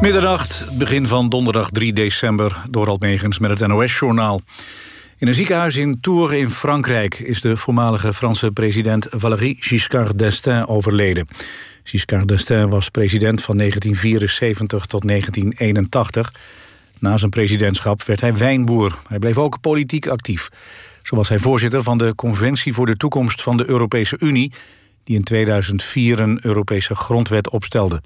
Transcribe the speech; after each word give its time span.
Middernacht, 0.00 0.78
begin 0.78 1.06
van 1.06 1.28
donderdag 1.28 1.70
3 1.70 1.92
december, 1.92 2.62
door 2.70 2.88
Almegens 2.88 3.38
met 3.38 3.58
het 3.58 3.68
NOS-journaal. 3.68 4.40
In 5.18 5.28
een 5.28 5.34
ziekenhuis 5.34 5.76
in 5.76 6.00
Tours 6.00 6.32
in 6.32 6.50
Frankrijk 6.50 7.18
is 7.18 7.40
de 7.40 7.56
voormalige 7.56 8.14
Franse 8.14 8.50
president 8.50 9.06
Valéry 9.10 9.56
Giscard 9.58 10.18
d'Estaing 10.18 10.66
overleden. 10.66 11.28
Giscard 11.82 12.28
d'Estaing 12.28 12.70
was 12.70 12.88
president 12.88 13.42
van 13.42 13.56
1974 13.56 14.86
tot 14.86 15.08
1981. 15.08 16.32
Na 16.98 17.16
zijn 17.16 17.30
presidentschap 17.30 18.02
werd 18.02 18.20
hij 18.20 18.36
wijnboer. 18.36 18.98
Hij 19.08 19.18
bleef 19.18 19.38
ook 19.38 19.60
politiek 19.60 20.06
actief. 20.06 20.48
Zo 21.02 21.16
was 21.16 21.28
hij 21.28 21.38
voorzitter 21.38 21.82
van 21.82 21.98
de 21.98 22.14
Conventie 22.14 22.72
voor 22.72 22.86
de 22.86 22.96
Toekomst 22.96 23.42
van 23.42 23.56
de 23.56 23.68
Europese 23.68 24.16
Unie... 24.18 24.52
die 25.04 25.16
in 25.16 25.24
2004 25.24 26.20
een 26.20 26.38
Europese 26.42 26.94
grondwet 26.94 27.50
opstelde. 27.50 28.00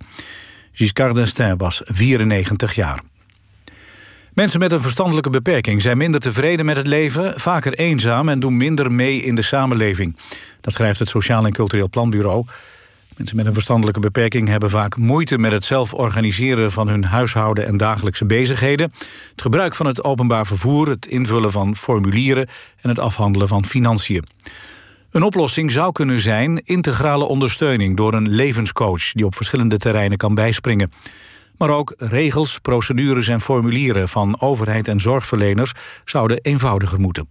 Giscard 0.77 1.15
d'Estaing 1.15 1.59
was 1.59 1.81
94 1.85 2.75
jaar. 2.75 3.01
Mensen 4.33 4.61
met 4.61 4.73
een 4.73 4.81
verstandelijke 4.81 5.31
beperking 5.31 5.83
zijn 5.83 5.99
minder 5.99 6.21
tevreden 6.21 6.67
met 6.67 6.77
het 6.77 6.87
leven, 6.87 7.41
vaker 7.41 7.75
eenzaam 7.75 8.29
en 8.29 8.41
doen 8.41 8.57
minder 8.57 8.93
mee 8.93 9.23
in 9.23 9.35
de 9.35 9.43
samenleving. 9.43 10.17
Dat 10.61 10.73
schrijft 10.73 10.99
het 10.99 11.09
Sociaal 11.09 11.47
en 11.47 11.53
Cultureel 11.53 11.89
Planbureau. 11.89 12.47
Mensen 13.17 13.37
met 13.37 13.47
een 13.47 13.53
verstandelijke 13.53 14.01
beperking 14.01 14.49
hebben 14.49 14.71
vaak 14.71 14.97
moeite 14.97 15.39
met 15.39 15.53
het 15.53 15.65
zelf 15.65 15.93
organiseren 15.93 16.73
van 16.73 16.89
hun 16.89 17.05
huishouden 17.05 17.67
en 17.67 17.77
dagelijkse 17.77 18.25
bezigheden. 18.25 18.93
Het 19.31 19.43
gebruik 19.43 19.75
van 19.75 19.87
het 19.87 20.05
openbaar 20.05 20.47
vervoer, 20.47 20.89
het 20.89 21.07
invullen 21.07 21.53
van 21.53 21.77
formulieren 21.77 22.47
en 22.81 22.89
het 22.89 22.99
afhandelen 22.99 23.49
van 23.49 23.65
financiën. 23.65 24.25
Een 25.15 25.23
oplossing 25.23 25.73
zou 25.73 25.93
kunnen 25.93 26.21
zijn 26.21 26.59
integrale 26.65 27.25
ondersteuning 27.25 27.97
door 27.97 28.15
een 28.15 28.29
levenscoach 28.29 29.13
die 29.13 29.27
op 29.27 29.35
verschillende 29.35 29.79
terreinen 29.79 30.19
kan 30.19 30.35
bijspringen. 30.35 30.91
Maar 31.57 31.71
ook 31.71 31.95
regels, 31.97 32.59
procedures 32.59 33.29
en 33.29 33.41
formulieren 33.41 34.09
van 34.09 34.41
overheid 34.41 34.89
en 34.89 35.01
zorgverleners 35.01 35.73
zouden 36.05 36.39
eenvoudiger 36.43 37.01
moeten. 37.01 37.29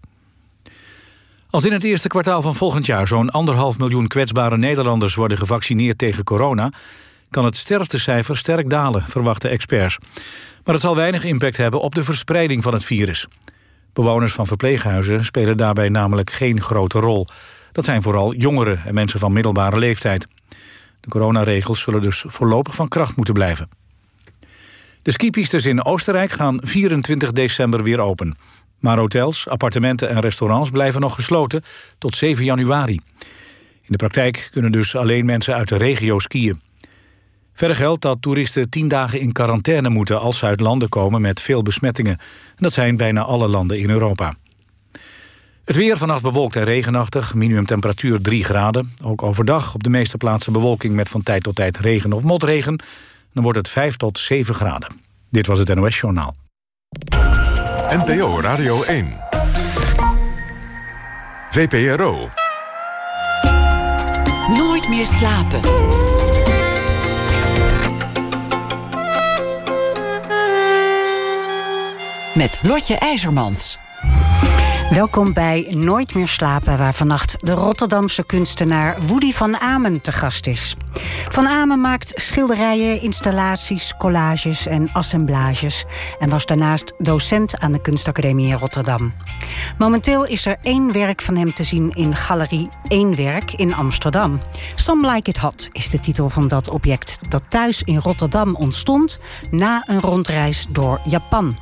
Als 1.49 1.65
in 1.65 1.71
het 1.71 1.83
eerste 1.83 2.07
kwartaal 2.07 2.41
van 2.41 2.55
volgend 2.55 2.85
jaar 2.85 3.07
zo'n 3.07 3.29
anderhalf 3.29 3.77
miljoen 3.77 4.07
kwetsbare 4.07 4.57
Nederlanders 4.57 5.15
worden 5.15 5.37
gevaccineerd 5.37 5.97
tegen 5.97 6.23
corona, 6.23 6.71
kan 7.29 7.45
het 7.45 7.55
sterftecijfer 7.55 8.37
sterk 8.37 8.69
dalen, 8.69 9.03
verwachten 9.07 9.49
experts. 9.49 9.97
Maar 10.63 10.73
het 10.73 10.83
zal 10.83 10.95
weinig 10.95 11.23
impact 11.23 11.57
hebben 11.57 11.81
op 11.81 11.95
de 11.95 12.03
verspreiding 12.03 12.63
van 12.63 12.73
het 12.73 12.83
virus. 12.83 13.27
Bewoners 13.93 14.33
van 14.33 14.47
verpleeghuizen 14.47 15.25
spelen 15.25 15.57
daarbij 15.57 15.89
namelijk 15.89 16.31
geen 16.31 16.61
grote 16.61 16.99
rol. 16.99 17.27
Dat 17.73 17.85
zijn 17.85 18.01
vooral 18.01 18.33
jongeren 18.33 18.81
en 18.85 18.93
mensen 18.93 19.19
van 19.19 19.33
middelbare 19.33 19.77
leeftijd. 19.77 20.27
De 20.99 21.09
coronaregels 21.09 21.81
zullen 21.81 22.01
dus 22.01 22.23
voorlopig 22.27 22.75
van 22.75 22.87
kracht 22.87 23.15
moeten 23.15 23.33
blijven. 23.33 23.69
De 25.01 25.11
skipistes 25.11 25.65
in 25.65 25.85
Oostenrijk 25.85 26.31
gaan 26.31 26.59
24 26.61 27.31
december 27.31 27.83
weer 27.83 27.99
open. 27.99 28.37
Maar 28.79 28.97
hotels, 28.97 29.47
appartementen 29.47 30.09
en 30.09 30.19
restaurants 30.19 30.69
blijven 30.69 31.01
nog 31.01 31.15
gesloten 31.15 31.63
tot 31.97 32.15
7 32.15 32.43
januari. 32.43 32.99
In 33.81 33.89
de 33.89 33.97
praktijk 33.97 34.49
kunnen 34.51 34.71
dus 34.71 34.95
alleen 34.95 35.25
mensen 35.25 35.55
uit 35.55 35.67
de 35.67 35.77
regio 35.77 36.19
skiën. 36.19 36.61
Verder 37.53 37.77
geldt 37.77 38.01
dat 38.01 38.21
toeristen 38.21 38.69
10 38.69 38.87
dagen 38.87 39.19
in 39.19 39.31
quarantaine 39.31 39.89
moeten 39.89 40.19
als 40.19 40.37
ze 40.37 40.45
uit 40.45 40.59
landen 40.59 40.89
komen 40.89 41.21
met 41.21 41.39
veel 41.39 41.61
besmettingen. 41.61 42.17
En 42.49 42.63
dat 42.63 42.73
zijn 42.73 42.97
bijna 42.97 43.21
alle 43.21 43.47
landen 43.47 43.79
in 43.79 43.89
Europa. 43.89 44.33
Het 45.65 45.75
weer 45.75 45.97
vannacht 45.97 46.21
bewolkt 46.21 46.55
en 46.55 46.63
regenachtig, 46.63 47.33
minimumtemperatuur 47.33 48.21
3 48.21 48.43
graden. 48.43 48.93
Ook 49.03 49.23
overdag 49.23 49.73
op 49.73 49.83
de 49.83 49.89
meeste 49.89 50.17
plaatsen 50.17 50.53
bewolking 50.53 50.95
met 50.95 51.09
van 51.09 51.23
tijd 51.23 51.43
tot 51.43 51.55
tijd 51.55 51.77
regen 51.77 52.13
of 52.13 52.23
motregen. 52.23 52.79
Dan 53.33 53.43
wordt 53.43 53.57
het 53.57 53.69
5 53.69 53.97
tot 53.97 54.19
7 54.19 54.55
graden. 54.55 54.89
Dit 55.29 55.47
was 55.47 55.59
het 55.59 55.75
NOS 55.75 55.99
Journaal. 55.99 56.35
NPO 57.89 58.39
Radio 58.39 58.83
1. 58.83 59.17
VPRO. 61.49 62.29
Nooit 64.47 64.89
meer 64.89 65.05
slapen. 65.05 65.59
Met 72.35 72.61
Lotje 72.63 72.95
IJzermans. 72.95 73.81
Welkom 74.93 75.33
bij 75.33 75.67
Nooit 75.77 76.15
meer 76.15 76.27
slapen, 76.27 76.77
waar 76.77 76.93
vannacht 76.93 77.35
de 77.45 77.51
Rotterdamse 77.51 78.25
kunstenaar 78.25 79.01
Woody 79.05 79.31
van 79.31 79.59
Amen 79.59 80.01
te 80.01 80.11
gast 80.11 80.47
is. 80.47 80.75
Van 81.29 81.47
Amen 81.47 81.81
maakt 81.81 82.11
schilderijen, 82.15 83.01
installaties, 83.01 83.93
collages 83.97 84.67
en 84.67 84.89
assemblages 84.91 85.85
en 86.19 86.29
was 86.29 86.45
daarnaast 86.45 86.93
docent 86.97 87.59
aan 87.59 87.71
de 87.71 87.81
Kunstacademie 87.81 88.47
in 88.47 88.57
Rotterdam. 88.57 89.13
Momenteel 89.77 90.25
is 90.25 90.45
er 90.45 90.57
één 90.61 90.91
werk 90.91 91.21
van 91.21 91.35
hem 91.35 91.53
te 91.53 91.63
zien 91.63 91.91
in 91.91 92.15
Galerie 92.15 92.69
Eén 92.87 93.15
Werk 93.15 93.53
in 93.53 93.73
Amsterdam. 93.73 94.41
Some 94.75 95.11
Like 95.11 95.29
It 95.29 95.37
Hot 95.37 95.69
is 95.71 95.89
de 95.89 95.99
titel 95.99 96.29
van 96.29 96.47
dat 96.47 96.69
object 96.69 97.17
dat 97.29 97.43
thuis 97.49 97.81
in 97.81 97.97
Rotterdam 97.97 98.55
ontstond 98.55 99.19
na 99.51 99.83
een 99.85 100.01
rondreis 100.01 100.65
door 100.69 100.99
Japan. 101.05 101.55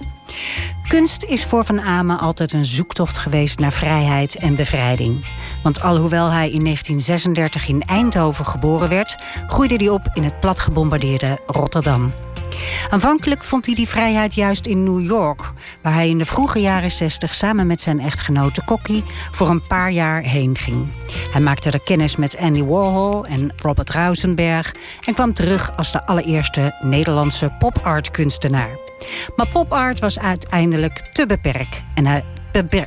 Kunst 0.88 1.24
is 1.24 1.46
voor 1.46 1.66
Van 1.66 1.82
Amen 1.82 2.20
altijd 2.20 2.54
een 2.54 2.66
zoektocht 2.66 3.18
geweest 3.18 3.60
naar 3.60 3.72
vrijheid 3.72 4.36
en 4.36 4.56
bevrijding. 4.56 5.26
Want 5.64 5.82
alhoewel 5.82 6.30
hij 6.30 6.50
in 6.52 6.64
1936 6.64 7.68
in 7.68 7.82
Eindhoven 7.82 8.46
geboren 8.46 8.90
werd, 8.90 9.18
groeide 9.48 9.76
hij 9.76 9.90
op 9.90 10.10
in 10.14 10.24
het 10.24 10.40
platgebombardeerde 10.40 11.40
Rotterdam. 11.46 12.14
Aanvankelijk 12.90 13.44
vond 13.44 13.66
hij 13.66 13.76
die 13.76 13.88
vrijheid 13.88 14.34
juist 14.34 14.66
in 14.66 14.84
New 14.84 15.02
York, 15.02 15.52
waar 15.82 15.94
hij 15.94 16.10
in 16.10 16.18
de 16.18 16.26
vroege 16.26 16.60
jaren 16.60 16.92
60 16.92 17.36
samen 17.36 17.68
met 17.68 17.82
zijn 17.82 18.00
echtgenote 18.00 18.64
Kokkie 18.64 19.04
voor 19.32 19.50
een 19.50 19.68
paar 19.68 19.92
jaar 19.92 20.22
heen 20.22 20.58
ging. 20.58 20.88
Hij 21.32 21.42
maakte 21.42 21.72
er 21.72 21.82
kennis 21.82 22.16
met 22.16 22.38
Andy 22.38 22.64
Warhol 22.64 23.26
en 23.26 23.54
Robert 23.58 23.90
Rausenberg 23.90 24.72
en 25.06 25.14
kwam 25.14 25.34
terug 25.34 25.78
als 25.78 25.92
de 25.92 26.06
allereerste 26.06 26.76
Nederlandse 26.82 27.56
pop-art 27.60 28.12
kunstenaar. 28.12 28.91
Maar 29.36 29.48
pop-art 29.48 30.00
was 30.00 30.20
uiteindelijk 30.20 31.10
te 31.12 31.26
beperkt 31.26 31.84
en 31.96 32.06
hij 32.06 32.24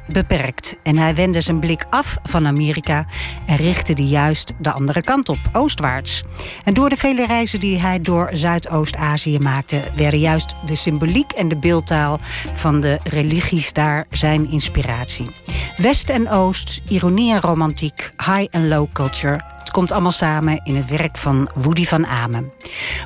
beperkt. 0.06 0.76
En 0.82 0.97
hij 0.97 1.14
wendde 1.14 1.41
zijn 1.41 1.60
blik 1.60 1.84
af 1.91 2.16
van 2.22 2.47
Amerika 2.47 3.06
en 3.47 3.56
richtte 3.56 3.94
die 3.94 4.08
juist 4.08 4.52
de 4.58 4.72
andere 4.72 5.02
kant 5.02 5.28
op, 5.28 5.38
oostwaarts. 5.52 6.22
En 6.64 6.75
door 6.75 6.88
de 6.88 6.97
vele 6.97 7.26
reizen 7.26 7.60
die 7.60 7.78
hij 7.78 8.00
door 8.00 8.30
Zuidoost-Azië 8.32 9.38
maakte, 9.38 9.80
werden 9.97 10.19
juist 10.19 10.54
de 10.66 10.75
symboliek 10.75 11.32
en 11.32 11.48
de 11.48 11.56
beeldtaal 11.56 12.19
van 12.52 12.81
de 12.81 12.98
religies 13.04 13.72
daar 13.72 14.06
zijn 14.10 14.50
inspiratie. 14.50 15.31
West 15.76 16.10
en 16.10 16.31
Oost, 16.31 16.81
ironie 16.88 17.32
en 17.32 17.41
romantiek, 17.41 18.12
high 18.16 18.46
en 18.50 18.69
low 18.69 18.86
culture, 18.92 19.41
komt 19.75 19.93
allemaal 19.93 20.11
samen 20.11 20.61
in 20.65 20.77
het 20.77 20.87
werk 20.87 21.17
van 21.17 21.49
Woody 21.55 21.85
van 21.85 22.07
Amen. 22.07 22.53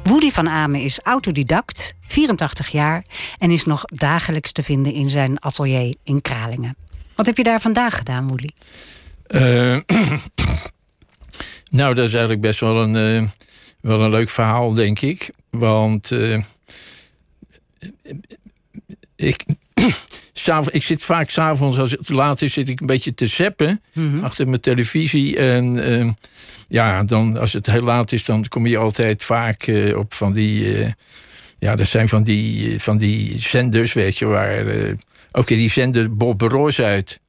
Woody 0.03 0.31
van 0.31 0.49
Amen 0.49 0.81
is 0.81 1.01
autodidact, 1.03 1.95
84 2.07 2.69
jaar 2.69 3.05
en 3.39 3.51
is 3.51 3.65
nog 3.65 3.85
dagelijks 3.85 4.53
te 4.53 4.63
vinden 4.63 4.93
in 4.93 5.11
zijn 5.11 5.41
atelier 5.41 5.95
in 6.05 6.21
Kralingen. 6.21 6.77
Wat 7.15 7.27
heb 7.27 7.37
je 7.37 7.43
daar 7.43 7.61
vandaag 7.61 7.97
gedaan, 7.97 8.27
Woody? 8.27 8.49
Uh, 9.29 9.79
nou, 11.79 11.95
dat 11.95 12.07
is 12.07 12.13
eigenlijk 12.13 12.41
best 12.41 12.61
wel 12.61 12.83
een, 12.83 13.23
uh, 13.23 13.29
wel 13.81 14.01
een 14.01 14.11
leuk 14.11 14.29
verhaal, 14.29 14.73
denk 14.73 15.01
ik. 15.01 15.31
Want 15.51 16.11
uh, 16.11 16.43
ik, 19.17 19.45
ik 20.71 20.83
zit 20.83 21.03
vaak 21.03 21.31
s'avonds, 21.31 21.79
als 21.79 21.91
het 21.91 22.09
laat 22.09 22.43
is, 22.43 22.53
zit 22.53 22.69
ik 22.69 22.81
een 22.81 22.87
beetje 22.87 23.15
te 23.15 23.27
zeppen 23.27 23.83
mhm. 23.93 24.25
achter 24.25 24.49
mijn 24.49 24.61
televisie. 24.61 25.37
En 25.37 25.91
uh, 25.91 26.11
ja, 26.69 27.05
dan, 27.05 27.39
als 27.39 27.53
het 27.53 27.67
heel 27.67 27.83
laat 27.83 28.13
is, 28.13 28.25
dan 28.25 28.45
kom 28.49 28.67
je 28.67 28.79
altijd 28.79 29.23
vaak 29.25 29.67
uh, 29.67 29.97
op 29.97 30.15
van 30.15 30.33
die. 30.33 30.79
Uh, 30.79 30.93
ja, 31.59 31.77
dat 31.77 31.87
zijn 31.87 32.09
van 32.09 32.23
die, 32.23 32.81
van 32.81 32.99
die 32.99 33.41
zenders, 33.41 33.93
weet 33.93 34.19
je, 34.19 34.25
waar 34.25 34.65
Oké, 35.39 35.55
die 35.55 35.71
zenden 35.71 36.17
Bob 36.17 36.41
Roos 36.41 36.81
uit. 36.81 37.21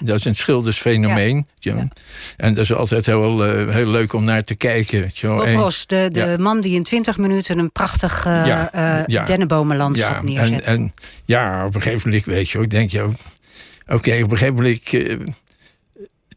Dat 0.00 0.18
is 0.18 0.24
een 0.24 0.34
schildersfenomeen. 0.34 1.46
Ja. 1.58 1.88
En 2.36 2.54
dat 2.54 2.64
is 2.64 2.72
altijd 2.72 3.06
heel, 3.06 3.46
uh, 3.46 3.74
heel 3.74 3.86
leuk 3.86 4.12
om 4.12 4.24
naar 4.24 4.44
te 4.44 4.54
kijken. 4.54 5.10
Bob 5.20 5.46
Roos, 5.46 5.86
de, 5.86 6.08
de 6.12 6.36
man 6.38 6.60
die 6.60 6.74
in 6.74 6.82
20 6.82 7.18
minuten 7.18 7.58
een 7.58 7.72
prachtig 7.72 8.26
uh, 8.26 8.64
uh, 8.74 9.24
dennenbomenlandschap 9.24 10.22
neerzet. 10.22 10.62
En, 10.62 10.74
en, 10.74 10.92
ja, 11.24 11.66
op 11.66 11.74
een 11.74 11.82
gegeven 11.82 12.08
moment, 12.08 12.24
weet 12.24 12.50
je, 12.50 12.58
ik 12.58 12.70
denk, 12.70 12.92
oké, 12.92 14.22
op 14.22 14.30
een 14.30 14.36
gegeven 14.36 14.54
moment 14.54 14.80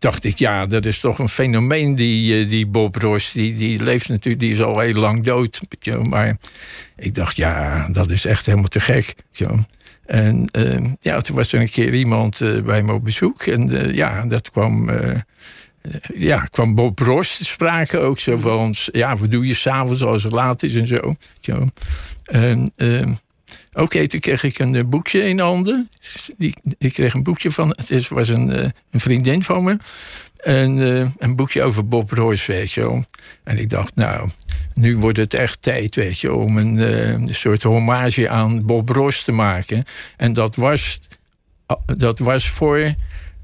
dacht 0.04 0.24
ik, 0.24 0.38
ja, 0.38 0.66
dat 0.66 0.86
is 0.86 1.00
toch 1.00 1.20
een 1.20 1.30
fenomeen, 1.30 1.96
die, 1.96 2.48
die 2.48 2.68
Bob 2.68 2.96
Ross. 2.96 3.32
Die, 3.32 3.58
die 3.58 3.84
leeft 3.84 4.10
natuurlijk, 4.10 4.44
die 4.44 4.54
is 4.54 4.62
al 4.62 4.80
heel 4.80 4.94
lang 4.94 5.24
dood. 5.24 5.62
Maar 6.04 6.38
ik 6.96 7.16
dacht, 7.16 7.36
ja, 7.36 7.88
dat 7.92 8.10
is 8.10 8.26
echt 8.26 8.46
helemaal 8.46 8.68
te 8.68 8.80
gek. 8.80 9.16
En 10.06 10.50
uh, 10.52 10.92
ja, 11.00 11.22
toen 11.22 11.36
was 11.36 11.54
er 11.54 11.62
een 11.62 11.70
keer 11.70 11.94
iemand 11.94 12.40
uh, 12.40 12.62
bij 12.62 12.84
me 12.84 12.94
op 12.94 13.04
bezoek. 13.04 13.42
En 13.44 13.94
ja, 13.96 14.26
dat 14.26 14.52
kwam, 14.52 14.92
ja, 16.16 16.40
kwam 16.40 16.76
Bob 16.76 17.00
Ross 17.00 17.38
te 17.38 17.46
sprake 17.46 17.98
ook. 17.98 18.20
Zo 18.20 18.38
van, 18.38 18.76
ja, 18.92 19.18
wat 19.18 19.32
doe 19.32 19.48
je 19.48 19.54
s'avonds 19.54 20.04
als 20.04 20.24
het 20.24 20.34
laat 20.34 20.64
is 20.64 20.76
en 20.76 20.88
zo. 20.88 21.16
En 22.26 22.72
oké, 23.74 24.08
toen 24.08 24.20
kreeg 24.20 24.44
ik 24.44 24.60
een 24.60 24.75
eh, 24.75 24.84
boekje 24.86 25.28
in 25.28 25.40
handen. 25.40 25.90
Die, 26.38 26.54
ik 26.78 26.94
kreeg 26.94 27.14
een 27.14 27.24
boekje 27.24 27.52
van, 27.52 27.75
het 27.86 28.08
was 28.08 28.30
een, 28.30 28.52
eh, 28.52 28.70
een 28.92 29.00
vriendin 29.00 29.44
van 29.44 29.64
me. 29.64 29.78
En 30.38 30.80
eh, 30.80 31.10
een 31.18 31.36
boekje 31.36 31.64
over 31.64 31.88
Bob 31.88 32.12
Royce, 32.12 32.52
weet 32.52 32.72
je 32.72 32.81
wel. 32.81 33.06
En 33.44 33.58
ik 33.60 33.70
dacht, 33.70 33.96
nou, 33.96 34.30
nu 34.74 34.98
wordt 34.98 35.18
het 35.18 35.34
echt 35.34 35.62
tijd, 35.62 35.96
weet 35.96 36.20
je, 36.20 36.34
om 36.34 36.58
een, 36.58 36.78
een 36.78 37.36
soort 37.36 37.64
hommage 37.64 38.30
aan 38.30 38.66
Bob 38.66 38.90
Ross 38.90 39.24
te 39.24 39.31
maken. 39.31 39.84
En 40.18 40.34
dat 40.34 40.56
was, 40.56 41.00
dat 41.86 42.20
was 42.20 42.50
voor 42.50 42.94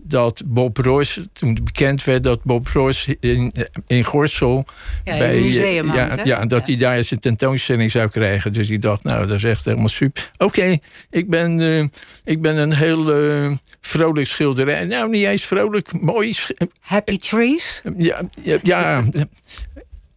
dat 0.04 0.42
Bob 0.46 0.78
Ross, 0.78 1.20
toen 1.34 1.58
bekend 1.64 2.04
werd 2.04 2.24
dat 2.24 2.44
Bob 2.44 2.68
Ross 2.68 3.08
in, 3.20 3.54
in 3.88 4.04
Gorssel... 4.04 4.66
Ja, 5.04 5.14
in 5.14 5.22
het 5.22 5.44
museum 5.44 5.94
ja, 5.94 6.08
hè? 6.16 6.24
ja, 6.24 6.46
dat 6.46 6.68
hij 6.68 6.78
daar 6.78 7.04
zijn 7.04 7.20
tentoonstelling 7.20 7.92
zou 7.92 8.10
krijgen. 8.10 8.54
Dus 8.54 8.70
ik 8.70 8.82
dacht, 8.82 9.04
nou, 9.04 9.28
dat 9.28 9.36
is 9.36 9.44
echt 9.44 9.66
helemaal 9.66 9.88
super. 9.88 10.32
Oké, 10.38 10.78
ik, 11.10 11.30
ben, 11.30 11.60
eh, 11.60 11.84
ik 12.24 12.42
ben 12.42 12.58
een 12.58 12.74
heel 12.74 13.14
eh, 13.14 13.52
vrolijk 13.82 14.28
schilderij. 14.28 14.86
Nou, 14.86 15.10
niet 15.10 15.26
eens 15.26 15.46
vrolijk, 15.46 16.02
mooi. 16.02 16.36
Happy 16.82 17.18
Trees? 17.18 17.82
Ja, 17.98 18.22
ja, 18.42 18.58
ja. 18.64 19.04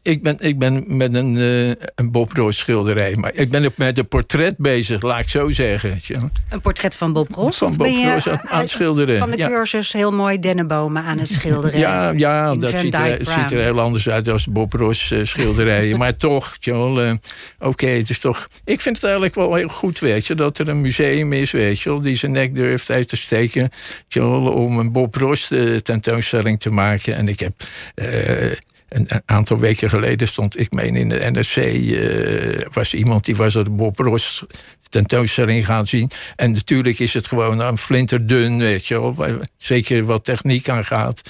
Ik 0.03 0.23
ben, 0.23 0.37
ik 0.39 0.59
ben 0.59 0.85
met 0.87 1.15
een, 1.15 1.37
eh, 1.37 1.69
een 1.95 2.11
Bob 2.11 2.33
Ross 2.33 2.59
schilderij. 2.59 3.17
Maar 3.17 3.31
ik 3.35 3.51
ben 3.51 3.65
ook 3.65 3.77
met 3.77 3.99
een 3.99 4.09
portret 4.09 4.57
bezig, 4.59 5.03
laat 5.03 5.21
ik 5.21 5.29
zo 5.29 5.51
zeggen. 5.51 6.01
Een 6.49 6.61
portret 6.61 6.95
van 6.95 7.13
Bob 7.13 7.35
Ross? 7.35 7.59
Van 7.59 7.77
Bob 7.77 7.87
Ross 8.05 8.29
aan- 8.29 8.41
aan 8.49 8.61
het 8.61 8.71
schilderen, 8.71 9.19
Van 9.19 9.31
de 9.31 9.37
ja. 9.37 9.49
cursus 9.49 9.93
heel 9.93 10.13
mooi 10.13 10.39
dennenbomen 10.39 11.03
aan 11.03 11.19
het 11.19 11.29
schilderen. 11.29 11.79
Ja, 11.79 12.11
ja 12.11 12.55
dat 12.57 12.79
ziet 12.79 12.95
er, 12.95 13.17
ziet 13.21 13.51
er 13.51 13.63
heel 13.63 13.81
anders 13.81 14.09
uit 14.09 14.29
als 14.29 14.47
Bob 14.47 14.73
Ross 14.73 15.11
eh, 15.11 15.25
schilderijen. 15.25 15.99
maar 16.03 16.17
toch, 16.17 16.57
eh, 16.61 17.13
oké, 17.59 17.87
het 17.87 18.11
is 18.11 18.19
toch... 18.19 18.49
Ik 18.65 18.81
vind 18.81 18.95
het 18.97 19.05
eigenlijk 19.05 19.35
wel 19.35 19.55
heel 19.55 19.69
goed, 19.69 19.99
weet 19.99 20.27
je... 20.27 20.35
dat 20.35 20.59
er 20.59 20.69
een 20.69 20.81
museum 20.81 21.33
is, 21.33 21.51
weet 21.51 21.81
je 21.81 22.01
die 22.01 22.17
zijn 22.17 22.33
nek 22.33 22.55
durft 22.55 22.91
uit 22.91 23.09
te 23.09 23.17
steken... 23.17 23.71
tja, 24.09 24.25
om 24.37 24.79
een 24.79 24.93
Bob 24.93 25.15
Ross 25.15 25.51
eh, 25.51 25.77
tentoonstelling 25.77 26.61
te 26.61 26.71
maken. 26.71 27.17
En 27.17 27.29
ik 27.29 27.41
heb... 27.41 27.53
een, 28.97 29.23
aantal 29.27 29.59
weken 29.59 29.89
geleden 29.89 30.29
stond 30.29 30.59
ik 30.59 30.73
meen 30.73 30.97
in 30.97 31.09
de 31.09 31.31
NRC... 31.31 31.57
eh, 31.57 32.67
was 32.73 32.95
iemand 32.95 33.25
die 33.25 33.37
was 33.37 33.55
er 33.55 33.65
de 33.65 33.71
Bob 33.71 33.99
Ross 33.99 34.45
tentoonstelling 34.89 35.67
gaan 35.67 35.87
zien. 35.87 36.11
En 36.37 36.53
natuurlijk 36.53 36.99
is 36.99 37.15
het 37.15 37.27
gewoon 37.27 37.61
een 37.61 37.79
flinterdun, 37.79 38.59
weet 38.59 38.87
je 38.87 39.01
wel. 39.01 39.41
Zeker 39.57 40.05
wat 40.05 40.25
techniek 40.25 40.69
aangaat. 40.69 41.23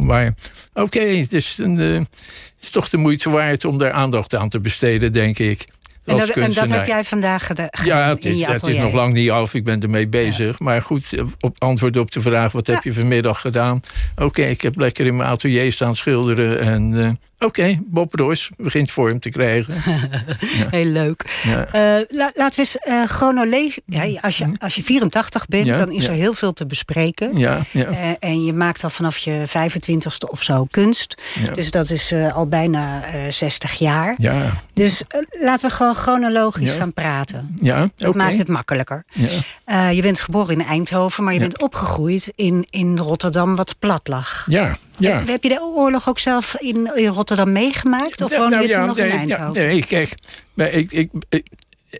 Maar 0.00 0.34
oké, 0.72 0.98
eh, 0.98 1.20
het 1.20 1.32
is 1.32 1.60
toch 2.70 2.88
de 2.88 2.96
moeite 2.96 3.30
waard 3.30 3.64
om 3.64 3.78
daar 3.78 3.92
aandacht 3.92 4.34
aan 4.34 4.48
te 4.48 4.60
besteden, 4.60 5.12
denk 5.12 5.38
ik. 5.38 5.64
En 6.10 6.18
dat, 6.18 6.28
en 6.28 6.34
dat 6.42 6.44
kunstenaar. 6.44 6.78
heb 6.78 6.86
jij 6.86 7.04
vandaag 7.04 7.46
geda- 7.46 7.68
gedaan 7.70 7.98
Ja, 7.98 8.08
het 8.08 8.24
is, 8.24 8.44
het 8.44 8.66
is 8.66 8.76
nog 8.76 8.92
lang 8.92 9.12
niet 9.12 9.30
af. 9.30 9.54
Ik 9.54 9.64
ben 9.64 9.82
ermee 9.82 10.08
bezig. 10.08 10.58
Maar 10.58 10.82
goed, 10.82 11.12
eh, 11.12 11.24
op 11.40 11.56
antwoord 11.58 11.96
op 11.96 12.10
de 12.10 12.20
vraag: 12.20 12.52
wat 12.52 12.66
heb 12.66 12.82
je 12.82 12.92
vanmiddag 12.92 13.40
gedaan? 13.40 13.80
Oké, 14.16 14.42
ik 14.42 14.60
heb 14.60 14.76
lekker 14.78 15.06
in 15.06 15.16
mijn 15.16 15.28
atelier 15.28 15.72
staan 15.72 15.94
schilderen. 15.94 16.60
En 16.60 17.04
eh, 17.04 17.10
oké, 17.40 17.78
Bob 17.84 18.14
Roos 18.14 18.50
begint 18.56 18.90
vorm 18.90 19.18
te 19.18 19.28
krijgen. 19.28 19.74
Heel 20.76 20.84
leuk. 20.84 21.40
Ja. 21.42 21.66
Eh, 21.66 22.04
la- 22.08 22.30
laten 22.34 22.54
we 22.54 22.58
eens 22.58 22.76
eh 22.78 23.02
chronologisch... 23.04 23.78
Ja, 23.86 24.18
als, 24.20 24.38
je, 24.38 24.46
als 24.58 24.74
je 24.74 24.82
84 24.82 25.46
bent, 25.46 25.66
Ja, 25.66 25.76
dan 25.76 25.90
is 25.92 26.06
er 26.06 26.12
heel 26.14 26.34
veel 26.34 26.52
te 26.52 26.66
bespreken. 26.66 27.38
Ja. 27.38 27.60
Eh, 27.72 28.10
en 28.18 28.44
je 28.44 28.52
maakt 28.52 28.84
al 28.84 28.90
vanaf 28.90 29.16
je 29.16 29.44
25ste 29.48 30.28
of 30.30 30.42
zo 30.42 30.66
kunst. 30.70 31.14
Ja. 31.44 31.52
Dus 31.52 31.70
dat 31.70 31.90
is 31.90 32.14
al 32.34 32.46
bijna 32.46 33.04
eh 33.04 33.20
60 33.32 33.72
jaar. 33.74 34.14
Ja, 34.18 34.52
Dus 34.74 35.02
laten 35.40 35.68
we 35.68 35.74
gewoon 35.74 35.94
chronologisch 35.94 36.72
gaan 36.72 36.92
praten. 36.92 37.56
ja 37.62 37.90
Dat 37.96 38.14
maakt 38.14 38.38
het 38.38 38.48
makkelijker. 38.48 39.04
Ja. 39.66 39.88
Je 39.88 40.02
bent 40.02 40.20
geboren 40.20 40.54
in 40.58 40.64
Eindhoven, 40.66 41.24
maar 41.24 41.32
je 41.32 41.38
bent 41.38 41.62
opgegroeid 41.62 42.32
in, 42.34 42.66
in 42.70 42.98
Rotterdam, 42.98 43.56
wat 43.56 43.74
plat 43.78 44.08
lag. 44.08 44.46
Ja, 44.48 44.76
ja. 45.00 45.22
Heb 45.26 45.42
je 45.42 45.48
de 45.48 45.60
oorlog 45.60 46.08
ook 46.08 46.18
zelf 46.18 46.56
in, 46.58 46.90
in 46.94 47.06
Rotterdam 47.06 47.52
meegemaakt? 47.52 48.20
Of 48.22 48.30
Ja, 48.30 48.38
woonde 48.38 48.54
nou 48.56 48.66
je 48.68 48.72
ja, 48.72 48.84
nog 48.86 48.96
nee, 48.96 49.06
in 49.06 49.12
ja, 49.12 49.18
Eindhoven? 49.18 49.62
nee, 49.62 49.84
kijk, 49.86 50.14
maar 50.54 50.70
ik, 50.72 50.92
ik, 50.92 51.10
ik, 51.28 51.46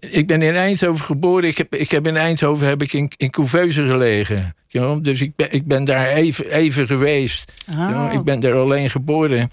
ik 0.00 0.26
ben 0.26 0.42
in 0.42 0.54
Eindhoven 0.54 1.04
geboren. 1.04 1.48
Ik 1.48 1.58
heb, 1.58 1.74
ik 1.74 1.90
heb 1.90 2.06
in 2.06 2.16
Eindhoven 2.16 2.66
heb 2.66 2.82
ik 2.82 2.92
in, 2.92 3.10
in 3.16 3.30
Couveuse 3.30 3.86
gelegen. 3.86 4.54
Ja, 4.68 4.94
dus 4.94 5.20
ik 5.20 5.36
ben, 5.36 5.46
ik 5.52 5.66
ben 5.66 5.84
daar 5.84 6.08
even, 6.08 6.50
even 6.50 6.86
geweest. 6.86 7.52
Ja, 7.66 8.06
Oh. 8.06 8.12
ik 8.12 8.24
ben 8.24 8.40
daar 8.40 8.54
alleen 8.54 8.90
geboren. 8.90 9.50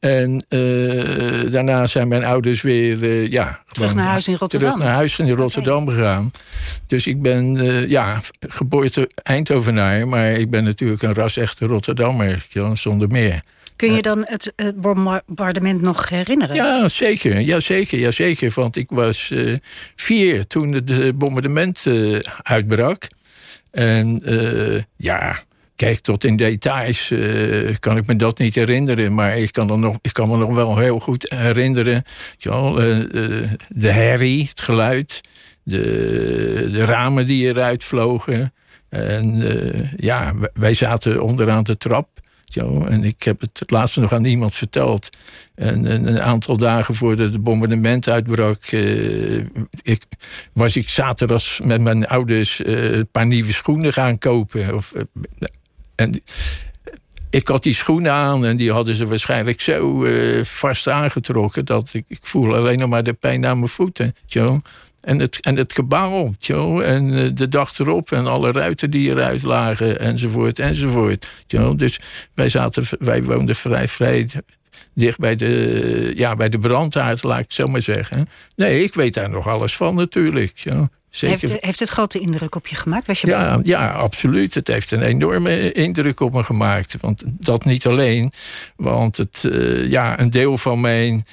En 0.00 0.44
eh, 0.48 1.50
daarna 1.50 1.86
zijn 1.86 2.08
mijn 2.08 2.24
ouders 2.24 2.62
weer 2.62 3.02
eh, 3.02 3.30
ja, 3.30 3.62
gewoon 3.66 3.96
naar 3.96 4.06
huis 4.06 4.28
in 4.28 4.36
Rotterdam. 4.36 4.70
Terug 4.70 4.84
naar 4.84 4.94
huis 4.94 5.18
in 5.18 5.32
Rotterdam 5.32 5.88
gegaan. 5.88 6.30
Dus 6.86 7.06
ik 7.06 7.22
ben 7.22 7.56
eh, 7.56 7.88
ja, 7.88 8.20
geboorte 8.48 9.10
Eindhovenaar, 9.22 10.08
maar 10.08 10.30
ik 10.30 10.50
ben 10.50 10.64
natuurlijk 10.64 11.02
een 11.02 11.14
ras-echte 11.14 11.66
Rotterdammer, 11.66 12.46
zonder 12.72 13.08
meer. 13.08 13.40
Kun 13.76 13.92
je 13.92 14.02
dan 14.02 14.24
het, 14.26 14.52
het 14.56 14.80
bombardement 14.80 15.82
nog 15.82 16.08
herinneren? 16.08 16.56
Ja, 16.56 16.88
zeker. 16.88 17.40
Ja, 17.40 17.60
zeker, 17.60 17.98
ja, 17.98 18.10
zeker. 18.10 18.52
Want 18.54 18.76
ik 18.76 18.90
was 18.90 19.32
vier 19.96 20.46
toen 20.46 20.72
het 20.72 21.18
bombardement 21.18 21.86
uitbrak. 22.42 23.08
En 23.70 24.22
ja, 24.96 25.36
kijk, 25.76 25.98
tot 25.98 26.24
in 26.24 26.36
details 26.36 27.10
eh, 27.10 27.74
kan 27.80 27.96
ik 27.96 28.06
me 28.06 28.16
dat 28.16 28.38
niet 28.38 28.54
herinneren. 28.54 29.14
Maar 29.14 29.38
ik 29.38 29.52
kan, 29.52 29.80
nog, 29.80 29.98
ik 30.02 30.12
kan 30.12 30.28
me 30.28 30.36
nog 30.36 30.54
wel 30.54 30.78
heel 30.78 31.00
goed 31.00 31.34
herinneren. 31.34 32.02
Ja, 32.38 32.52
eh, 32.52 32.98
eh, 33.00 33.50
de 33.68 33.90
herrie, 33.90 34.48
het 34.48 34.60
geluid. 34.60 35.20
De, 35.62 36.68
de 36.72 36.84
ramen 36.84 37.26
die 37.26 37.46
eruit 37.46 37.84
vlogen. 37.84 38.52
En 38.88 39.42
ja, 39.96 40.34
wij 40.54 40.74
zaten 40.74 41.22
onderaan 41.22 41.62
de 41.62 41.76
trap. 41.76 42.08
Zo, 42.44 42.84
en 42.84 43.04
ik 43.04 43.22
heb 43.22 43.40
het 43.40 43.62
laatst 43.66 43.96
nog 43.96 44.12
aan 44.12 44.24
iemand 44.24 44.54
verteld. 44.54 45.08
En, 45.54 45.86
en 45.86 46.06
een 46.06 46.20
aantal 46.20 46.56
dagen 46.56 46.94
voordat 46.94 47.32
het 47.32 47.42
bombardement 47.42 48.08
uitbrak, 48.08 48.66
ik, 49.82 50.02
was 50.52 50.76
ik 50.76 50.88
zaterdags 50.88 51.60
met 51.64 51.80
mijn 51.80 52.06
ouders 52.06 52.60
een 52.64 53.08
paar 53.10 53.26
nieuwe 53.26 53.52
schoenen 53.52 53.92
gaan 53.92 54.18
kopen. 54.18 54.74
Of, 54.74 54.92
en 55.96 56.22
ik 57.30 57.48
had 57.48 57.62
die 57.62 57.74
schoenen 57.74 58.12
aan 58.12 58.44
en 58.46 58.56
die 58.56 58.72
hadden 58.72 58.94
ze 58.94 59.06
waarschijnlijk 59.06 59.60
zo 59.60 60.04
eh, 60.04 60.44
vast 60.44 60.88
aangetrokken 60.88 61.64
dat 61.64 61.94
ik, 61.94 62.04
ik 62.08 62.18
voel 62.20 62.54
alleen 62.54 62.78
nog 62.78 62.88
maar 62.88 63.02
de 63.02 63.12
pijn 63.12 63.46
aan 63.46 63.58
mijn 63.58 63.70
voeten. 63.70 64.14
En 65.00 65.18
het, 65.18 65.40
en 65.40 65.56
het 65.56 65.72
kabaal, 65.72 66.32
tjo, 66.38 66.80
en 66.80 67.14
eh, 67.14 67.30
de 67.34 67.48
dag 67.48 67.78
erop 67.78 68.12
en 68.12 68.26
alle 68.26 68.52
ruiten 68.52 68.90
die 68.90 69.10
eruit 69.10 69.42
lagen, 69.42 70.00
enzovoort, 70.00 70.58
enzovoort. 70.58 71.30
tjo. 71.46 71.74
Dus 71.74 72.00
wij, 72.34 72.48
zaten, 72.48 72.84
wij 72.98 73.22
woonden 73.22 73.54
vrij, 73.54 73.88
vrij 73.88 74.28
dicht 74.94 75.18
bij 75.18 75.36
de, 75.36 76.12
ja, 76.16 76.36
bij 76.36 76.48
de 76.48 76.58
brandhaard, 76.58 77.22
laat 77.22 77.38
ik 77.38 77.44
het 77.44 77.54
zo 77.54 77.66
maar 77.66 77.82
zeggen. 77.82 78.28
Nee, 78.56 78.82
ik 78.82 78.94
weet 78.94 79.14
daar 79.14 79.30
nog 79.30 79.46
alles 79.46 79.76
van 79.76 79.94
natuurlijk. 79.94 80.52
tjo. 80.54 80.88
Zeker. 81.16 81.48
Heeft, 81.48 81.64
heeft 81.64 81.80
het 81.80 81.88
grote 81.88 82.18
indruk 82.18 82.54
op 82.54 82.66
je 82.66 82.76
gemaakt? 82.76 83.06
Was 83.06 83.20
je 83.20 83.26
bang? 83.26 83.66
Ja, 83.66 83.80
ja, 83.80 83.90
absoluut. 83.90 84.54
Het 84.54 84.68
heeft 84.68 84.90
een 84.90 85.02
enorme 85.02 85.72
indruk 85.72 86.20
op 86.20 86.32
me 86.32 86.44
gemaakt. 86.44 86.96
Want 87.00 87.22
dat 87.26 87.64
niet 87.64 87.86
alleen. 87.86 88.32
Want 88.76 89.16
het, 89.16 89.44
eh, 89.44 89.90
ja, 89.90 90.20
een 90.20 90.30
deel 90.30 90.58
van 90.58 90.80
mijn. 90.80 91.24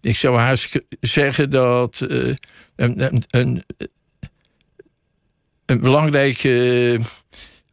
Ik 0.00 0.16
zou 0.16 0.38
haast 0.38 0.80
zeggen 1.00 1.50
dat 1.50 2.00
eh, 2.00 2.34
een, 2.76 3.22
een, 3.30 3.64
een, 5.66 5.80
belangrijke 5.80 7.00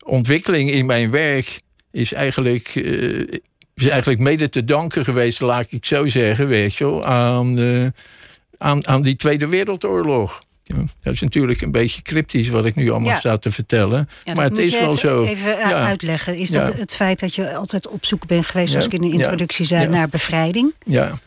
ontwikkeling 0.05 0.71
in 0.71 0.85
mijn 0.85 1.11
werk 1.11 1.59
is 1.91 2.13
eigenlijk, 2.13 2.67
eh, 2.75 3.19
is 3.73 3.87
eigenlijk 3.87 4.19
mede 4.19 4.49
te 4.49 4.63
danken 4.63 5.03
geweest, 5.03 5.39
laat 5.39 5.71
ik 5.71 5.85
zo 5.85 6.07
zeggen, 6.07 6.47
weet 6.47 6.75
je 6.75 6.83
wel, 6.83 7.05
aan, 7.05 7.59
eh, 7.59 7.87
aan, 8.57 8.87
aan 8.87 9.01
die 9.01 9.15
Tweede 9.15 9.47
Wereldoorlog. 9.47 10.45
Dat 11.01 11.13
is 11.13 11.21
natuurlijk 11.21 11.61
een 11.61 11.71
beetje 11.71 12.01
cryptisch 12.01 12.49
wat 12.49 12.65
ik 12.65 12.75
nu 12.75 12.89
allemaal 12.89 13.11
ja. 13.11 13.19
sta 13.19 13.37
te 13.37 13.51
vertellen. 13.51 14.09
Maar 14.35 14.45
het 14.45 14.57
is 14.57 14.71
wel 14.71 14.81
even, 14.81 14.99
zo. 14.99 15.23
Even 15.23 15.59
eh, 15.59 15.85
uitleggen. 15.85 16.35
Is 16.35 16.49
dat 16.49 16.73
het 16.77 16.93
feit 16.93 17.19
dat 17.19 17.35
je 17.35 17.55
altijd 17.55 17.87
op 17.87 18.05
zoek 18.05 18.27
bent 18.27 18.45
geweest, 18.45 18.71
zoals 18.71 18.85
ik 18.85 18.93
in 18.93 19.01
de 19.01 19.11
introductie 19.11 19.65
zei, 19.65 19.87
naar 19.87 20.09
bevrijding? 20.09 20.73
Ja. 20.85 21.19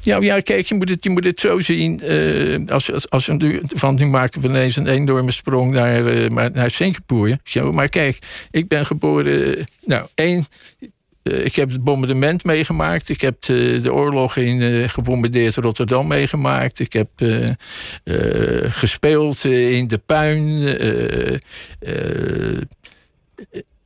Ja, 0.00 0.20
ja, 0.20 0.40
kijk, 0.40 0.66
je 0.66 0.74
moet 0.74 0.88
het, 0.88 1.04
je 1.04 1.10
moet 1.10 1.24
het 1.24 1.40
zo 1.40 1.60
zien. 1.60 2.00
Eh, 2.00 2.58
als, 2.68 2.92
als, 2.92 3.10
als 3.10 3.26
we 3.26 3.32
nu, 3.32 3.62
van 3.66 3.94
nu 3.94 4.06
maken 4.06 4.40
we 4.40 4.48
ineens 4.48 4.76
een 4.76 4.86
enorme 4.86 5.30
sprong 5.30 5.72
naar, 5.72 6.04
uh, 6.04 6.28
naar 6.52 6.70
Singapore. 6.70 7.40
Maar 7.72 7.88
kijk, 7.88 8.18
ik 8.50 8.68
ben 8.68 8.86
geboren. 8.86 9.66
Nou, 9.84 10.06
één 10.14 10.46
ik 11.26 11.54
heb 11.54 11.70
het 11.70 11.84
bombardement 11.84 12.44
meegemaakt. 12.44 13.08
Ik 13.08 13.20
heb 13.20 13.42
de, 13.42 13.80
de 13.82 13.92
oorlog 13.92 14.36
in 14.36 14.62
eh, 14.62 14.88
gebombardeerd 14.88 15.56
Rotterdam 15.56 16.06
meegemaakt. 16.06 16.78
Ik 16.78 16.92
heb 16.92 17.08
eh, 17.16 17.48
eh, 18.04 18.72
gespeeld 18.72 19.44
eh, 19.44 19.70
in 19.72 19.88
de 19.88 19.98
puin. 19.98 20.66
eh, 20.78 21.34
eh, 21.78 22.60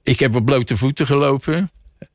ik 0.03 0.19
heb 0.19 0.35
op 0.35 0.45
blote 0.45 0.77
voeten 0.77 1.07
gelopen. 1.07 1.71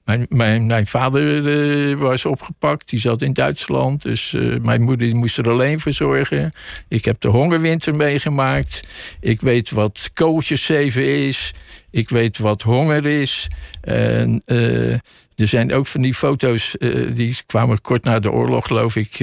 Mijn, 0.06 0.26
mijn, 0.30 0.66
mijn 0.66 0.88
vader 0.88 1.48
eh, 1.92 1.98
was 1.98 2.26
opgepakt, 2.26 2.90
die 2.90 3.00
zat 3.00 3.22
in 3.22 3.34
Duitsland. 3.34 4.02
Dus 4.02 4.34
eh, 4.34 4.42
mijn 4.62 4.82
moeder 4.82 5.16
moest 5.16 5.38
er 5.38 5.50
alleen 5.50 5.80
voor 5.80 5.92
zorgen. 5.94 6.52
Ik 6.88 7.06
heb 7.06 7.20
de 7.22 7.28
hongerwinter 7.28 7.96
meegemaakt. 7.96 8.84
Ik 9.20 9.42
weet 9.42 9.70
wat 9.72 10.10
kooltjeszeven 10.14 11.06
is. 11.28 11.54
Ik 11.96 12.10
weet 12.10 12.38
wat 12.38 12.62
honger 12.62 13.06
is. 13.06 13.48
En 13.82 14.42
eh, 14.46 14.92
er 15.36 15.48
zijn 15.48 15.74
ook 15.74 15.88
van 15.88 16.02
die 16.02 16.14
foto's, 16.14 16.76
die 17.14 17.38
kwamen 17.46 17.82
kort 17.82 18.04
na 18.04 18.20
de 18.20 18.32
oorlog, 18.32 18.68
geloof 18.68 18.96
ik, 18.96 19.20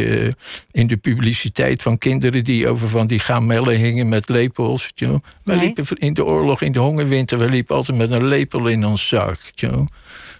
in 0.71 0.87
de 0.87 0.97
publiciteit 0.97 1.83
van 1.83 1.99
kinderen 1.99 2.45
die 2.45 2.69
over 2.69 2.89
van 2.89 3.07
die 3.07 3.19
gamellen 3.19 3.77
hingen 3.77 4.09
met 4.09 4.29
lepels. 4.29 4.91
You 4.95 5.11
know. 5.11 5.25
Wij 5.45 5.57
Nee. 5.57 5.65
liepen 5.65 5.87
in 5.99 6.15
de 6.15 6.25
oorlog, 6.25 6.63
in 6.63 6.73
de 6.73 6.79
hongerwinter, 6.79 7.39
we 7.39 7.49
liepen 7.49 7.77
altijd 7.77 7.97
met 7.99 8.11
een 8.11 8.27
lepel 8.27 8.67
in 8.67 8.85
ons 8.87 9.09
zak. 9.09 9.39
you 9.55 9.73
know 9.73 9.87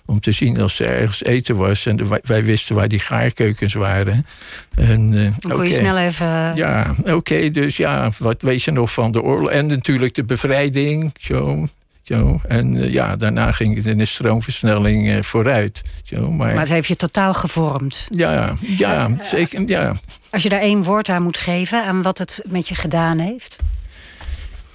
om 0.07 0.21
te 0.21 0.33
zien 0.33 0.61
als 0.61 0.79
er 0.81 0.89
ergens 0.89 1.25
eten 1.25 1.57
was. 1.57 1.87
En 1.87 1.97
de- 1.97 2.21
wij, 2.23 2.45
wisten 2.45 2.75
waar 2.75 2.89
die 2.89 2.99
gaarkeukens 2.99 3.75
waren. 3.75 4.27
En, 4.75 5.15
eh, 5.15 5.33
Dan 5.39 5.51
kon 5.57 5.67
je 5.69 5.73
snel 5.75 5.99
even... 5.99 6.53
Ja, 6.57 6.95
oké, 7.05 7.51
dus 7.51 7.77
ja, 7.77 8.11
wat 8.19 8.43
weet 8.43 8.63
je 8.63 8.71
nog 8.71 8.93
van 8.93 9.13
de 9.13 9.23
oorlog? 9.23 9.51
En 9.51 9.67
natuurlijk 9.67 10.15
de 10.15 10.25
bevrijding, 10.25 11.13
zo. 11.21 11.67
Zo. 12.13 12.41
En 12.49 12.77
eh, 12.77 12.93
ja, 12.93 13.17
daarna 13.17 13.53
ging 13.53 13.77
het 13.77 13.87
in 13.87 14.01
een 14.01 14.07
stroomversnelling 14.07 15.11
eh, 15.11 15.23
vooruit. 15.23 15.83
Zo. 16.03 16.31
Maar, 16.31 16.49
Maar 16.49 16.63
het 16.63 16.69
heeft 16.69 16.89
je 16.89 16.97
totaal 16.97 17.35
gevormd. 17.35 18.07
ja, 18.09 18.57
ja, 18.61 19.17
zeker, 19.23 19.63
ja. 19.69 19.95
Als 20.31 20.43
je 20.43 20.49
daar 20.49 20.61
één 20.61 20.83
woord 20.83 21.09
aan 21.09 21.23
moet 21.23 21.37
geven... 21.37 21.85
aan 21.85 22.03
wat 22.03 22.19
het 22.19 22.43
met 22.49 22.69
je 22.69 22.75
gedaan 22.75 23.19
heeft... 23.19 23.59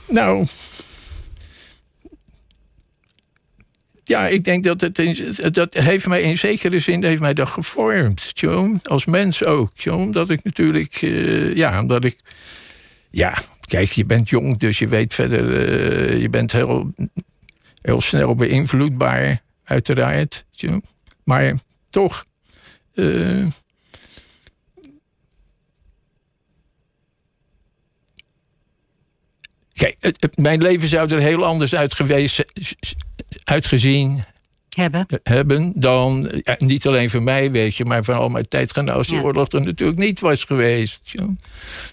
Nou. 0.07 0.45
Ja, 4.03 4.27
ik 4.27 4.43
denk 4.43 4.63
dat 4.63 4.81
het 4.81 4.99
in, 4.99 5.35
dat 5.51 5.73
heeft 5.73 6.07
mij 6.07 6.21
in 6.21 6.37
zekere 6.37 6.79
zin 6.79 7.03
heeft 7.03 7.21
mij 7.21 7.33
dat 7.33 7.47
gevormd, 7.47 8.33
als 8.83 9.05
mens 9.05 9.43
ook, 9.43 9.71
omdat 9.91 10.29
ik 10.29 10.43
natuurlijk, 10.43 10.93
eh, 11.01 11.55
ja, 11.55 11.79
omdat 11.79 12.03
ik, 12.03 12.19
ja, 13.09 13.37
kijk, 13.67 13.91
je 13.91 14.05
bent 14.05 14.29
jong, 14.29 14.57
dus 14.57 14.79
je 14.79 14.87
weet 14.87 15.13
verder, 15.13 15.69
eh, 15.69 16.21
je 16.21 16.29
bent 16.29 16.51
heel, 16.51 16.93
heel 17.81 18.01
snel 18.01 18.35
beïnvloedbaar, 18.35 19.41
uiteraard, 19.63 20.45
maar 21.23 21.53
toch, 21.89 22.25
eh, 22.93 23.45
Kijk, 29.73 30.17
mijn 30.35 30.61
leven 30.61 30.87
zou 30.87 31.13
er 31.13 31.19
heel 31.19 31.45
anders 31.45 31.75
uit 31.75 31.93
geweest, 31.93 32.45
uitgezien 33.43 34.23
hebben. 34.77 35.05
hebben 35.23 35.71
dan, 35.75 36.31
ja, 36.43 36.55
niet 36.57 36.87
alleen 36.87 37.09
voor 37.09 37.21
mij, 37.23 37.51
weet 37.51 37.75
je, 37.75 37.85
maar 37.85 38.03
voor 38.03 38.13
al 38.13 38.29
mijn 38.29 38.47
tijdgenoten, 38.47 39.05
die 39.05 39.15
Ja. 39.15 39.21
oorlog 39.21 39.51
er 39.51 39.61
natuurlijk 39.61 39.97
niet 39.99 40.19
was 40.19 40.43
geweest. 40.43 41.13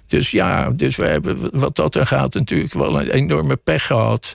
Dus 0.07 0.31
ja, 0.31 0.71
dus 0.71 0.97
we 0.97 1.07
hebben 1.07 1.59
wat 1.59 1.77
dat 1.77 1.95
er 1.95 2.07
gaat 2.07 2.35
natuurlijk 2.35 2.73
wel 2.73 3.01
een 3.01 3.11
enorme 3.11 3.57
pech 3.57 3.87
gehad. 3.87 4.35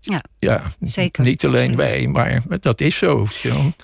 Ja, 0.00 0.22
Ja, 0.38 0.62
zeker. 0.80 1.24
niet 1.24 1.44
alleen 1.44 1.76
wij, 1.76 2.06
maar 2.08 2.40
dat 2.60 2.80
is 2.80 2.96
zo. 2.96 3.26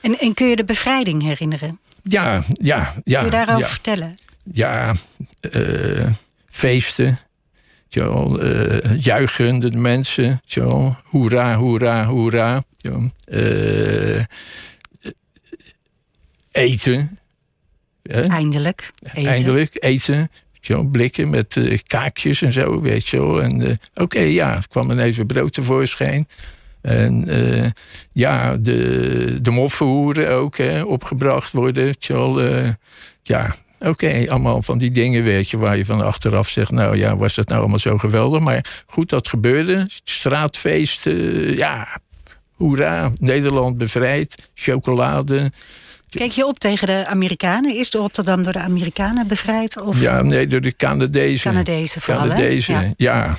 En, 0.01 0.19
en 0.19 0.35
kun 0.35 0.47
je 0.47 0.57
de 0.57 0.65
bevrijding 0.65 1.23
herinneren? 1.23 1.79
Ja, 2.03 2.43
ja, 2.53 2.95
ja. 3.05 3.17
Kun 3.23 3.25
je 3.31 3.37
daarover 3.37 3.69
vertellen? 3.69 4.15
ja, 4.53 4.95
eh, 5.41 6.07
feesten. 6.49 7.19
Eh, 7.93 9.01
juichende 9.01 9.71
mensen. 9.71 10.41
Zo, 10.45 10.97
hoera, 11.05 11.57
hoera, 11.57 12.05
hoera. 12.05 12.65
Eh, 13.25 14.25
eten. 16.53 17.19
Eindelijk. 18.03 18.91
Eten. 19.03 19.31
Eindelijk, 19.31 19.77
eten. 19.81 20.31
Zo, 20.61 20.85
blikken 20.85 21.31
met 21.31 21.83
kaakjes 21.87 22.43
en 22.43 22.53
zo, 22.53 22.81
weet 22.81 23.09
je 23.09 23.17
wel. 23.17 23.43
En 23.43 23.81
oké, 23.95 24.21
ja, 24.21 24.57
er 24.57 24.69
kwam 24.69 24.91
ineens 24.91 25.17
weer 25.17 25.27
brood 25.27 25.53
tevoorschijn. 25.53 26.29
En 26.81 27.27
ja, 28.13 28.57
de, 28.57 29.39
de 29.43 29.51
moffenhoeren 29.51 30.31
ook 30.31 30.57
hè, 30.57 30.83
opgebracht 30.83 31.53
worden. 31.53 31.95
Eh, 32.09 32.69
ja, 33.23 33.55
oké, 33.87 34.25
allemaal 34.29 34.63
van 34.63 34.79
die 34.79 34.91
dingen, 34.91 35.23
weet 35.23 35.51
je, 35.51 35.57
waar 35.57 35.77
je 35.77 35.85
van 35.85 36.03
achteraf 36.03 36.49
zegt... 36.49 36.71
nou 36.71 36.97
ja, 36.97 37.17
was 37.17 37.35
dat 37.35 37.49
nou 37.49 37.61
allemaal 37.61 37.79
zo 37.79 37.99
geweldig? 37.99 38.41
Maar 38.41 38.85
goed, 38.87 39.09
dat 39.09 39.29
gebeurde. 39.29 39.87
Straatfeest, 40.05 41.07
eh, 41.07 41.57
ja, 41.57 41.89
hoera, 42.53 43.13
Nederland 43.19 43.77
bevrijd. 43.77 44.51
Chocolade, 44.55 45.51
Keek 46.19 46.31
je 46.31 46.47
op 46.47 46.59
tegen 46.59 46.87
de 46.87 47.07
Amerikanen? 47.07 47.77
Is 47.77 47.91
Rotterdam 47.91 48.43
door 48.43 48.53
de 48.53 48.59
Amerikanen 48.59 49.27
bevrijd? 49.27 49.81
Of 49.81 50.01
Ja, 50.01 50.23
nee, 50.23 50.47
door 50.47 50.61
de 50.61 50.77
Canadezen. 50.77 51.51
Canadezen 51.51 52.01
vooral, 52.01 52.23
hè? 52.23 52.29
Canadezen, 52.29 52.75
Ja. 52.75 52.95
ja. 52.97 53.39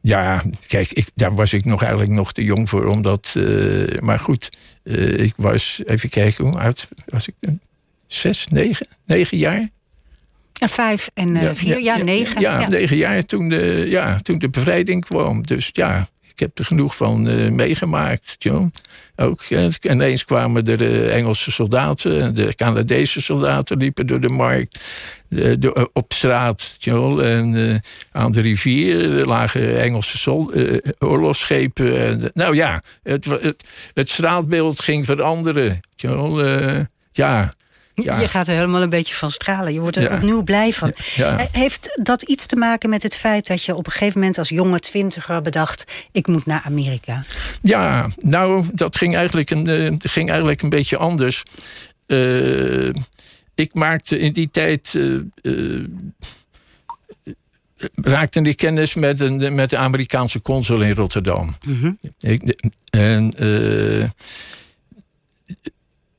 ja. 0.00 0.42
kijk, 0.66 0.92
ik, 0.92 1.08
daar 1.14 1.34
was 1.34 1.52
ik 1.52 1.64
nog 1.64 1.80
eigenlijk 1.80 2.12
nog 2.12 2.32
te 2.32 2.44
jong 2.44 2.68
voor. 2.68 2.86
Omdat, 2.86 3.34
eh, 3.36 3.98
maar 3.98 4.18
goed, 4.18 4.48
eh, 4.82 5.18
ik 5.18 5.32
was, 5.36 5.80
even 5.84 6.08
kijken, 6.08 6.44
hoe 6.44 6.58
oud 6.58 6.88
was 7.06 7.28
ik? 7.28 7.34
Zes, 8.06 8.46
negen, 8.48 8.86
negen 9.04 9.38
jaar? 9.38 9.68
En 10.60 10.68
vijf 10.68 11.10
en 11.14 11.36
eh, 11.36 11.50
vier, 11.54 11.80
ja, 11.80 11.96
negen. 11.96 12.40
Ja, 12.40 12.60
ja. 12.60 12.68
negen 12.68 12.96
jaar 12.96 13.24
toen 13.24 13.48
de, 13.48 13.84
ja, 13.88 14.18
toen 14.18 14.38
de 14.38 14.48
bevrijding 14.48 15.04
kwam. 15.04 15.42
Dus 15.42 15.70
ja, 15.72 16.08
ik 16.30 16.38
heb 16.38 16.58
er 16.58 16.64
genoeg 16.64 16.96
van 16.96 17.28
eh, 17.28 17.50
meegemaakt. 17.50 18.34
Joh. 18.38 18.66
Ook, 19.16 19.42
eh, 19.42 19.66
ineens 19.80 20.24
kwamen 20.24 20.66
er 20.66 20.76
de 20.76 21.08
Engelse 21.10 21.52
soldaten 21.52 22.20
en 22.20 22.34
de 22.34 22.54
Canadese 22.54 23.22
soldaten 23.22 23.76
liepen 23.76 24.06
door 24.06 24.20
de 24.20 24.28
markt, 24.28 24.78
op 25.92 26.12
straat. 26.12 26.74
joh. 26.78 27.26
En 27.26 27.80
aan 28.12 28.32
de 28.32 28.40
rivier 28.40 29.24
lagen 29.24 29.80
Engelse 29.80 30.18
sol- 30.18 30.52
oorlogsschepen. 30.98 32.06
En, 32.06 32.30
nou 32.34 32.54
ja, 32.54 32.82
het, 33.02 33.24
het, 33.24 33.64
het 33.94 34.08
straatbeeld 34.08 34.80
ging 34.80 35.04
veranderen. 35.04 35.80
joh. 35.96 36.84
Ja, 37.12 37.52
ja. 38.04 38.20
Je 38.20 38.28
gaat 38.28 38.48
er 38.48 38.54
helemaal 38.54 38.82
een 38.82 38.88
beetje 38.88 39.14
van 39.14 39.30
stralen. 39.30 39.72
Je 39.72 39.80
wordt 39.80 39.96
er 39.96 40.02
Ja. 40.02 40.14
opnieuw 40.16 40.42
blij 40.42 40.72
van. 40.72 40.92
ja. 41.14 41.46
Heeft 41.52 42.00
dat 42.02 42.22
iets 42.22 42.46
te 42.46 42.56
maken 42.56 42.90
met 42.90 43.02
het 43.02 43.16
feit 43.16 43.46
dat 43.46 43.62
je 43.62 43.74
op 43.74 43.86
een 43.86 43.92
gegeven 43.92 44.18
moment 44.20 44.38
als 44.38 44.48
jonge 44.48 44.78
twintiger 44.80 45.42
bedacht: 45.42 45.92
ik 46.12 46.26
moet 46.26 46.46
naar 46.46 46.62
Amerika? 46.64 47.24
Ja, 47.62 48.08
nou, 48.16 48.64
dat 48.72 48.96
ging 48.96 49.16
eigenlijk 49.16 49.50
een, 49.50 49.66
eh, 49.66 49.92
ging 49.98 50.28
eigenlijk 50.28 50.62
een 50.62 50.68
beetje 50.68 50.96
anders. 50.96 51.42
Eh, 52.06 52.88
ik 53.54 53.70
maakte 53.74 54.18
in 54.18 54.32
die 54.32 54.50
tijd. 54.50 54.94
eh, 55.42 55.84
raakte 57.94 58.40
ik 58.40 58.56
kennis 58.56 58.94
met, 58.94 59.20
een, 59.20 59.54
met 59.54 59.70
de 59.70 59.76
Amerikaanse 59.76 60.42
consul 60.42 60.80
in 60.82 60.92
Rotterdam. 60.94 61.56
ik, 62.18 62.70
en 62.90 63.32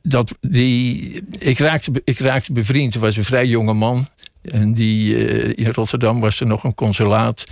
dat, 0.07 0.37
die, 0.41 1.21
ik, 1.39 1.57
raakte, 1.57 1.91
ik 2.03 2.19
raakte 2.19 2.51
bevriend. 2.51 2.93
Er 2.93 2.99
was 2.99 3.17
een 3.17 3.23
vrij 3.23 3.45
jonge 3.45 3.73
man. 3.73 4.07
En 4.41 4.73
die, 4.73 5.27
eh, 5.27 5.65
in 5.65 5.71
Rotterdam 5.71 6.19
was 6.19 6.39
er 6.39 6.47
nog 6.47 6.63
een 6.63 6.73
consulaat. 6.73 7.43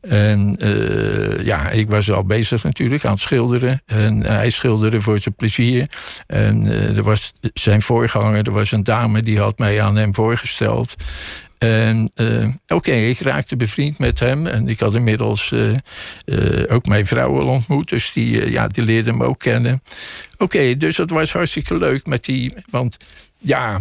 En 0.00 0.56
eh, 0.58 1.44
ja, 1.44 1.70
ik 1.70 1.90
was 1.90 2.10
al 2.10 2.24
bezig 2.24 2.62
natuurlijk 2.62 3.04
aan 3.04 3.12
het 3.12 3.20
schilderen. 3.20 3.82
En 3.86 4.26
hij 4.26 4.50
schilderde 4.50 5.00
voor 5.00 5.20
zijn 5.20 5.34
plezier. 5.34 5.86
En 6.26 6.66
eh, 6.66 6.96
er 6.96 7.02
was 7.02 7.32
zijn 7.54 7.82
voorganger, 7.82 8.46
er 8.46 8.52
was 8.52 8.72
een 8.72 8.84
dame 8.84 9.22
die 9.22 9.38
had 9.38 9.58
mij 9.58 9.82
aan 9.82 9.96
hem 9.96 10.14
voorgesteld. 10.14 10.94
En 11.62 12.10
eh, 12.14 12.48
oké, 12.66 12.92
ik 12.92 13.18
raakte 13.18 13.56
bevriend 13.56 13.98
met 13.98 14.18
hem. 14.18 14.46
En 14.46 14.68
ik 14.68 14.80
had 14.80 14.94
inmiddels 14.94 15.52
eh, 15.52 15.74
eh, 16.24 16.74
ook 16.74 16.86
mijn 16.86 17.06
vrouw 17.06 17.40
al 17.40 17.46
ontmoet. 17.46 17.88
Dus 17.88 18.12
die, 18.12 18.50
ja, 18.50 18.68
die 18.68 18.84
leerde 18.84 19.10
hem 19.10 19.22
ook 19.22 19.38
kennen. 19.38 19.82
Oké, 20.38 20.76
dus 20.76 20.96
dat 20.96 21.10
was 21.10 21.32
hartstikke 21.32 21.76
leuk 21.76 22.06
met 22.06 22.24
die. 22.24 22.52
Want 22.70 22.96
ja, 23.38 23.80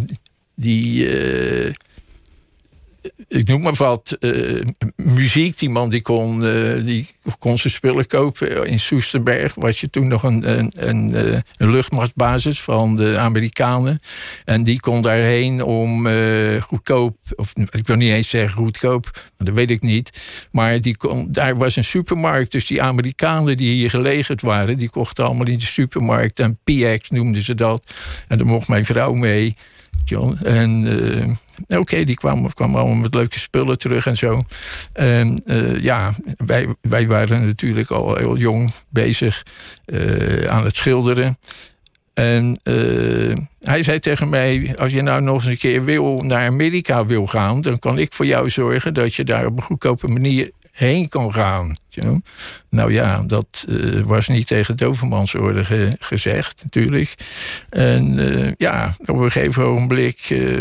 die. 0.56 1.10
Ik 3.28 3.48
noem 3.48 3.62
maar 3.62 3.74
wat, 3.74 4.18
eh, 4.20 4.66
muziek. 4.96 5.58
Die 5.60 5.70
man 5.70 5.90
die 5.90 6.02
kon, 6.02 6.46
eh, 6.46 6.86
die 6.86 7.08
kon 7.40 7.58
zijn 7.58 7.74
spullen 7.74 8.08
kopen. 8.08 8.66
In 8.68 8.80
Soesterberg 8.80 9.56
was 9.56 9.80
je 9.80 9.90
toen 9.90 10.08
nog 10.08 10.24
een, 10.24 10.60
een, 10.60 10.72
een, 10.76 11.16
eh, 11.16 11.40
luchtmachtbasis 11.58 12.62
van 12.62 12.96
de 12.96 13.18
Amerikanen. 13.18 14.00
En 14.46 14.64
die 14.64 14.80
kon 14.80 15.02
daarheen 15.02 15.64
om 15.64 16.08
goedkoop, 16.62 17.18
of 17.36 17.54
ik 17.70 17.88
wil 17.88 17.96
niet 17.96 18.12
eens 18.12 18.30
zeggen 18.30 18.58
goedkoop, 18.58 19.22
dat 19.38 19.56
weet 19.56 19.72
ik 19.72 19.82
niet. 19.82 20.22
Maar 20.52 20.82
die 20.82 20.98
kon, 20.98 21.32
daar 21.32 21.58
was 21.58 21.76
een 21.76 21.84
supermarkt. 21.84 22.52
Dus 22.52 22.68
die 22.68 22.82
Amerikanen 22.82 23.58
die 23.58 23.74
hier 23.74 23.90
gelegerd 23.90 24.42
waren, 24.42 24.78
die 24.78 24.90
kochten 24.90 25.26
allemaal 25.26 25.48
in 25.48 25.60
de 25.60 25.66
supermarkt. 25.66 26.40
En 26.40 26.60
PX 26.64 27.10
noemden 27.10 27.42
ze 27.42 27.56
dat. 27.56 27.94
En 28.28 28.38
daar 28.38 28.48
mocht 28.48 28.68
mijn 28.68 28.86
vrouw 28.86 29.14
mee. 29.14 29.56
En 30.44 30.86
eh, 31.68 31.80
oké, 31.80 32.04
die 32.04 32.16
kwamen, 32.16 32.54
kwamen 32.54 32.80
allemaal 32.80 32.98
met 32.98 33.14
leuke 33.14 33.40
spullen 33.40 33.78
terug 33.78 34.06
en 34.08 34.16
zo. 34.16 34.44
En 34.94 35.42
eh, 35.46 35.84
ja, 35.84 36.14
wij, 36.38 36.68
wij 36.82 37.08
waren 37.08 37.46
natuurlijk 37.46 37.92
al 37.92 38.16
heel 38.16 38.38
jong 38.38 38.72
bezig 38.90 39.46
eh, 39.86 40.46
aan 40.46 40.64
het 40.64 40.76
schilderen. 40.76 41.38
En 42.14 42.60
hij 43.60 43.84
zei 43.84 44.00
tegen 44.00 44.30
mij: 44.30 44.76
Als 44.78 44.92
je 44.92 45.02
nou 45.02 45.22
nog 45.22 45.36
eens 45.36 45.46
een 45.46 45.58
keer 45.58 45.84
wil 45.84 46.18
naar 46.18 46.48
Amerika 46.48 47.06
wil 47.06 47.28
gaan, 47.28 47.62
dan 47.62 47.80
kan 47.80 47.98
ik 47.98 48.14
voor 48.14 48.26
jou 48.26 48.50
zorgen 48.50 48.94
dat 48.94 49.14
je 49.14 49.24
daar 49.24 49.46
op 49.46 49.58
een 49.58 49.64
goedkope 49.64 50.08
manier 50.08 50.52
heen 50.72 51.10
kan 51.10 51.34
gaan. 51.34 51.76
Nou 52.72 52.94
ja, 52.94 53.24
dat 53.28 53.66
uh, 53.70 54.02
was 54.02 54.28
niet 54.28 54.48
tegen 54.48 54.78
Dovermansorde 54.78 55.66
ge 55.66 55.96
gezegd, 56.00 56.60
natuurlijk. 56.64 57.16
En 57.70 58.20
uh, 58.20 58.52
ja, 58.58 58.94
op 59.06 59.18
een 59.18 59.32
gegeven 59.32 59.64
ogenblik. 59.64 60.30
Uh, 60.30 60.60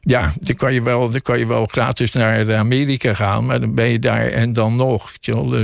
ja, 0.00 0.32
dan 0.40 0.56
kan, 0.56 0.74
je 0.74 0.82
wel, 0.82 1.10
dan 1.10 1.20
kan 1.20 1.38
je 1.38 1.46
wel 1.46 1.66
gratis 1.66 2.12
naar 2.12 2.56
Amerika 2.56 3.14
gaan, 3.14 3.46
maar 3.46 3.60
dan 3.60 3.74
ben 3.74 3.88
je 3.88 3.98
daar 3.98 4.26
en 4.26 4.52
dan 4.52 4.76
nog. 4.76 5.12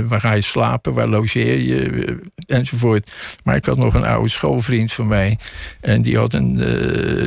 Waar 0.07 0.19
ga 0.19 0.33
je 0.33 0.41
slapen, 0.41 0.93
waar 0.93 1.07
logeer 1.07 1.59
je, 1.59 2.17
enzovoort. 2.45 3.11
Maar 3.43 3.55
ik 3.55 3.65
had 3.65 3.77
nog 3.77 3.93
een 3.93 4.05
oude 4.05 4.29
schoolvriend 4.29 4.93
van 4.93 5.07
mij. 5.07 5.37
En 5.81 6.01
die, 6.01 6.17
had 6.17 6.33
een, 6.33 6.55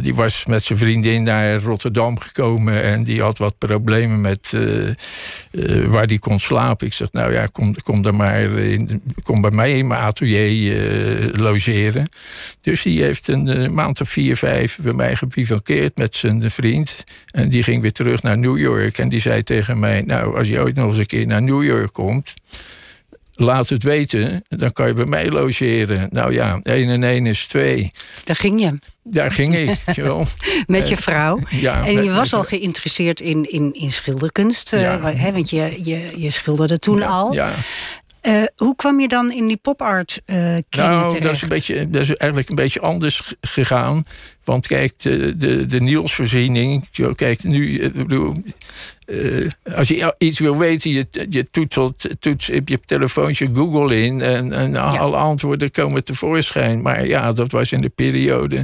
die 0.02 0.14
was 0.14 0.46
met 0.46 0.62
zijn 0.62 0.78
vriendin 0.78 1.22
naar 1.22 1.60
Rotterdam 1.60 2.18
gekomen. 2.18 2.82
En 2.82 3.04
die 3.04 3.22
had 3.22 3.38
wat 3.38 3.58
problemen 3.58 4.20
met 4.20 4.56
waar 5.86 6.06
die 6.06 6.18
kon 6.18 6.38
slapen. 6.38 6.86
Ik 6.86 6.92
zeg, 6.92 7.12
nou 7.12 7.32
ja, 7.32 7.46
kom, 7.82 8.04
er 8.04 8.14
maar 8.14 8.42
in, 8.50 9.02
kom 9.22 9.40
bij 9.40 9.50
mij 9.50 9.78
in 9.78 9.86
mijn 9.86 10.00
atelier 10.00 11.30
logeren. 11.32 12.10
Dus 12.60 12.82
die 12.82 13.02
heeft 13.02 13.28
een 13.28 13.74
maand 13.74 14.00
of 14.00 14.08
vier, 14.08 14.36
vijf 14.36 14.78
bij 14.82 14.92
mij 14.92 15.16
gebivakkeerd 15.16 15.96
met 15.96 16.14
zijn 16.14 16.50
vriend. 16.50 17.04
En 17.30 17.48
die 17.48 17.62
ging 17.62 17.82
weer 17.82 17.92
terug 17.92 18.22
naar 18.22 18.38
New 18.38 18.58
York. 18.58 18.98
En 18.98 19.08
die 19.08 19.20
zei 19.20 19.42
tegen 19.42 19.78
mij: 19.78 20.02
Nou, 20.02 20.36
als 20.36 20.48
je 20.48 20.60
ooit 20.60 20.74
nog 20.74 20.88
eens 20.88 20.98
een 20.98 21.06
keer 21.06 21.26
naar 21.26 21.42
New 21.42 21.64
York 21.64 21.92
komt. 21.92 22.34
Laat 23.40 23.68
het 23.68 23.82
weten, 23.82 24.42
dan 24.48 24.72
kan 24.72 24.86
je 24.86 24.92
bij 24.92 25.04
mij 25.04 25.30
logeren. 25.30 26.08
Nou 26.10 26.32
ja, 26.32 26.60
1 26.62 26.88
en 26.88 27.02
1 27.02 27.26
is 27.26 27.46
2. 27.46 27.90
Daar 28.24 28.36
ging 28.36 28.60
je. 28.60 28.78
Daar 29.02 29.30
ging 29.30 29.56
ik. 29.56 29.78
met 30.66 30.88
je 30.88 30.96
vrouw. 30.96 31.40
Ja, 31.48 31.86
en 31.86 32.04
je 32.04 32.10
was 32.10 32.34
al 32.34 32.44
geïnteresseerd 32.44 33.20
in, 33.20 33.50
in, 33.50 33.72
in 33.72 33.90
schilderkunst. 33.90 34.70
Ja. 34.70 34.98
Uh, 34.98 35.20
hè, 35.20 35.32
want 35.32 35.50
je, 35.50 35.80
je, 35.84 36.20
je 36.20 36.30
schilderde 36.30 36.78
toen 36.78 37.02
al. 37.02 37.32
Ja. 37.32 37.52
Uh, 38.22 38.42
hoe 38.56 38.76
kwam 38.76 39.00
je 39.00 39.08
dan 39.08 39.32
in 39.32 39.46
die 39.46 39.56
pop-art 39.56 40.20
uh, 40.26 40.36
Nou, 40.36 40.60
terecht? 40.70 41.22
dat 41.22 41.34
is, 41.34 41.42
een 41.42 41.48
beetje, 41.48 41.90
dat 41.90 42.02
is 42.02 42.14
eigenlijk 42.14 42.50
een 42.50 42.56
beetje 42.56 42.80
anders 42.80 43.34
gegaan. 43.40 44.04
Want 44.44 44.66
kijk, 44.66 44.98
de, 44.98 45.36
de, 45.36 45.66
de. 45.66 47.14
Kijk, 47.16 47.42
nu. 47.42 47.78
Ik 47.78 47.92
bedoel, 47.92 48.32
uh, 49.08 49.50
als 49.76 49.88
je 49.88 50.14
iets 50.18 50.38
wil 50.38 50.56
weten, 50.56 50.90
je, 50.90 51.06
je 51.30 51.50
toetselt, 51.50 52.08
toets 52.18 52.46
je 52.46 52.80
telefoontje 52.86 53.48
Google 53.54 54.02
in 54.02 54.20
en, 54.20 54.52
en 54.52 54.72
ja. 54.72 54.80
alle 54.80 55.16
antwoorden 55.16 55.70
komen 55.70 56.04
tevoorschijn. 56.04 56.82
Maar 56.82 57.06
ja, 57.06 57.32
dat 57.32 57.52
was 57.52 57.72
in 57.72 57.80
de 57.80 57.88
periode. 57.88 58.56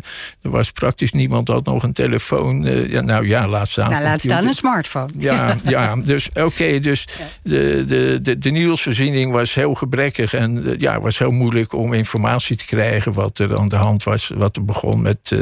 Er 0.42 0.50
was 0.50 0.70
praktisch 0.70 1.12
niemand 1.12 1.48
had 1.48 1.64
nog 1.64 1.82
een 1.82 1.92
telefoon. 1.92 2.66
Uh, 2.66 2.90
ja, 2.90 3.00
nou 3.00 3.28
ja, 3.28 3.48
laat 3.48 3.68
staan. 3.68 3.90
Nou, 3.90 4.02
laat 4.02 4.20
staan 4.20 4.46
een 4.46 4.54
smartphone. 4.54 5.08
Ja, 5.18 5.56
ja 5.64 5.96
dus 5.96 6.28
oké, 6.28 6.42
okay, 6.42 6.80
dus 6.80 7.06
ja. 7.18 7.24
de, 7.42 7.84
de, 7.86 8.18
de, 8.22 8.38
de 8.38 8.50
nieuwsvoorziening 8.50 9.32
was 9.32 9.54
heel 9.54 9.74
gebrekkig 9.74 10.34
en 10.34 10.66
uh, 10.66 10.72
ja, 10.78 11.00
was 11.00 11.18
heel 11.18 11.30
moeilijk 11.30 11.72
om 11.72 11.92
informatie 11.92 12.56
te 12.56 12.64
krijgen 12.64 13.12
wat 13.12 13.38
er 13.38 13.58
aan 13.58 13.68
de 13.68 13.76
hand 13.76 14.02
was. 14.02 14.30
Wat 14.34 14.56
er 14.56 14.64
begon 14.64 15.02
met 15.02 15.32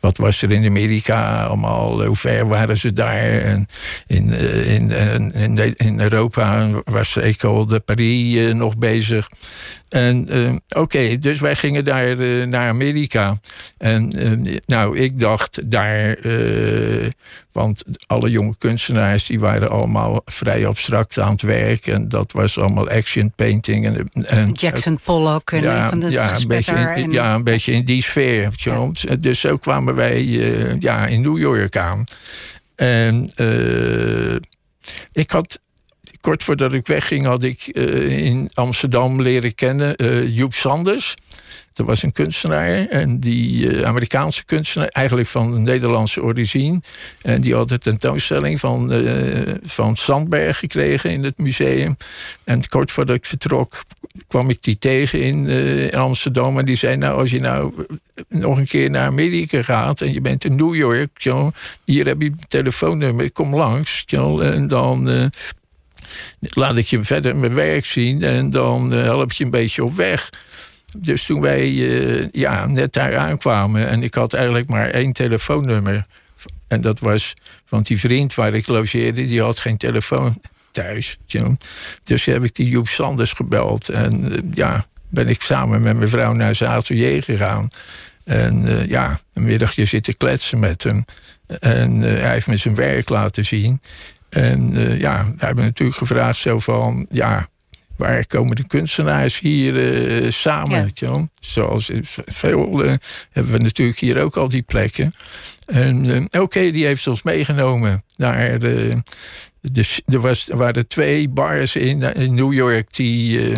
wat 0.00 0.16
was 0.16 0.42
er 0.42 0.52
in 0.52 0.66
Amerika 0.66 1.44
allemaal, 1.44 2.04
hoe 2.04 2.16
ver 2.16 2.48
waren 2.48 2.76
ze 2.76 2.92
daar 2.92 3.40
en 3.40 3.66
in 4.06 4.33
in, 4.66 4.90
in, 5.32 5.76
in, 5.76 6.00
Europa 6.00 6.70
was 6.84 7.16
Ecole 7.16 7.66
de 7.66 7.80
Paris 7.80 8.52
nog 8.52 8.76
bezig. 8.78 9.28
En 9.88 10.36
uh, 10.36 10.48
oké, 10.48 10.78
okay, 10.78 11.18
dus 11.18 11.40
wij 11.40 11.54
gingen 11.56 11.84
daar 11.84 12.16
uh, 12.16 12.46
naar 12.46 12.68
Amerika. 12.68 13.38
En 13.78 14.12
uh, 14.18 14.56
nou, 14.66 14.98
ik 14.98 15.20
dacht 15.20 15.70
daar, 15.70 16.16
want 17.52 17.84
alle 18.06 18.30
jonge 18.30 18.54
kunstenaars 18.58 19.26
die 19.26 19.40
waren 19.40 19.70
allemaal 19.70 20.22
vrij 20.24 20.66
abstract 20.66 21.18
aan 21.18 21.32
het 21.32 21.42
werk. 21.42 21.86
En 21.86 22.08
dat 22.08 22.32
was 22.32 22.58
allemaal 22.58 22.88
action 22.88 23.32
painting. 23.36 23.86
En, 23.86 24.08
en 24.26 24.50
Jackson 24.52 24.98
Pollock 25.04 25.50
en 25.50 25.62
ja, 25.62 25.88
van 25.88 26.00
de 26.00 26.10
ja, 26.10 26.36
een 26.36 26.48
beetje 26.48 26.74
in, 26.74 26.86
en... 26.86 27.12
ja, 27.12 27.34
een 27.34 27.44
beetje 27.44 27.72
in 27.72 27.84
die 27.84 28.02
sfeer. 28.02 28.48
Ja. 28.52 28.90
Dus 29.18 29.40
zo 29.40 29.56
kwamen 29.56 29.94
wij 29.94 30.22
ja, 30.78 31.06
in 31.06 31.20
New 31.20 31.38
York 31.38 31.76
aan. 31.76 32.04
En 32.74 33.30
uh, 33.36 34.36
ik 35.12 35.30
had, 35.30 35.60
kort 36.20 36.42
voordat 36.42 36.74
ik 36.74 36.86
wegging, 36.86 37.24
had 37.24 37.42
ik 37.42 37.70
uh, 37.72 38.26
in 38.26 38.50
Amsterdam 38.54 39.22
leren 39.22 39.54
kennen 39.54 40.02
uh, 40.02 40.36
Joep 40.36 40.54
Sanders. 40.54 41.14
Dat 41.72 41.86
was 41.86 42.02
een 42.02 42.12
kunstenaar, 42.12 42.86
en 42.86 43.20
die 43.20 43.66
uh, 43.66 43.82
Amerikaanse 43.82 44.44
kunstenaar, 44.44 44.88
eigenlijk 44.88 45.28
van 45.28 45.62
Nederlandse 45.62 46.22
origine. 46.22 46.80
En 47.22 47.40
die 47.40 47.54
had 47.54 47.70
een 47.70 47.78
tentoonstelling 47.78 48.60
van, 48.60 48.92
uh, 48.92 49.54
van 49.62 49.96
Sandberg 49.96 50.58
gekregen 50.58 51.10
in 51.10 51.24
het 51.24 51.38
museum. 51.38 51.96
En 52.44 52.68
kort 52.68 52.90
voordat 52.90 53.16
ik 53.16 53.26
vertrok, 53.26 53.84
kwam 54.26 54.50
ik 54.50 54.62
die 54.62 54.78
tegen 54.78 55.20
in, 55.20 55.46
in 55.46 55.98
Amsterdam. 55.98 56.58
En 56.58 56.64
die 56.64 56.76
zei: 56.76 56.96
Nou, 56.96 57.20
als 57.20 57.30
je 57.30 57.40
nou 57.40 57.86
nog 58.28 58.56
een 58.56 58.66
keer 58.66 58.90
naar 58.90 59.06
Amerika 59.06 59.62
gaat 59.62 60.00
en 60.00 60.12
je 60.12 60.20
bent 60.20 60.44
in 60.44 60.56
New 60.56 60.74
York, 60.74 61.10
joh, 61.18 61.54
hier 61.84 62.06
heb 62.06 62.20
je 62.20 62.32
telefoonnummer, 62.48 63.32
kom 63.32 63.54
langs. 63.54 64.02
Joh, 64.06 64.44
en 64.44 64.66
dan 64.66 65.30
laat 66.40 66.76
ik 66.76 66.86
je 66.86 67.02
verder 67.02 67.36
mijn 67.36 67.54
werk 67.54 67.84
zien 67.84 68.22
en 68.22 68.50
dan 68.50 68.92
help 68.92 69.32
je 69.32 69.44
een 69.44 69.50
beetje 69.50 69.84
op 69.84 69.94
weg. 69.94 70.30
Dus 70.96 71.26
toen 71.26 71.40
wij 71.40 71.70
uh, 71.70 72.24
ja, 72.32 72.66
net 72.66 72.92
daar 72.92 73.16
aankwamen 73.16 73.88
en 73.88 74.02
ik 74.02 74.14
had 74.14 74.32
eigenlijk 74.32 74.68
maar 74.68 74.90
één 74.90 75.12
telefoonnummer. 75.12 76.06
En 76.68 76.80
dat 76.80 77.00
was, 77.00 77.34
want 77.68 77.86
die 77.86 78.00
vriend 78.00 78.34
waar 78.34 78.54
ik 78.54 78.66
logeerde, 78.66 79.26
die 79.26 79.42
had 79.42 79.58
geen 79.58 79.76
telefoon 79.76 80.40
thuis. 80.70 81.18
Dus 82.04 82.24
heb 82.24 82.44
ik 82.44 82.54
die 82.54 82.68
Joep 82.68 82.88
Sanders 82.88 83.32
gebeld. 83.32 83.88
En 83.88 84.32
uh, 84.32 84.38
ja, 84.52 84.84
ben 85.08 85.28
ik 85.28 85.42
samen 85.42 85.82
met 85.82 85.96
mijn 85.96 86.08
vrouw 86.08 86.32
naar 86.32 86.54
zijn 86.54 86.70
atelier 86.70 87.22
gegaan. 87.22 87.68
En 88.24 88.68
uh, 88.68 88.86
ja, 88.86 89.18
een 89.32 89.42
middagje 89.42 89.84
zitten 89.84 90.16
kletsen 90.16 90.58
met 90.58 90.82
hem. 90.82 91.04
En 91.60 92.00
hij 92.00 92.32
heeft 92.32 92.46
me 92.46 92.56
zijn 92.56 92.74
werk 92.74 93.08
laten 93.08 93.44
zien. 93.44 93.80
En 94.28 94.72
ja, 94.98 95.24
we 95.24 95.46
hebben 95.46 95.64
natuurlijk 95.64 95.98
gevraagd 95.98 96.38
zo 96.38 96.58
van... 96.58 97.06
ja, 97.10 97.48
waar 97.96 98.26
komen 98.26 98.56
de 98.56 98.66
kunstenaars 98.66 99.40
hier 99.40 99.74
uh, 99.74 100.30
samen? 100.30 100.90
Ja. 100.94 101.28
Zoals 101.40 101.90
veel 102.24 102.84
uh, 102.84 102.94
hebben 103.30 103.52
we 103.52 103.58
natuurlijk 103.58 103.98
hier 103.98 104.22
ook 104.22 104.36
al 104.36 104.48
die 104.48 104.62
plekken. 104.62 105.12
En 105.66 106.04
uh, 106.04 106.16
oké, 106.16 106.40
okay, 106.40 106.72
die 106.72 106.84
heeft 106.84 107.06
ons 107.06 107.22
meegenomen 107.22 108.04
naar 108.16 108.58
de. 108.58 109.02
de 109.60 110.02
er, 110.06 110.20
was, 110.20 110.48
er 110.48 110.56
waren 110.56 110.88
twee 110.88 111.28
bars 111.28 111.76
in, 111.76 112.02
in 112.02 112.34
New 112.34 112.52
York 112.52 112.94
die 112.94 113.56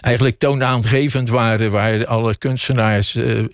eigenlijk 0.00 0.38
toonaangevend 0.38 1.28
waren, 1.28 1.70
waar 1.70 2.06
alle 2.06 2.36
kunstenaars 2.36 3.14
uh, 3.14 3.44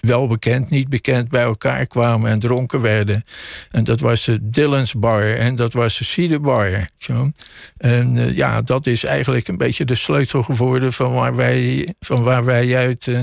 wel 0.00 0.26
bekend, 0.26 0.70
niet 0.70 0.88
bekend 0.88 1.28
bij 1.28 1.42
elkaar 1.42 1.86
kwamen 1.86 2.30
en 2.30 2.38
dronken 2.38 2.80
werden. 2.80 3.24
En 3.70 3.84
dat 3.84 4.00
was 4.00 4.24
de 4.24 4.38
Dylan's 4.50 4.94
Bar 4.94 5.36
en 5.36 5.56
dat 5.56 5.72
was 5.72 5.98
de 5.98 6.04
Cedar 6.04 6.40
Bar. 6.40 6.86
Zo. 6.98 7.30
En 7.76 8.16
uh, 8.16 8.36
ja, 8.36 8.62
dat 8.62 8.86
is 8.86 9.04
eigenlijk 9.04 9.48
een 9.48 9.56
beetje 9.56 9.84
de 9.84 9.94
sleutel 9.94 10.42
geworden 10.42 10.92
van 10.92 11.12
waar 11.12 11.36
wij, 11.36 11.88
van 12.00 12.22
waar 12.22 12.44
wij 12.44 12.76
uit. 12.76 13.06
Uh, 13.06 13.20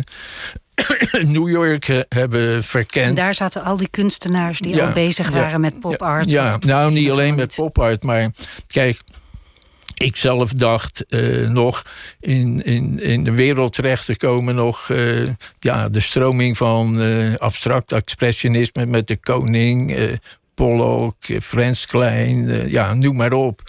New 1.36 1.50
York 1.50 2.06
hebben 2.10 2.64
verkend. 2.64 3.06
En 3.06 3.16
daar 3.16 3.36
zaten 3.36 3.64
al 3.64 3.78
die 3.78 3.90
kunstenaars 3.90 4.60
die 4.60 4.76
ja, 4.76 4.86
al 4.86 4.94
bezig 4.94 5.30
waren 5.30 5.50
ja, 5.50 5.58
met 5.58 5.80
pop 5.80 6.02
art. 6.02 6.30
Ja, 6.30 6.46
ja 6.46 6.58
nou 6.60 6.92
niet 6.92 7.10
alleen 7.10 7.36
met 7.36 7.56
pop 7.56 7.80
art, 7.80 8.04
maar 8.04 8.30
kijk, 8.68 9.00
ik 9.98 10.16
zelf 10.16 10.52
dacht 10.52 11.06
uh, 11.10 11.50
nog 11.50 11.84
in, 12.20 12.64
in, 12.64 13.00
in 13.00 13.24
de 13.24 13.32
wereld 13.32 13.74
terecht 13.74 14.06
te 14.06 14.18
komen, 14.18 14.56
nog 14.56 14.90
uh, 14.90 15.30
ja, 15.60 15.90
de 15.90 16.00
stroming 16.00 16.58
van 16.58 17.02
uh, 17.02 17.36
abstract 17.36 17.92
expressionisme 17.92 18.86
met 18.86 19.08
de 19.08 19.18
koning, 19.18 19.98
Pollock, 20.58 21.16
Frans 21.42 21.86
Klein, 21.86 22.70
ja, 22.70 22.94
noem 22.94 23.16
maar 23.16 23.34
op. 23.34 23.62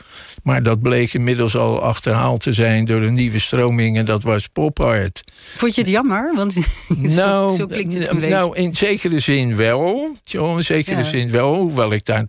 Maar 0.43 0.63
dat 0.63 0.83
bleek 0.83 1.15
inmiddels 1.15 1.57
al 1.57 1.83
achterhaald 1.83 2.41
te 2.41 2.53
zijn 2.53 2.85
door 2.85 3.03
een 3.03 3.15
nieuwe 3.15 3.39
stroming 3.39 3.97
en 3.97 4.05
dat 4.05 4.23
was 4.23 4.47
pop 4.47 4.81
art. 4.81 5.21
Vond 5.57 5.75
je 5.75 5.81
het 5.81 5.91
jammer? 5.91 6.33
Want 6.35 6.55
nou, 6.89 7.51
zo, 7.51 7.57
zo 7.57 7.67
klinkt 7.67 7.95
het 7.95 8.09
een 8.09 8.29
nou, 8.29 8.57
in 8.57 8.75
zekere 8.75 9.21
zin 9.21 9.57
wel. 9.57 10.11
In 10.33 10.65
zekere 10.65 10.97
ja. 10.97 11.03
zin 11.03 11.31
wel. 11.31 11.55
Hoewel 11.55 11.93
ik 11.93 12.05
daar 12.05 12.27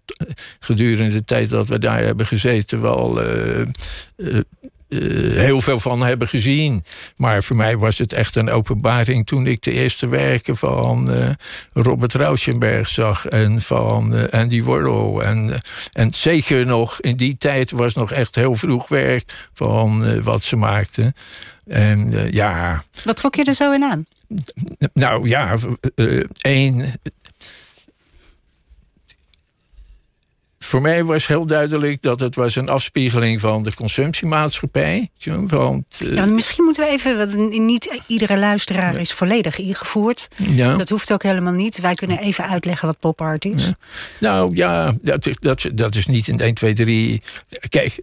gedurende 0.60 1.14
de 1.14 1.24
tijd 1.24 1.50
dat 1.50 1.68
we 1.68 1.80
daar 1.80 2.04
hebben 2.04 2.26
gezeten 2.26 2.82
wel 2.82 3.24
uh, 3.24 3.66
uh, 4.18 4.40
heel 4.90 5.62
veel 5.62 5.80
van 5.80 6.02
hebben 6.02 6.28
gezien. 6.28 6.84
Maar 7.16 7.44
voor 7.44 7.56
mij 7.56 7.78
was 7.78 7.98
het 7.98 8.14
echt 8.14 8.36
een 8.36 8.50
openbaring 8.50 9.26
toen 9.26 9.48
ik 9.48 9.62
de 9.62 9.72
eerste 9.72 10.08
werken 10.08 10.56
van 10.58 11.10
Robert 11.74 12.14
Rauschenberg 12.14 12.88
zag 12.88 13.26
en 13.26 13.62
van 13.62 14.30
Andy 14.32 14.64
Warhol. 14.64 15.24
En, 15.24 15.62
en 15.94 16.14
zeker 16.14 16.66
nog 16.66 17.02
in 17.02 17.18
die 17.18 17.38
tijd 17.38 17.72
was 17.72 17.94
nog 17.94 18.12
echt 18.12 18.36
heel 18.36 18.56
vroeg 18.56 18.88
werk 18.88 19.50
van 19.54 20.22
wat 20.24 20.42
ze 20.42 20.56
maakten. 20.56 21.14
En 21.68 22.32
ja. 22.32 22.84
Wat 23.04 23.18
trok 23.18 23.36
je 23.36 23.44
er 23.44 23.54
zo 23.54 23.72
in 23.72 23.84
aan? 23.84 24.06
Nou 24.94 25.28
ja, 25.28 25.56
één 26.42 27.00
voor 30.70 30.82
mij 30.82 31.04
was 31.04 31.28
heel 31.28 31.46
duidelijk 31.46 32.02
dat 32.02 32.20
het 32.20 32.36
was 32.36 32.56
een 32.56 32.70
afspiegeling 32.70 33.40
van 33.40 33.64
de 33.64 33.74
consumptiemaatschappij. 33.74 35.10
Want, 35.46 36.02
uh, 36.04 36.14
ja, 36.14 36.26
misschien 36.26 36.64
moeten 36.64 36.84
we 36.84 36.90
even, 36.90 37.18
want 37.18 37.60
niet 37.60 38.02
iedere 38.08 38.38
luisteraar 38.38 38.96
is 38.96 39.14
volledig 39.14 39.58
ingevoerd. 39.58 40.28
Ja. 40.36 40.76
Dat 40.78 40.90
hoeft 40.90 41.14
ook 41.14 41.24
helemaal 41.24 41.54
niet. 41.54 41.80
Wij 41.80 41.94
kunnen 41.94 42.20
even 42.20 42.48
uitleggen 42.48 42.88
wat 42.88 43.00
pop 43.00 43.22
art 43.22 43.46
is. 43.46 43.72
Nou 44.20 44.56
ja, 44.56 44.94
dat, 45.02 45.30
dat, 45.40 45.66
dat 45.74 45.96
is 45.96 46.06
niet 46.06 46.28
in 46.28 46.40
1, 46.40 46.54
2, 46.54 46.74
3. 46.74 47.22
Kijk, 47.70 48.02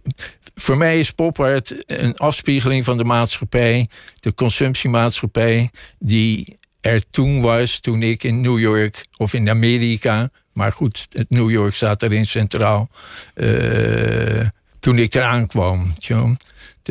voor 0.55 0.77
mij 0.77 0.99
is 0.99 1.11
pop 1.11 1.39
art 1.39 1.75
een 1.85 2.17
afspiegeling 2.17 2.85
van 2.85 2.97
de 2.97 3.03
maatschappij, 3.03 3.87
de 4.19 4.33
consumptiemaatschappij, 4.33 5.69
die 5.99 6.57
er 6.81 7.09
toen 7.09 7.41
was, 7.41 7.79
toen 7.79 8.03
ik 8.03 8.23
in 8.23 8.41
New 8.41 8.59
York 8.59 9.05
of 9.17 9.33
in 9.33 9.49
Amerika 9.49 10.29
maar 10.57 10.71
goed, 10.71 11.07
het 11.11 11.29
New 11.29 11.49
York 11.49 11.73
staat 11.73 12.03
erin 12.03 12.25
centraal. 12.25 12.89
Uh, 13.35 14.47
toen 14.79 14.97
ik 14.97 15.15
eraan 15.15 15.47
kwam. 15.47 15.93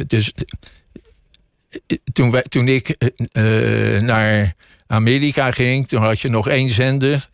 Dus 0.07 0.33
toen, 2.13 2.31
wij, 2.31 2.43
toen 2.43 2.69
ik 2.69 2.97
uh, 3.33 4.01
naar 4.01 4.55
Amerika 4.87 5.51
ging, 5.51 5.89
toen 5.89 6.03
had 6.03 6.21
je 6.21 6.29
nog 6.29 6.49
één 6.49 6.71
zender. 6.71 7.29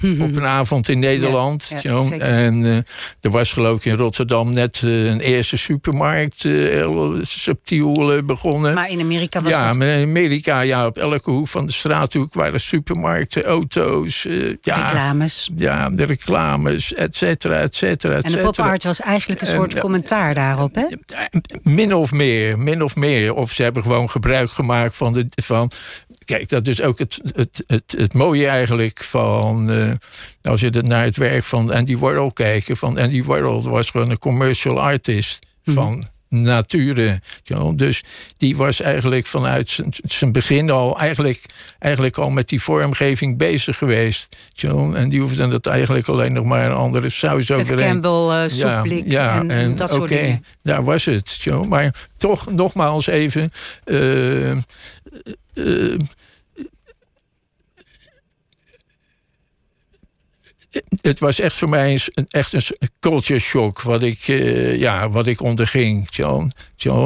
Mhm. 0.00 0.22
op 0.22 0.36
een 0.36 0.46
avond 0.46 0.88
in 0.88 0.98
Nederland. 0.98 1.72
en 2.18 2.64
uh, 2.64 2.76
er 3.20 3.30
was 3.30 3.52
geloof 3.52 3.76
ik 3.76 3.84
in 3.84 3.96
Rotterdam 3.96 4.52
net 4.52 4.80
uh, 4.84 5.06
een 5.06 5.20
eerste 5.20 5.56
supermarkt 5.56 6.44
uh, 6.44 6.70
heel 6.70 7.18
subtiel 7.22 8.22
begonnen. 8.24 8.74
Maar 8.74 8.90
in 8.90 9.00
Amerika 9.00 9.42
was 9.42 9.50
ja, 9.50 9.66
dat... 9.66 9.76
maar 9.76 9.88
in 9.88 10.08
Amerika, 10.08 10.60
ja, 10.60 10.86
op 10.86 10.98
elke 10.98 11.30
hoek 11.30 11.48
van 11.48 11.66
de 11.66 11.72
straathoek 11.72 12.34
waren 12.34 12.60
supermarkten, 12.60 13.44
auto's. 13.44 14.22
ja, 14.60 14.86
reclames. 14.86 15.50
Ja, 15.56 15.90
de 15.90 16.04
reclames, 16.04 16.94
et 16.94 17.16
cetera, 17.16 17.56
et 17.56 17.74
cetera, 17.74 18.20
En 18.20 18.32
de 18.32 18.38
pop 18.38 18.58
art 18.58 18.84
was 18.84 19.00
eigenlijk 19.00 19.40
een 19.40 19.46
soort 19.46 19.78
commentaar 19.78 20.34
daarop, 20.34 20.74
hè? 20.74 20.86
Min 21.62 21.94
of 21.94 22.12
meer, 22.12 22.58
min 22.58 22.82
of 22.82 22.96
meer. 22.96 23.34
Of 23.34 23.52
ze 23.52 23.62
hebben 23.62 23.82
gewoon 23.82 24.10
gebruik 24.10 24.50
gemaakt 24.50 24.96
van, 24.96 25.12
de, 25.12 25.26
van 25.42 25.70
kijk, 26.24 26.48
dat 26.48 26.66
is 26.66 26.82
ook 26.82 26.98
het, 26.98 27.20
het, 27.34 27.64
het, 27.66 27.94
het 27.96 28.14
mooie 28.14 28.46
eigenlijk 28.46 29.04
van. 29.04 29.86
Uh, 29.88 29.94
als 30.42 30.60
je 30.60 30.70
naar 30.70 31.04
het 31.04 31.16
werk 31.16 31.44
van 31.44 31.72
Andy 31.72 31.96
Warhol 31.96 32.32
kijkt. 32.32 32.78
Van 32.78 32.98
Andy 32.98 33.22
Warhol 33.22 33.62
was 33.62 33.90
gewoon 33.90 34.10
een 34.10 34.18
commercial 34.18 34.80
artist. 34.80 35.38
Mhm. 35.64 35.74
Van 35.74 36.04
nature. 36.28 37.20
Dus 37.74 38.02
die 38.36 38.56
was 38.56 38.80
eigenlijk 38.80 39.26
vanuit 39.26 39.78
zijn 40.04 40.32
begin 40.32 40.70
al 40.70 40.98
eigenlijk, 40.98 41.44
eigenlijk 41.78 42.18
al 42.18 42.30
met 42.30 42.48
die 42.48 42.62
vormgeving 42.62 43.38
bezig 43.38 43.78
geweest. 43.78 44.36
En 44.94 45.08
die 45.08 45.20
hoefde 45.20 45.48
dat 45.48 45.66
eigenlijk 45.66 46.08
alleen 46.08 46.32
nog 46.32 46.44
maar 46.44 46.66
een 46.66 46.72
andere 46.72 47.08
saus 47.08 47.50
overheen. 47.50 47.76
Met 47.76 48.02
Campbell 48.02 48.44
uh, 48.44 48.48
soepblik 48.48 49.10
ja, 49.10 49.38
en, 49.38 49.50
en, 49.50 49.74
dat 49.74 49.90
soort 49.90 50.08
dingen. 50.08 50.44
Daar 50.62 50.84
was 50.84 51.04
het. 51.04 51.46
Maar 51.68 51.94
toch 52.16 52.50
nogmaals 52.50 53.06
even... 53.06 53.50
Uh, 53.84 54.56
uh, 55.54 55.98
het 61.00 61.18
was 61.18 61.40
echt 61.40 61.56
voor 61.56 61.68
mij 61.68 62.00
een, 62.14 62.26
echt 62.28 62.52
een 62.52 62.88
culture 63.00 63.40
shock 63.40 63.82
wat 63.82 64.02
ik, 64.02 64.28
uh, 64.28 64.80
ja, 64.80 65.10
wat 65.10 65.26
ik 65.26 65.42
onderging. 65.42 66.08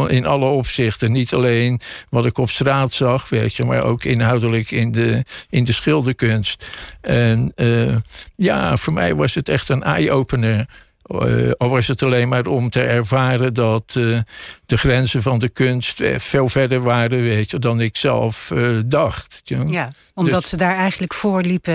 In 0.09 0.27
alle 0.27 0.47
opzichten. 0.47 1.13
Niet 1.13 1.33
alleen 1.33 1.81
wat 2.09 2.27
ik 2.27 2.39
op 2.39 2.51
straat 2.51 2.93
zag, 2.93 3.29
weet 3.29 3.55
je, 3.55 3.65
maar 3.65 3.83
ook 3.83 4.05
inhoudelijk 4.05 4.71
in 4.71 4.93
de, 4.93 5.25
in 5.51 5.65
de 5.65 5.73
schilderkunst. 5.73 6.67
En 7.01 7.53
uh, 7.57 7.97
ja, 8.37 8.77
voor 8.77 8.93
mij 8.93 9.15
was 9.15 9.35
het 9.35 9.49
echt 9.49 9.69
een 9.69 9.83
eye-opener. 9.83 10.67
Uh, 11.13 11.51
al 11.57 11.69
was 11.69 11.87
het 11.87 12.03
alleen 12.03 12.29
maar 12.29 12.47
om 12.47 12.71
te 12.71 12.83
ervaren 12.83 13.55
dat 13.55 13.95
uh, 13.99 14.19
de 14.67 14.79
grenzen 14.79 15.23
van 15.23 15.39
de 15.39 15.49
kunst 15.49 16.03
veel 16.17 16.49
verder 16.49 16.83
waren 16.83 17.23
weet 17.23 17.51
je, 17.51 17.59
dan 17.59 17.81
ik 17.81 17.97
zelf 17.97 18.51
uh, 18.53 18.79
dacht. 18.87 19.41
Ja, 19.45 19.91
omdat 20.15 20.41
dus, 20.41 20.49
ze 20.49 20.57
daar 20.57 20.77
eigenlijk 20.77 21.15
voor 21.15 21.43
liepen. 21.43 21.75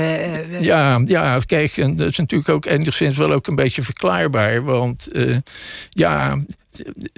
ja, 0.62 1.02
ja, 1.06 1.39
kijk, 1.45 1.78
en 1.78 1.95
dat 1.95 2.10
is 2.10 2.17
natuurlijk 2.17 2.50
ook 2.50 2.65
enigszins 2.65 3.17
wel 3.17 3.32
ook 3.32 3.47
een 3.47 3.56
beetje 3.56 3.82
verklaarbaar. 3.82 4.63
Want 4.63 5.08
ja, 5.89 6.38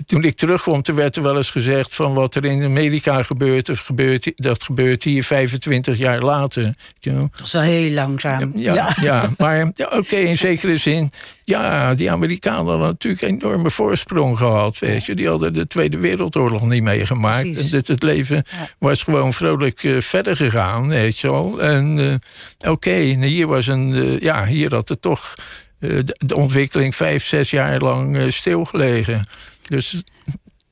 toen 0.06 0.24
ik 0.24 0.36
terugkwam, 0.36 0.82
toen 0.82 0.96
werd 0.96 1.16
er 1.16 1.24
wel 1.24 1.38
eens 1.38 1.52
gezegd 1.52 1.96
van 1.96 2.14
wat 2.14 2.36
er 2.36 2.46
in 2.46 2.64
Amerika 2.64 3.24
gebeurt, 3.24 3.66
dat 3.66 3.80
gebeurt, 3.80 4.32
dat 4.36 4.64
gebeurt 4.64 5.04
hier 5.04 5.24
25 5.24 5.98
jaar 5.98 6.22
later. 6.22 6.74
Dat 7.00 7.30
is 7.44 7.52
wel 7.52 7.62
heel 7.62 7.92
langzaam. 7.92 8.52
Ja, 8.56 8.96
ja. 9.02 9.30
maar 9.38 9.72
ja, 9.74 9.92
oké, 9.92 10.16
in 10.16 10.38
zekere 10.38 10.78
zin. 10.78 11.12
Ja, 11.44 11.96
die 11.96 12.12
Amerikanen 12.12 12.66
hadden 12.66 12.88
natuurlijk 12.88 13.22
een 13.22 13.40
enorme 13.42 13.70
voorsprong 13.70 14.38
gehad. 14.38 14.80
Weet 14.80 15.06
je. 15.06 15.16
Die 15.16 15.28
hadden 15.28 15.54
de 15.54 15.68
Tweede 15.68 15.98
Wereldoorlog 15.98 16.62
niet 16.62 16.84
meegemaakt. 16.84 17.58
En 17.58 17.70
dit, 17.72 17.88
het 17.88 18.04
leven 18.04 18.44
was 18.78 19.04
gewoon 19.04 19.34
vrolijk 19.34 19.84
uh, 19.84 20.02
verder 20.02 20.36
gegaan, 20.36 20.88
weet 20.88 21.20
je 21.20 21.32
wel. 21.32 21.62
En 21.62 21.98
uh, 21.98 22.14
oké, 22.58 22.70
okay, 22.70 23.26
hier 23.26 23.48
was 23.48 23.68
een. 23.68 23.90
Uh, 23.90 24.20
ja, 24.20 24.46
hier 24.46 24.74
had 24.74 24.90
het 24.90 25.02
toch. 25.02 25.34
De, 25.80 26.36
ontwikkeling 26.36 26.96
vijf, 26.96 27.26
zes 27.26 27.50
jaar 27.50 27.80
lang 27.80 28.34
stilgelegen. 28.34 29.28
Dus, 29.70 30.04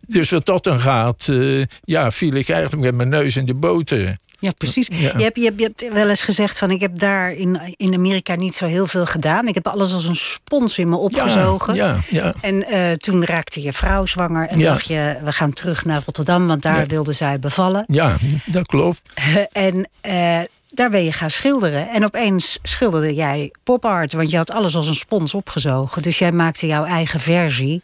dus 0.07 0.29
wat 0.29 0.45
dat 0.45 0.63
dan 0.63 0.79
gaat, 0.79 1.27
uh, 1.29 1.63
ja, 1.81 2.11
viel 2.11 2.33
ik 2.33 2.49
eigenlijk 2.49 2.83
met 2.83 2.95
mijn 2.95 3.09
neus 3.09 3.35
in 3.35 3.45
de 3.45 3.55
boter. 3.55 4.17
Ja, 4.39 4.51
precies. 4.57 4.87
Je, 4.87 4.95
hebt, 4.95 5.35
je, 5.35 5.43
hebt, 5.43 5.59
je 5.59 5.63
hebt 5.63 5.93
wel 5.93 6.09
eens 6.09 6.21
gezegd 6.21 6.57
van 6.57 6.71
ik 6.71 6.81
heb 6.81 6.99
daar 6.99 7.31
in, 7.31 7.59
in 7.75 7.93
Amerika 7.93 8.35
niet 8.35 8.55
zo 8.55 8.65
heel 8.65 8.87
veel 8.87 9.05
gedaan. 9.05 9.47
Ik 9.47 9.53
heb 9.53 9.67
alles 9.67 9.93
als 9.93 10.07
een 10.07 10.15
spons 10.15 10.77
in 10.77 10.89
me 10.89 10.95
opgezogen. 10.95 11.73
Ja, 11.73 11.97
ja, 12.09 12.33
En 12.41 12.55
uh, 12.55 12.91
toen 12.91 13.25
raakte 13.25 13.61
je 13.61 13.73
vrouw 13.73 14.05
zwanger 14.05 14.47
en 14.47 14.59
dacht 14.59 14.87
je, 14.87 15.17
we 15.23 15.31
gaan 15.31 15.53
terug 15.53 15.85
naar 15.85 16.01
Rotterdam, 16.05 16.47
want 16.47 16.61
daar 16.61 16.87
wilde 16.87 17.13
zij 17.13 17.39
bevallen. 17.39 17.83
Ja, 17.87 18.17
dat 18.45 18.65
klopt. 18.65 19.01
en 19.51 19.89
uh, 20.07 20.41
daar 20.67 20.89
ben 20.89 21.03
je 21.03 21.11
gaan 21.11 21.31
schilderen. 21.31 21.89
En 21.89 22.05
opeens 22.05 22.59
schilderde 22.63 23.13
jij 23.13 23.51
pop-art, 23.63 24.13
want 24.13 24.31
je 24.31 24.37
had 24.37 24.51
alles 24.51 24.75
als 24.75 24.87
een 24.87 24.95
spons 24.95 25.33
opgezogen. 25.33 26.01
Dus 26.01 26.19
jij 26.19 26.31
maakte 26.31 26.67
jouw 26.67 26.85
eigen 26.85 27.19
versie 27.19 27.81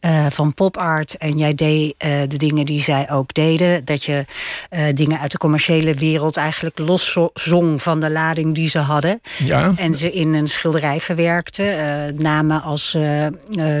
uh, 0.00 0.26
van 0.30 0.54
pop-art. 0.54 1.16
En 1.16 1.38
jij 1.38 1.54
deed 1.54 1.94
uh, 1.98 2.20
de 2.28 2.36
dingen 2.36 2.66
die 2.66 2.82
zij 2.82 3.10
ook 3.10 3.34
deden. 3.34 3.84
Dat 3.84 4.04
je 4.04 4.24
uh, 4.70 4.80
dingen 4.94 5.20
uit 5.20 5.30
de 5.30 5.38
commerciële 5.38 5.94
wereld 5.94 6.36
eigenlijk 6.36 6.78
loszong 6.78 7.82
van 7.82 8.00
de 8.00 8.10
lading 8.10 8.54
die 8.54 8.68
ze 8.68 8.78
hadden. 8.78 9.20
Ja. 9.38 9.72
En 9.76 9.94
ze 9.94 10.12
in 10.12 10.34
een 10.34 10.48
schilderij 10.48 11.00
verwerkte. 11.00 12.12
namen 12.16 12.62
als 12.62 12.96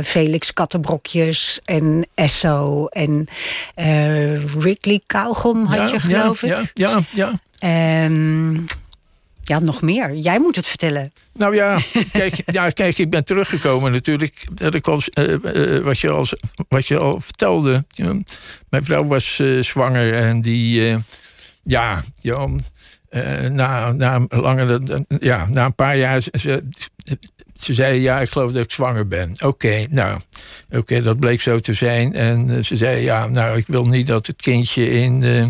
Felix 0.04 0.52
Kattenbrokjes 0.52 1.60
en 1.64 2.06
Esso 2.14 2.86
en 2.86 3.28
Wrigley 4.56 5.00
Kauwgom 5.06 5.64
had 5.64 5.76
ja, 5.76 5.94
je 5.94 6.00
geloof 6.00 6.42
ik. 6.42 6.48
Ja, 6.48 6.62
ja, 6.74 7.00
ja. 7.10 7.40
En 7.64 8.66
ja, 9.42 9.58
nog 9.58 9.82
meer. 9.82 10.14
Jij 10.14 10.38
moet 10.38 10.56
het 10.56 10.66
vertellen. 10.66 11.12
Nou 11.32 11.54
ja, 11.54 11.78
kijk, 12.12 12.42
ja, 12.46 12.70
kijk 12.70 12.98
ik 12.98 13.10
ben 13.10 13.24
teruggekomen 13.24 13.92
natuurlijk. 13.92 14.44
Al, 14.80 15.00
uh, 15.18 15.28
uh, 15.28 15.84
wat, 15.84 15.98
je 15.98 16.10
al, 16.10 16.26
wat 16.68 16.86
je 16.86 16.98
al 16.98 17.20
vertelde. 17.20 17.84
Mijn 18.68 18.84
vrouw 18.84 19.04
was 19.04 19.38
uh, 19.38 19.62
zwanger 19.62 20.14
en 20.14 20.40
die, 20.40 20.96
ja, 21.62 22.04
ja 22.20 22.48
na, 23.50 23.92
na, 23.92 24.26
langer, 24.28 24.80
ja, 25.20 25.46
na 25.46 25.64
een 25.64 25.74
paar 25.74 25.96
jaar. 25.96 26.22
Ze, 27.64 27.72
ze 27.72 27.82
zei, 27.82 28.00
ja, 28.00 28.20
ik 28.20 28.30
geloof 28.30 28.52
dat 28.52 28.64
ik 28.64 28.70
zwanger 28.70 29.08
ben. 29.08 29.32
Oké, 29.42 29.86
nou, 29.90 30.20
oké, 30.70 31.02
dat 31.02 31.18
bleek 31.18 31.40
zo 31.40 31.58
te 31.58 31.74
zijn. 31.74 32.14
En 32.14 32.48
uh, 32.48 32.62
ze 32.62 32.76
zei, 32.76 33.02
ja, 33.02 33.26
nou, 33.26 33.56
ik 33.56 33.66
wil 33.66 33.84
niet 33.86 34.06
dat 34.06 34.26
het 34.26 34.42
kindje 34.42 34.90
in, 34.90 35.22
uh, 35.22 35.46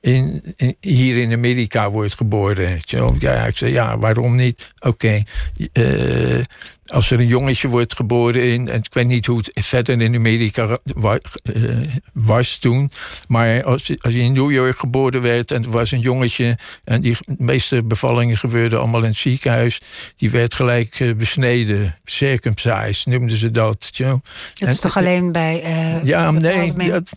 in, 0.00 0.42
hier 0.80 1.16
in 1.16 1.32
Amerika 1.32 1.90
wordt 1.90 2.14
geboren. 2.14 2.80
Ja, 3.18 3.46
ik 3.46 3.56
zei, 3.56 3.72
ja, 3.72 3.98
waarom 3.98 4.36
niet? 4.36 4.72
Oké, 4.78 5.22
uh, 5.72 6.40
als 6.86 7.10
er 7.10 7.20
een 7.20 7.26
jongetje 7.26 7.68
wordt 7.68 7.94
geboren 7.94 8.44
in, 8.44 8.68
en 8.68 8.78
ik 8.78 8.94
weet 8.94 9.06
niet 9.06 9.26
hoe 9.26 9.38
het 9.38 9.64
verder 9.64 10.00
in 10.00 10.14
Amerika 10.14 10.78
was 12.12 12.58
toen, 12.58 12.90
maar 13.28 13.62
als, 13.62 13.92
als 14.02 14.14
je 14.14 14.20
in 14.20 14.32
New 14.32 14.50
York 14.50 14.78
geboren 14.78 15.22
werd 15.22 15.50
en 15.50 15.64
er 15.64 15.70
was 15.70 15.90
een 15.90 16.00
jongetje, 16.00 16.58
en 16.84 17.00
die 17.00 17.16
meeste 17.36 17.84
bevallingen 17.84 18.36
gebeurden 18.36 18.78
allemaal 18.78 19.02
in 19.02 19.08
het 19.08 19.16
ziekenhuis, 19.16 19.80
die 20.16 20.30
werd 20.30 20.54
gelijk 20.54 21.14
besneden 21.16 21.49
besneden, 21.54 21.96
circumcised 22.04 23.06
noemden 23.06 23.36
ze 23.36 23.50
dat. 23.50 23.92
tjo. 23.92 24.20
Dat 24.54 24.68
is 24.68 24.74
En- 24.74 24.80
toch 24.80 24.96
alleen 24.96 25.32
bij... 25.32 25.62
eh, 25.62 26.04
Ja, 26.04 26.30
nee, 26.30 26.72
dat, 26.90 27.10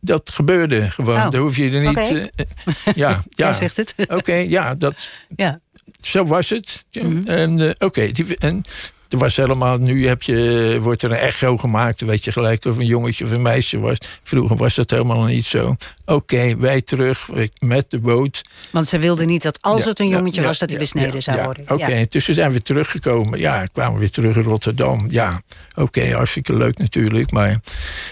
dat 0.00 0.30
gebeurde 0.34 0.90
gewoon. 0.90 1.16
Oh, 1.16 1.30
Daar 1.30 1.40
hoef 1.40 1.56
je 1.56 1.70
er 1.70 1.80
niet... 1.80 1.88
oké. 1.88 2.00
eh, 2.34 2.44
ja, 2.84 2.92
ja. 3.10 3.22
Jij 3.30 3.52
zegt 3.52 3.76
het. 3.76 3.94
Oké, 4.08 4.34
ja, 4.34 4.74
dat, 4.74 5.08
ja. 5.36 5.60
zo 6.00 6.24
was 6.24 6.48
het. 6.48 6.84
Mhm. 6.92 7.22
En 7.28 7.60
eh, 7.60 7.70
oké, 7.78 8.10
die- 8.10 8.36
en 8.38 8.62
er 9.08 9.18
was 9.18 9.36
helemaal, 9.36 9.78
nu 9.78 10.06
heb 10.06 10.22
je, 10.22 10.78
wordt 10.80 11.02
er 11.02 11.10
een 11.10 11.18
echo 11.18 11.56
gemaakt, 11.56 12.00
weet 12.00 12.24
je 12.24 12.32
gelijk 12.32 12.64
of 12.64 12.76
een 12.76 12.86
jongetje 12.86 13.24
of 13.24 13.30
een 13.30 13.42
meisje 13.42 13.80
was. 13.80 13.98
Vroeger 14.22 14.56
was 14.56 14.74
dat 14.74 14.90
helemaal 14.90 15.24
niet 15.24 15.46
zo. 15.46 15.76
Oké, 16.04 16.56
wij 16.56 16.82
terug 16.82 17.28
met 17.58 17.84
de 17.88 17.98
boot. 17.98 18.42
Want 18.70 18.86
ze 18.86 18.98
wilden 18.98 19.26
niet 19.26 19.42
dat 19.42 19.58
als 19.62 19.82
Ja, 19.82 19.88
het 19.88 19.98
een 19.98 20.08
jongetje 20.08 20.40
ja, 20.40 20.46
was... 20.46 20.58
dat 20.58 20.70
hij 20.70 20.78
ja, 20.78 20.84
besneden 20.84 21.22
zou 21.22 21.42
worden. 21.42 21.64
Oké, 21.68 21.94
Ja. 21.94 22.06
we 22.10 22.34
zijn 22.34 22.50
weer 22.50 22.62
teruggekomen. 22.62 23.38
Ja, 23.38 23.66
kwamen 23.72 23.92
we 23.92 23.98
weer 23.98 24.10
terug 24.10 24.36
in 24.36 24.42
Rotterdam. 24.42 25.06
Ja, 25.10 25.42
oké, 25.74 26.14
hartstikke 26.14 26.54
leuk 26.54 26.78
natuurlijk. 26.78 27.30
Maar 27.30 27.60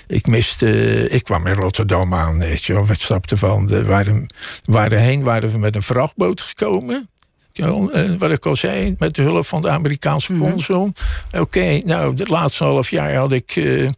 ik 0.06 0.26
miste, 0.26 1.09
ik 1.09 1.24
kwam 1.24 1.46
in 1.46 1.54
Rotterdam 1.54 2.14
aan, 2.14 2.38
weet 2.38 2.64
je 2.64 2.72
wel. 2.72 2.87
We 2.87 2.94
stapten 2.94 3.38
van, 3.38 3.66
de, 3.66 3.85
waren, 3.85 4.26
waren 4.64 5.00
heen 5.00 5.22
waren 5.22 5.50
we 5.50 5.59
met 5.59 5.74
een 5.74 5.82
vrachtboot 5.82 6.40
gekomen. 6.40 7.09
Eh, 7.57 8.11
wat 8.19 8.31
ik 8.31 8.47
al 8.47 8.57
zei, 8.57 8.95
met 8.99 9.14
de 9.14 9.23
hulp 9.23 9.47
van 9.47 9.62
de 9.62 9.69
Amerikaanse 9.71 10.33
Mhm. 10.33 10.51
consul. 10.51 10.92
Oké, 11.38 11.81
nou, 11.85 12.16
het 12.16 12.29
laatste 12.29 12.64
half 12.64 12.90
jaar 12.90 13.14
had 13.14 13.33
ik... 13.33 13.53
eh, 13.57 13.88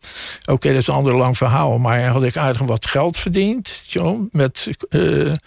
Oké, 0.46 0.68
dat 0.68 0.76
is 0.80 0.86
een 0.86 0.94
ander 0.94 1.16
lang 1.16 1.36
verhaal... 1.36 1.78
maar 1.78 2.04
had 2.06 2.22
ik 2.24 2.36
aardig 2.36 2.60
wat 2.62 2.86
geld 2.86 3.16
verdiend. 3.16 3.80
Zo, 3.86 4.28
met, 4.32 4.68
eh, 4.88 5.00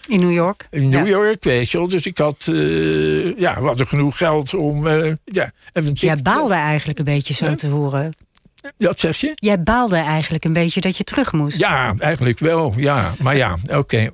In 0.08 0.20
New 0.20 0.32
York. 0.32 0.68
in 0.70 0.90
New 0.90 1.06
Ja. 1.08 1.12
York, 1.12 1.44
weet 1.44 1.70
je 1.72 1.78
wel. 1.78 1.88
Dus 1.88 2.06
ik 2.06 2.18
had, 2.18 2.44
ja, 3.38 3.60
we 3.60 3.66
hadden 3.66 3.88
genoeg 3.88 4.18
geld 4.18 4.54
om... 4.54 4.88
ja, 5.26 5.52
even 5.74 5.94
jij 5.94 6.18
baalde 6.18 6.54
eigenlijk 6.54 7.00
een 7.00 7.06
beetje 7.06 7.34
zo 7.34 7.56
te 7.56 7.68
horen. 7.68 8.14
Dat 8.78 9.00
zeg 9.00 9.18
je? 9.18 9.32
Jij 9.36 9.64
baalde 9.64 9.96
eigenlijk 9.98 10.44
een 10.44 10.54
beetje 10.54 10.82
dat 10.82 10.98
je 10.98 11.04
terug 11.04 11.32
moest. 11.34 11.58
Ja, 11.58 11.96
eigenlijk 11.98 12.40
wel, 12.40 12.74
ja. 12.78 13.14
Maar 13.20 13.36
ja, 13.38 13.56
oké. 13.76 14.10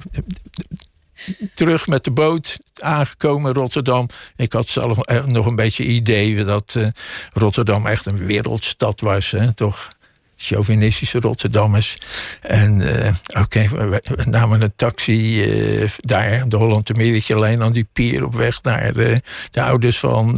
Terug 1.53 1.88
met 1.88 2.03
de 2.03 2.12
boot, 2.12 2.60
aangekomen 2.80 3.53
in 3.53 3.62
Rotterdam. 3.62 4.08
Ik 4.36 4.53
had 4.53 4.67
zelf 4.67 4.97
nog 5.25 5.45
een 5.45 5.56
beetje 5.56 5.84
idee 5.84 6.43
dat 6.43 6.75
eh, 6.77 6.88
Rotterdam 7.34 7.86
echt 7.86 8.06
een 8.06 8.25
wereldstad 8.25 9.01
was. 9.01 9.32
Hè, 9.32 9.53
toch? 9.53 9.95
Chauvinistische 10.39 11.19
Rotterdammers. 11.19 11.97
En 12.41 12.82
eh, 12.82 13.13
oké, 13.41 13.67
we, 13.67 14.01
namen 14.25 14.62
een 14.62 14.73
taxi 14.75 15.43
eh, 15.43 15.89
daar, 15.97 16.49
de 16.49 16.58
Holland-Amerika 16.58 17.39
lijn, 17.39 17.62
aan 17.62 17.73
die 17.73 17.88
pier 17.93 18.25
op 18.25 18.36
weg 18.36 18.63
naar 18.63 18.93
de, 18.93 19.21
de 19.51 19.62
ouders 19.62 19.99
van, 19.99 20.34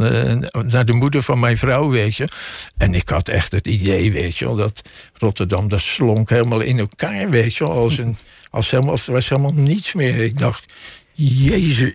naar 0.66 0.84
de 0.84 0.92
moeder 0.92 1.22
van 1.22 1.40
mijn 1.40 1.56
vrouw, 1.56 1.88
weet 1.88 2.16
je. 2.16 2.28
En 2.76 2.94
ik 2.94 3.08
had 3.08 3.28
echt 3.28 3.52
het 3.52 3.66
idee, 3.66 4.12
weet 4.12 4.36
je 4.36 4.54
dat 4.54 4.88
Rotterdam, 5.14 5.68
dat 5.68 5.80
slonk 5.80 6.30
helemaal 6.30 6.60
in 6.60 6.78
elkaar, 6.78 7.30
weet 7.30 7.54
je 7.54 7.64
als 7.64 7.98
een, 7.98 8.16
als 8.50 8.70
helemaal, 8.70 8.98
was 9.06 9.28
helemaal 9.28 9.52
niets 9.52 9.92
meer. 9.92 10.16
Ik 10.16 10.38
dacht, 10.38 10.72
jezus, 11.12 11.94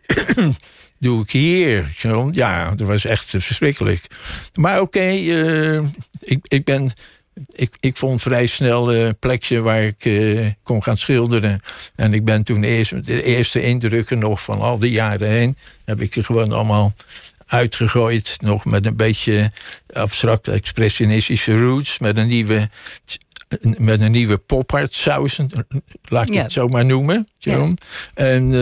doe 0.99 1.21
ik 1.21 1.31
hier? 1.31 1.95
Ja, 2.31 2.75
dat 2.75 2.87
was 2.87 3.05
echt 3.05 3.29
verschrikkelijk. 3.29 4.07
Maar 4.53 4.81
oké, 4.81 4.99
eh, 4.99 5.81
ik, 6.19 6.39
ik 6.47 6.63
ben 6.63 6.93
ik, 7.51 7.77
ik 7.79 7.97
vond 7.97 8.21
vrij 8.21 8.45
snel 8.45 8.93
een 8.93 9.17
plekje 9.19 9.61
waar 9.61 9.83
ik 9.83 10.05
eh, 10.05 10.45
kon 10.63 10.83
gaan 10.83 10.97
schilderen. 10.97 11.59
En 11.95 12.13
ik 12.13 12.25
ben 12.25 12.43
toen 12.43 12.63
eerst, 12.63 13.05
de 13.05 13.23
eerste 13.23 13.61
indrukken 13.61 14.19
nog 14.19 14.41
van 14.41 14.61
al 14.61 14.77
die 14.79 14.91
jaren 14.91 15.29
heen... 15.29 15.57
heb 15.85 16.01
ik 16.01 16.15
er 16.15 16.23
gewoon 16.23 16.51
allemaal 16.51 16.93
uitgegooid. 17.45 18.37
Nog 18.39 18.65
met 18.65 18.85
een 18.85 18.95
beetje 18.95 19.51
abstracte 19.93 20.51
expressionistische 20.51 21.59
roots. 21.59 21.99
Met 21.99 22.17
een 22.17 22.27
nieuwe, 22.27 22.69
met 23.77 24.01
een 24.01 24.12
nieuwe 24.12 24.38
pop 24.38 24.73
art 24.73 24.93
saus. 24.93 25.39
Laat 26.03 26.27
ik 26.27 26.34
Ja. 26.34 26.41
het 26.43 26.51
zo 26.51 26.67
maar 26.67 26.86
noemen. 26.86 27.27
zo. 27.38 27.51
Ja. 27.51 27.73
En 28.13 28.53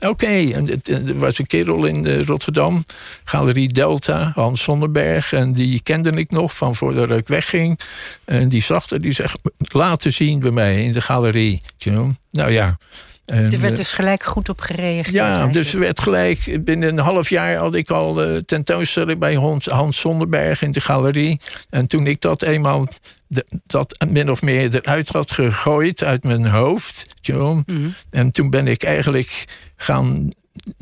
eh, 0.00 0.08
oké, 0.10 0.26
en 0.52 0.66
het- 0.66 0.88
er 0.88 1.18
was 1.18 1.38
een 1.38 1.46
kerel 1.46 1.84
in 1.84 2.06
eh, 2.06 2.24
Rotterdam, 2.24 2.84
Galerie 3.24 3.68
Delta, 3.72 4.32
Hans 4.34 4.62
Sonnenberg. 4.62 5.32
En 5.32 5.52
die 5.52 5.80
kende 5.82 6.10
ik 6.10 6.30
nog 6.30 6.56
van 6.56 6.74
voordat 6.74 7.10
ik 7.10 7.28
wegging. 7.28 7.80
En 8.24 8.48
die 8.48 8.62
zag 8.62 8.90
er, 8.90 9.00
die 9.00 9.12
zegt, 9.12 9.38
laten 9.58 10.12
zien 10.12 10.38
bij 10.40 10.50
mij 10.50 10.84
in 10.84 10.92
de 10.92 11.00
galerie. 11.00 11.60
zo. 11.76 12.14
Nou 12.30 12.50
ja. 12.50 12.78
En, 13.24 13.44
Er 13.52 13.60
werd 13.60 13.72
eh, 13.72 13.76
dus 13.78 13.92
gelijk 13.92 14.22
goed 14.22 14.48
op 14.48 14.60
gereageerd. 14.60 15.14
ja, 15.14 15.24
eigenlijk. 15.26 15.52
dus 15.52 15.72
er 15.72 15.78
werd 15.80 16.00
gelijk. 16.00 16.58
Binnen 16.64 16.88
een 16.88 16.98
half 16.98 17.28
jaar 17.28 17.56
had 17.56 17.74
ik 17.74 17.90
al 17.90 18.22
eh, 18.22 18.36
tentoonstelling 18.36 19.18
bij 19.18 19.34
Hans, 19.34 19.66
Hans 19.66 19.98
Sonderberg 20.00 20.62
in 20.62 20.70
de 20.72 20.80
galerie. 20.80 21.40
En 21.70 21.86
toen 21.86 22.06
ik 22.06 22.20
dat 22.20 22.42
eenmaal 22.42 22.86
de- 23.26 23.46
dat 23.66 24.04
min 24.08 24.30
of 24.30 24.42
meer 24.42 24.74
eruit 24.74 25.08
had 25.08 25.30
gegooid 25.30 26.02
uit 26.02 26.24
mijn 26.24 26.46
hoofd. 26.46 27.06
tjo, 27.20 27.62
Mhm. 27.66 27.88
En 28.10 28.30
toen 28.32 28.50
ben 28.50 28.66
ik 28.66 28.82
eigenlijk 28.82 29.44
gaan 29.76 30.28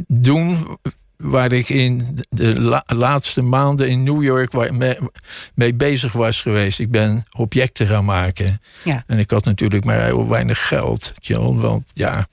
doen 0.06 0.78
waar 1.22 1.52
ik 1.52 1.68
in 1.68 2.18
de 2.30 2.60
la- 2.60 2.84
laatste 2.86 3.42
maanden 3.42 3.88
in 3.88 4.02
New 4.02 4.22
York 4.22 4.70
mee, 4.72 4.96
mee 5.54 5.74
bezig 5.74 6.12
was 6.12 6.40
geweest. 6.40 6.78
Ik 6.78 6.90
ben 6.90 7.24
objecten 7.36 7.86
gaan 7.86 8.04
maken. 8.04 8.60
Ja. 8.84 9.04
En 9.06 9.18
ik 9.18 9.30
had 9.30 9.44
natuurlijk 9.44 9.84
maar 9.84 10.04
heel 10.04 10.28
weinig 10.28 10.68
geld. 10.68 11.12
wel, 11.26 11.60
Want 11.60 11.90
ja, 11.94 12.26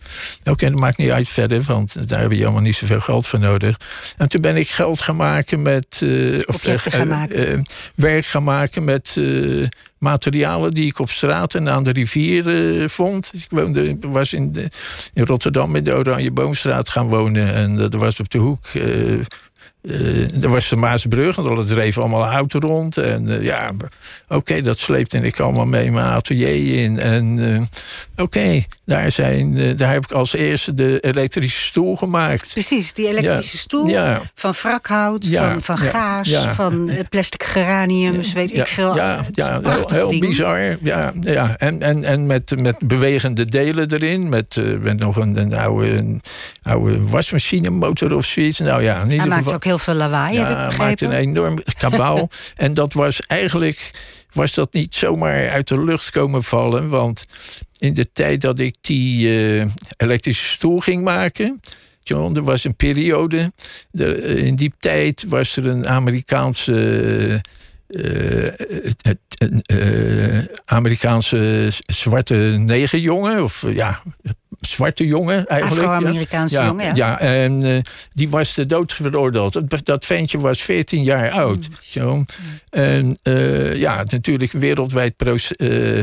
oké, 0.43 0.69
dat 0.69 0.79
maakt 0.79 0.97
niet 0.97 1.09
uit 1.09 1.27
verder, 1.27 1.61
want 1.61 2.09
daar 2.09 2.21
heb 2.21 2.31
je 2.31 2.37
helemaal 2.37 2.61
niet 2.61 2.75
zoveel 2.75 2.99
geld 3.01 3.27
voor 3.27 3.39
nodig. 3.39 3.77
En 4.17 4.29
toen 4.29 4.41
ben 4.41 4.55
ik 4.55 4.69
geld 4.69 5.01
gaan 5.01 5.15
maken 5.15 5.61
met. 5.61 5.85
of 6.45 6.63
eh, 6.65 6.77
gaan 6.77 7.07
maken. 7.07 7.47
eh, 7.57 7.59
werk 7.95 8.25
gaan 8.25 8.43
maken 8.43 8.83
met. 8.83 9.17
Eh, 9.99 10.11
Materialen 10.11 10.73
die 10.73 10.85
ik 10.85 10.99
op 10.99 11.09
straat 11.09 11.53
en 11.55 11.69
aan 11.69 11.83
de 11.83 11.91
rivier 11.91 12.47
eh, 12.47 12.87
vond. 12.87 13.31
Ik 13.33 13.47
woonde, 13.49 13.97
was 14.01 14.33
in, 14.33 14.71
Rotterdam 15.13 15.75
in 15.75 15.83
de 15.83 15.95
Oranje 15.95 16.31
Boomstraat 16.31 16.89
gaan 16.89 17.07
wonen. 17.07 17.53
En 17.53 17.75
dat 17.75 17.93
was 17.93 18.19
op 18.19 18.29
de 18.29 18.37
hoek. 18.37 18.65
Eh, 19.89 20.43
er 20.43 20.49
was 20.49 20.69
de 20.69 20.75
Maasbrug 20.75 21.37
en 21.37 21.45
er 21.45 21.65
dreven 21.65 22.01
allemaal 22.01 22.25
auto 22.25 22.59
rond. 22.59 22.97
En 22.97 23.29
eh, 23.29 23.43
ja, 23.43 23.69
oké, 24.27 24.61
dat 24.61 24.77
sleepte 24.77 25.17
ik 25.17 25.39
allemaal 25.39 25.65
mee 25.65 25.91
mijn 25.91 26.05
atelier 26.05 26.83
in. 26.83 26.99
En 26.99 27.55
eh, 28.15 28.23
oké, 28.23 28.63
daar, 28.85 29.11
zijn, 29.11 29.77
daar 29.77 29.91
heb 29.91 30.03
ik 30.03 30.11
als 30.11 30.33
eerste 30.35 30.73
de 30.73 30.99
elektrische 30.99 31.61
stoel 31.61 31.95
gemaakt. 31.95 32.47
Precies, 32.51 32.93
die 32.93 33.07
elektrische 33.07 33.55
Ja. 33.55 33.61
stoel 33.61 33.87
Ja. 33.87 34.21
van 34.33 34.53
wrakhout, 34.61 35.25
Ja, 35.25 35.49
van, 35.49 35.61
van 35.61 35.77
gaas, 35.77 36.29
van 36.53 36.91
plastic 37.09 37.43
geraniums, 37.43 38.33
weet 38.33 38.53
ik 38.57 38.67
veel. 38.67 38.95
Ja, 38.95 39.25
ja 39.31 39.61
heel, 39.87 40.19
bizar. 40.19 40.77
Ja, 40.81 41.13
ja. 41.21 41.57
En, 41.57 41.81
en, 41.81 42.03
en 42.03 42.25
met, 42.25 42.53
met 42.61 42.87
bewegende 42.87 43.45
delen 43.45 43.93
erin. 43.93 44.29
Met, 44.29 44.61
met 44.81 44.99
nog 44.99 45.15
een, 45.17 45.37
een 45.37 45.57
oude, 45.57 45.89
een 45.97 46.21
oude 46.61 47.03
wasmachinemotor 47.07 48.15
of 48.15 48.25
zoiets. 48.25 48.59
Nou 48.59 48.83
ja, 48.83 49.01
in 49.01 49.11
ieder 49.11 49.31
geval. 49.33 49.57
Ook 49.79 49.85
heel 49.85 49.93
veel 49.95 50.09
lawaai, 50.09 50.37
heb 50.37 50.49
ik 50.49 50.71
Ja, 50.71 50.77
maakt 50.77 51.01
een 51.01 51.11
enorm 51.11 51.57
kabaal. 51.77 52.29
en 52.55 52.73
dat 52.73 52.93
was 52.93 53.19
eigenlijk 53.21 53.91
was 54.33 54.53
dat 54.53 54.73
niet 54.73 54.95
zomaar 54.95 55.49
uit 55.49 55.67
de 55.67 55.83
lucht 55.83 56.09
komen 56.09 56.43
vallen. 56.43 56.89
Want 56.89 57.25
in 57.77 57.93
de 57.93 58.11
tijd 58.11 58.41
dat 58.41 58.59
ik 58.59 58.75
die 58.81 59.27
eh, 59.59 59.65
elektrische 59.97 60.45
stoel 60.45 60.79
ging 60.79 61.03
maken. 61.03 61.59
John, 62.03 62.35
er 62.35 62.43
was 62.43 62.63
een 62.63 62.75
periode. 62.75 63.51
de- 63.91 64.17
in 64.45 64.55
die 64.55 64.73
tijd 64.79 65.25
was 65.27 65.55
er 65.55 65.67
een 65.67 65.87
Amerikaanse. 65.87 67.41
Eh, 67.89 68.47
eh, 69.65 70.45
Amerikaanse 70.65 71.67
zwarte 71.85 72.35
negerjongen, 72.57 73.43
of 73.43 73.63
eh, 73.63 73.75
ja, 73.75 74.01
zwarte 74.59 75.05
jongen 75.05 75.45
eigenlijk. 75.45 75.81
ja. 75.81 75.95
Afro-Amerikaanse 75.95 76.61
jongen, 76.61 76.85
ja. 76.85 76.93
Ja, 76.95 77.19
en 77.19 77.83
die 78.13 78.29
was 78.29 78.53
de 78.53 78.65
dood 78.65 78.93
veroordeeld. 78.93 79.69
Dat, 79.69 79.85
dat 79.85 80.05
ventje 80.05 80.39
was 80.39 80.61
14 80.61 81.03
jaar 81.03 81.31
oud. 81.31 81.69
Mm. 81.69 81.75
Zo. 81.81 82.23
En 82.69 83.17
ja, 83.77 84.03
natuurlijk 84.03 84.51
wereldwijd 84.51 85.15
pro- 85.15 85.35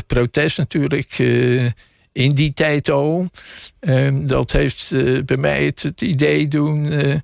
protest 0.07 0.59
natuurlijk. 0.59 1.18
In 2.16 2.31
die 2.31 2.52
tijd 2.55 2.90
al. 2.90 3.31
En 3.81 4.26
dat 4.26 4.52
heeft 4.52 4.90
eh, 4.92 5.22
bij 5.24 5.37
mij 5.37 5.64
het, 5.64 5.83
het 5.83 6.00
idee 6.00 6.48
doen 6.48 6.90
eh, 6.90 7.14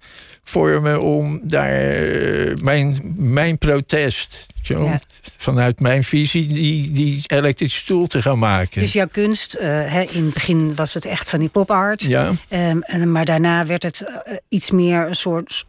vormen 0.42 1.00
om 1.00 1.40
daar 1.42 1.70
eh, 1.70 2.54
mijn, 2.62 3.14
mijn 3.16 3.58
protest. 3.58 4.46
Zo, 4.62 4.84
Ja. 4.84 5.00
Vanuit 5.36 5.80
mijn 5.80 6.04
visie 6.04 6.46
die, 6.46 6.90
die 6.90 7.22
elektrische 7.26 7.78
stoel 7.78 8.06
te 8.06 8.22
gaan 8.22 8.38
maken. 8.38 8.80
Dus 8.80 8.92
jouw 8.92 9.08
kunst, 9.12 9.54
in 9.54 10.24
het 10.24 10.34
begin 10.34 10.74
was 10.74 10.94
het 10.94 11.04
echt 11.04 11.28
van 11.28 11.40
die 11.40 11.48
pop 11.48 11.70
art. 11.70 12.02
ja. 12.02 12.32
Ehm, 12.48 12.80
en, 12.80 13.12
maar 13.12 13.24
daarna 13.24 13.66
werd 13.66 13.82
het 13.82 14.04
iets 14.48 14.70
meer 14.70 15.06
een 15.06 15.14
soort. 15.14 15.64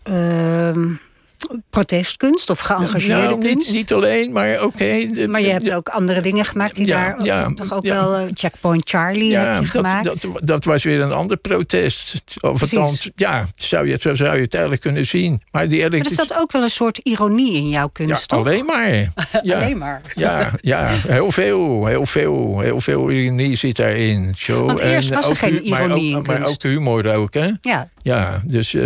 Protestkunst 1.69 2.49
of 2.49 2.59
geëngageerde 2.59 3.21
nou, 3.27 3.39
kunst? 3.41 3.67
Niet, 3.67 3.75
niet 3.75 3.93
alleen, 3.93 4.31
maar 4.31 4.63
oké. 4.63 5.07
maar 5.27 5.41
je 5.41 5.51
hebt 5.51 5.71
ook 5.71 5.89
andere 5.89 6.21
dingen 6.21 6.45
gemaakt 6.45 6.75
die 6.75 6.85
Ja, 6.87 7.13
daar 7.15 7.25
ja, 7.25 7.53
toch 7.53 7.73
ook 7.73 7.85
ja. 7.85 7.93
wel... 7.93 8.15
eh, 8.15 8.23
Checkpoint 8.33 8.89
Charlie 8.89 9.35
heb 9.37 9.53
je 9.55 9.59
dat, 9.61 9.69
gemaakt. 9.69 10.03
dat, 10.03 10.41
dat 10.43 10.63
was 10.63 10.83
weer 10.83 11.01
een 11.01 11.11
ander 11.11 11.37
protest. 11.37 12.23
Of 12.41 12.57
Precies. 12.57 12.77
althans, 12.77 13.09
ja, 13.15 13.45
zou 13.55 13.87
je, 13.87 13.97
zo 13.99 14.15
zou 14.15 14.35
je 14.35 14.41
het 14.41 14.53
eigenlijk 14.53 14.81
kunnen 14.83 15.05
zien. 15.05 15.41
Maar 15.51 15.67
die 15.69 15.89
maar 15.89 15.99
er 15.99 16.05
staat 16.05 16.33
ook 16.37 16.51
wel 16.51 16.63
een 16.63 16.69
soort 16.69 16.97
ironie 16.97 17.55
in 17.55 17.69
jouw 17.69 17.87
kunst, 17.87 18.27
toch? 18.27 18.39
alleen 18.39 18.65
maar. 18.65 18.91
Ja. 19.41 19.55
Alleen 19.59 19.77
maar. 19.77 20.01
Ja, 20.15 20.51
ja, 20.61 20.87
heel 21.07 21.31
veel, 21.31 21.85
heel 21.85 22.05
veel, 22.05 22.59
heel 22.59 22.79
veel 22.81 23.11
ironie 23.11 23.55
zit 23.57 23.75
daarin. 23.75 24.33
Zo. 24.37 24.65
Want 24.65 24.79
eerst 24.79 25.13
was 25.13 25.29
er 25.29 25.35
geen 25.35 25.53
hu- 25.53 25.69
maar 25.69 25.83
ironie 25.85 26.15
ook, 26.15 26.27
in 26.27 26.33
Maar 26.39 26.47
ook 26.49 26.63
humor 26.63 27.13
ook, 27.15 27.33
hè? 27.33 27.49
Ja, 27.61 27.89
Ja, 28.01 28.41
dus 28.45 28.73
eh, 28.73 28.85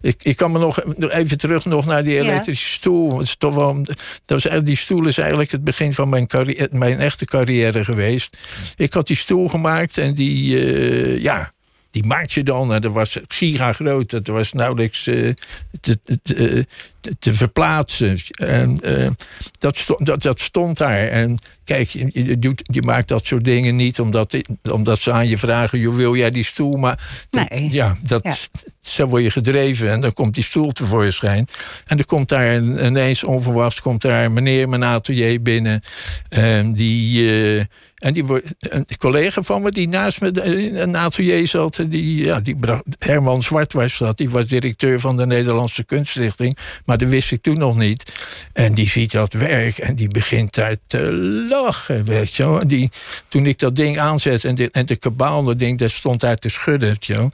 ik, 0.00 0.16
ik 0.22 0.36
kan 0.36 0.52
me 0.52 0.58
nog 0.58 0.80
nog 0.96 1.10
even 1.10 1.38
terug 1.38 1.64
nog 1.64 1.83
naar 1.86 2.02
die 2.04 2.14
Ja. 2.14 2.22
elektrische 2.22 2.68
stoel. 2.68 3.18
Het 3.18 3.26
is 3.26 3.36
toch 3.36 3.54
wel, 3.54 3.82
dat 3.84 3.96
was, 4.26 4.46
eigenlijk- 4.46 4.66
die 4.66 4.76
stoel 4.76 5.06
is 5.06 5.18
eigenlijk 5.18 5.50
het 5.50 5.64
begin 5.64 5.92
van 5.92 6.08
mijn, 6.08 6.26
carrière, 6.26 6.68
mijn 6.72 6.98
echte 7.00 7.24
carrière 7.24 7.84
geweest. 7.84 8.36
Ik 8.76 8.92
had 8.92 9.06
die 9.06 9.16
stoel 9.16 9.48
gemaakt 9.48 9.98
en 9.98 10.14
die, 10.14 10.58
eh, 10.58 11.22
ja, 11.22 11.52
die 11.90 12.04
maak 12.04 12.30
je 12.30 12.42
dan. 12.42 12.74
En 12.74 12.80
dat 12.80 12.92
was 12.92 13.18
giga 13.28 13.72
groot. 13.72 14.10
Dat 14.10 14.26
was 14.26 14.52
nauwelijks 14.52 15.06
eh, 15.06 15.32
te, 15.80 16.66
te- 17.04 17.16
te 17.18 17.34
verplaatsen. 17.34 18.18
En 18.30 18.80
eh, 18.80 19.10
dat, 19.58 19.76
stond, 19.76 20.06
dat, 20.06 20.22
dat 20.22 20.40
stond 20.40 20.76
daar. 20.78 21.08
En 21.08 21.36
kijk, 21.64 21.88
je, 21.88 22.10
je, 22.12 22.38
doet, 22.38 22.62
je 22.72 22.82
maakt 22.82 23.08
dat 23.08 23.26
soort 23.26 23.44
dingen 23.44 23.76
niet 23.76 24.00
omdat, 24.00 24.36
omdat 24.70 24.98
ze 24.98 25.12
aan 25.12 25.28
je 25.28 25.38
vragen: 25.38 25.78
joh, 25.78 25.94
wil 25.96 26.16
jij 26.16 26.30
die 26.30 26.44
stoel? 26.44 26.76
Maar 26.76 27.26
Nee. 27.30 27.68
ja, 27.72 27.96
dat, 28.02 28.22
Ja. 28.24 28.34
zo 28.80 29.06
word 29.06 29.22
je 29.22 29.30
gedreven 29.30 29.90
en 29.90 30.00
dan 30.00 30.12
komt 30.12 30.34
die 30.34 30.44
stoel 30.44 30.72
tevoorschijn. 30.72 31.46
En 31.86 31.98
er 31.98 32.06
komt 32.06 32.28
daar 32.28 32.54
een- 32.54 32.84
ineens 32.84 33.24
onverwachts 33.24 33.80
komt 33.80 34.02
daar 34.02 34.24
een 34.24 34.32
meneer 34.32 34.68
mijn 34.68 34.84
atelier 34.84 35.42
binnen. 35.42 35.80
En 36.28 36.72
die, 36.72 37.30
eh, 37.30 37.64
en 37.94 38.12
die 38.14 38.24
wordt, 38.24 38.46
een 38.58 38.86
collega 38.98 39.42
van 39.42 39.62
me 39.62 39.70
die 39.70 39.88
naast 39.88 40.20
me 40.20 40.30
in 40.30 40.76
een 40.76 40.96
atelier 40.96 41.46
zat, 41.48 41.80
die, 41.88 42.24
ja, 42.24 42.40
die 42.40 42.56
bracht, 42.56 42.82
Herman 42.98 43.42
Zwart 43.42 43.72
was 43.72 43.98
dat. 43.98 44.16
Die 44.16 44.30
was 44.30 44.46
directeur 44.46 45.00
van 45.00 45.16
de 45.16 45.26
Nederlandse 45.26 45.84
Kunststichting. 45.84 46.56
Maar 46.84 46.93
dat 46.96 47.08
wist 47.08 47.30
ik 47.32 47.42
toen 47.42 47.58
nog 47.58 47.76
niet. 47.76 48.12
En 48.52 48.74
die 48.74 48.88
ziet 48.88 49.10
dat 49.12 49.32
werk 49.32 49.78
en 49.78 49.94
die 49.94 50.08
begint 50.08 50.54
daar 50.54 50.76
te 50.86 51.12
lachen, 51.48 52.04
weet 52.04 52.34
je 52.34 52.42
wel. 52.48 52.66
Die, 52.66 52.90
toen 53.28 53.46
ik 53.46 53.58
dat 53.58 53.76
ding 53.76 53.98
aanzet 53.98 54.44
en 54.44 54.54
de, 54.54 54.68
en 54.70 54.86
de 54.86 54.96
kabaal, 54.96 55.42
dat 55.42 55.58
ding, 55.58 55.78
dat 55.78 55.90
stond 55.90 56.20
daar 56.20 56.36
te 56.36 56.48
schudden, 56.48 56.98
weet. 56.98 57.32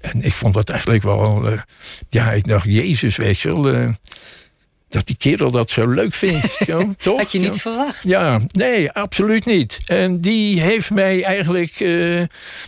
En 0.00 0.22
ik 0.22 0.32
vond 0.32 0.54
dat 0.54 0.68
eigenlijk 0.68 1.02
wel. 1.02 1.46
eh, 1.50 1.58
ja, 2.08 2.32
ik 2.32 2.46
dacht, 2.48 2.64
Jezus, 2.64 3.16
weet 3.16 3.38
je 3.40 3.48
wel. 3.48 3.68
eh, 3.74 3.88
dat 4.96 5.06
die 5.06 5.16
kerel 5.16 5.50
dat 5.50 5.70
zo 5.70 5.86
leuk 5.88 6.14
vindt. 6.14 6.58
toch? 6.98 7.18
had 7.18 7.32
je 7.32 7.38
niet 7.38 7.60
verwacht. 7.60 8.02
Ja, 8.02 8.40
nee, 8.50 8.90
absoluut 8.90 9.44
niet. 9.44 9.78
En 9.86 10.18
die 10.18 10.60
heeft 10.60 10.90
mij 10.90 11.22
eigenlijk... 11.22 11.72
eh, 11.80 12.22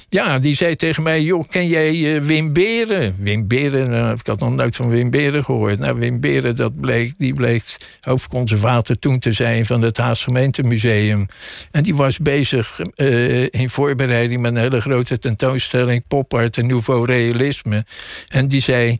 ja, 0.08 0.38
die 0.38 0.56
zei 0.56 0.76
tegen 0.76 1.02
mij... 1.02 1.22
joh, 1.22 1.48
ken 1.48 1.68
jij 1.68 2.16
eh, 2.16 2.22
Wim 2.22 2.52
Beren? 2.52 3.14
Wim 3.18 3.46
Beren, 3.46 3.90
nou, 3.90 4.14
ik 4.14 4.26
had 4.26 4.38
nog 4.38 4.54
nooit 4.54 4.76
van 4.76 4.88
Wim 4.88 5.10
Beren 5.10 5.44
gehoord. 5.44 5.78
Nou, 5.78 5.98
Wim 5.98 6.20
Beren, 6.20 6.56
dat 6.56 6.80
bleek, 6.80 7.14
die 7.18 7.34
bleek 7.34 7.76
hoofdconservator 8.00 8.98
toen 8.98 9.18
te 9.18 9.32
zijn... 9.32 9.66
van 9.66 9.82
het 9.82 9.96
Haas 9.96 10.22
Gemeentemuseum. 10.22 11.26
En 11.70 11.82
die 11.82 11.94
was 11.94 12.18
bezig 12.18 12.80
eh, 12.94 13.42
in 13.42 13.70
voorbereiding... 13.70 14.40
met 14.40 14.54
een 14.54 14.60
hele 14.60 14.80
grote 14.80 15.18
tentoonstelling... 15.18 16.04
Pop 16.08 16.34
Art 16.34 16.56
en 16.56 16.66
Nouveau 16.66 17.06
Realisme. 17.06 17.84
En 18.28 18.48
die 18.48 18.62
zei... 18.62 18.98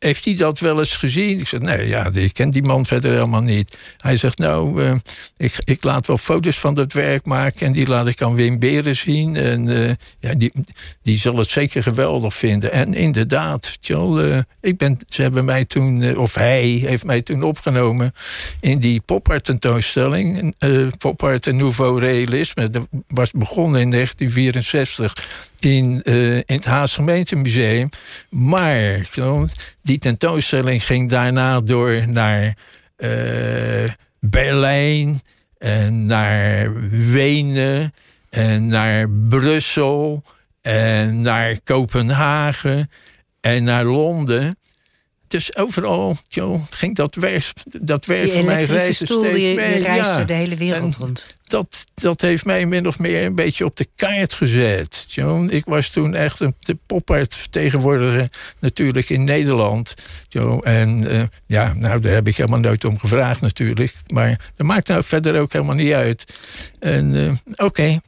Heeft 0.00 0.24
hij 0.24 0.36
dat 0.36 0.58
wel 0.58 0.78
eens 0.78 0.96
gezien? 0.96 1.38
Ik 1.38 1.46
zeg, 1.46 1.60
nee, 1.60 1.88
ja, 1.88 2.10
ik 2.14 2.32
ken 2.32 2.50
die 2.50 2.62
man 2.62 2.86
verder 2.86 3.12
helemaal 3.12 3.42
niet. 3.42 3.76
Hij 3.96 4.16
zegt, 4.16 4.38
nou, 4.38 4.84
eh, 4.84 4.94
ik, 5.36 5.54
ik 5.64 5.84
laat 5.84 6.06
wel 6.06 6.18
foto's 6.18 6.58
van 6.58 6.74
dat 6.74 6.92
werk 6.92 7.24
maken... 7.24 7.66
en 7.66 7.72
die 7.72 7.86
laat 7.86 8.06
ik 8.06 8.22
aan 8.22 8.34
Wim 8.34 8.58
Beren 8.58 8.96
zien. 8.96 9.36
En 9.36 9.68
eh, 9.68 9.94
ja, 10.18 10.34
die, 10.34 10.52
die 11.02 11.18
zal 11.18 11.36
het 11.36 11.48
zeker 11.48 11.82
geweldig 11.82 12.34
vinden. 12.34 12.72
En 12.72 12.94
inderdaad, 12.94 13.76
Tjal, 13.80 14.20
eh, 14.20 14.38
ik 14.60 14.76
ben, 14.76 14.98
ze 15.08 15.22
hebben 15.22 15.44
mij 15.44 15.64
toen... 15.64 16.16
of 16.16 16.34
hij 16.34 16.66
heeft 16.66 17.04
mij 17.04 17.22
toen 17.22 17.42
opgenomen 17.42 18.12
in 18.60 18.78
die 18.78 19.00
popart 19.00 19.44
tentoonstelling. 19.44 20.54
popart 20.98 21.46
en 21.46 21.56
Nouveau 21.56 22.00
Realisme. 22.00 22.70
Dat 22.70 22.86
was 23.08 23.30
begonnen 23.30 23.80
in 23.80 23.90
1964 23.90 25.48
in, 25.60 26.02
in 26.02 26.42
het 26.46 26.64
Haas 26.64 26.94
Gemeentemuseum. 26.94 27.88
Maar 28.30 29.08
die 29.82 29.98
tentoonstelling 29.98 30.84
ging 30.84 31.08
daarna 31.08 31.60
door 31.60 32.08
naar 32.08 32.56
eh, 32.96 33.90
Berlijn 34.20 35.22
en 35.58 36.06
naar 36.06 36.72
Wenen 36.90 37.92
en 38.30 38.66
naar 38.66 39.10
Brussel 39.10 40.22
en 40.62 41.20
naar 41.20 41.60
Kopenhagen 41.64 42.90
en 43.40 43.64
naar 43.64 43.84
Londen. 43.84 44.58
Dus 45.30 45.56
overal 45.56 46.16
joh, 46.28 46.62
ging 46.70 46.96
dat 46.96 47.14
werk, 47.14 47.52
dat 47.80 48.04
werk 48.06 48.30
van 48.32 48.44
mij 48.44 48.64
reizen 48.64 49.06
stoel, 49.06 49.20
steeds 49.24 49.36
die 49.38 49.54
mee. 49.54 49.82
reist 49.82 50.10
Ja. 50.10 50.16
door 50.16 50.26
de 50.26 50.32
hele 50.32 50.56
wereld 50.56 50.82
En- 50.94 50.94
rond. 51.00 51.26
dat, 51.42 51.84
dat 51.94 52.20
heeft 52.20 52.44
mij 52.44 52.66
min 52.66 52.86
of 52.86 52.98
meer 52.98 53.24
een 53.24 53.34
beetje 53.34 53.64
op 53.64 53.76
de 53.76 53.86
kaart 53.96 54.32
gezet. 54.34 55.04
Joh. 55.08 55.52
Ik 55.52 55.64
was 55.64 55.88
toen 55.90 56.14
echt 56.14 56.40
een, 56.40 56.54
de 56.58 56.78
popart 56.86 57.36
vertegenwoordiger 57.36 58.28
natuurlijk 58.60 59.08
in 59.08 59.24
Nederland. 59.24 59.94
Joh. 60.28 60.66
En 60.68 61.08
eh, 61.10 61.22
ja, 61.46 61.72
nou, 61.74 62.00
daar 62.00 62.12
heb 62.12 62.28
ik 62.28 62.36
helemaal 62.36 62.60
nooit 62.60 62.84
om 62.84 62.98
gevraagd 62.98 63.40
natuurlijk. 63.40 63.94
Maar 64.06 64.50
dat 64.56 64.66
maakt 64.66 64.88
nou 64.88 65.02
verder 65.04 65.40
ook 65.40 65.52
helemaal 65.52 65.74
niet 65.74 65.92
uit. 65.92 66.24
En 66.78 67.14
eh, 67.56 67.64
oké, 67.66 67.98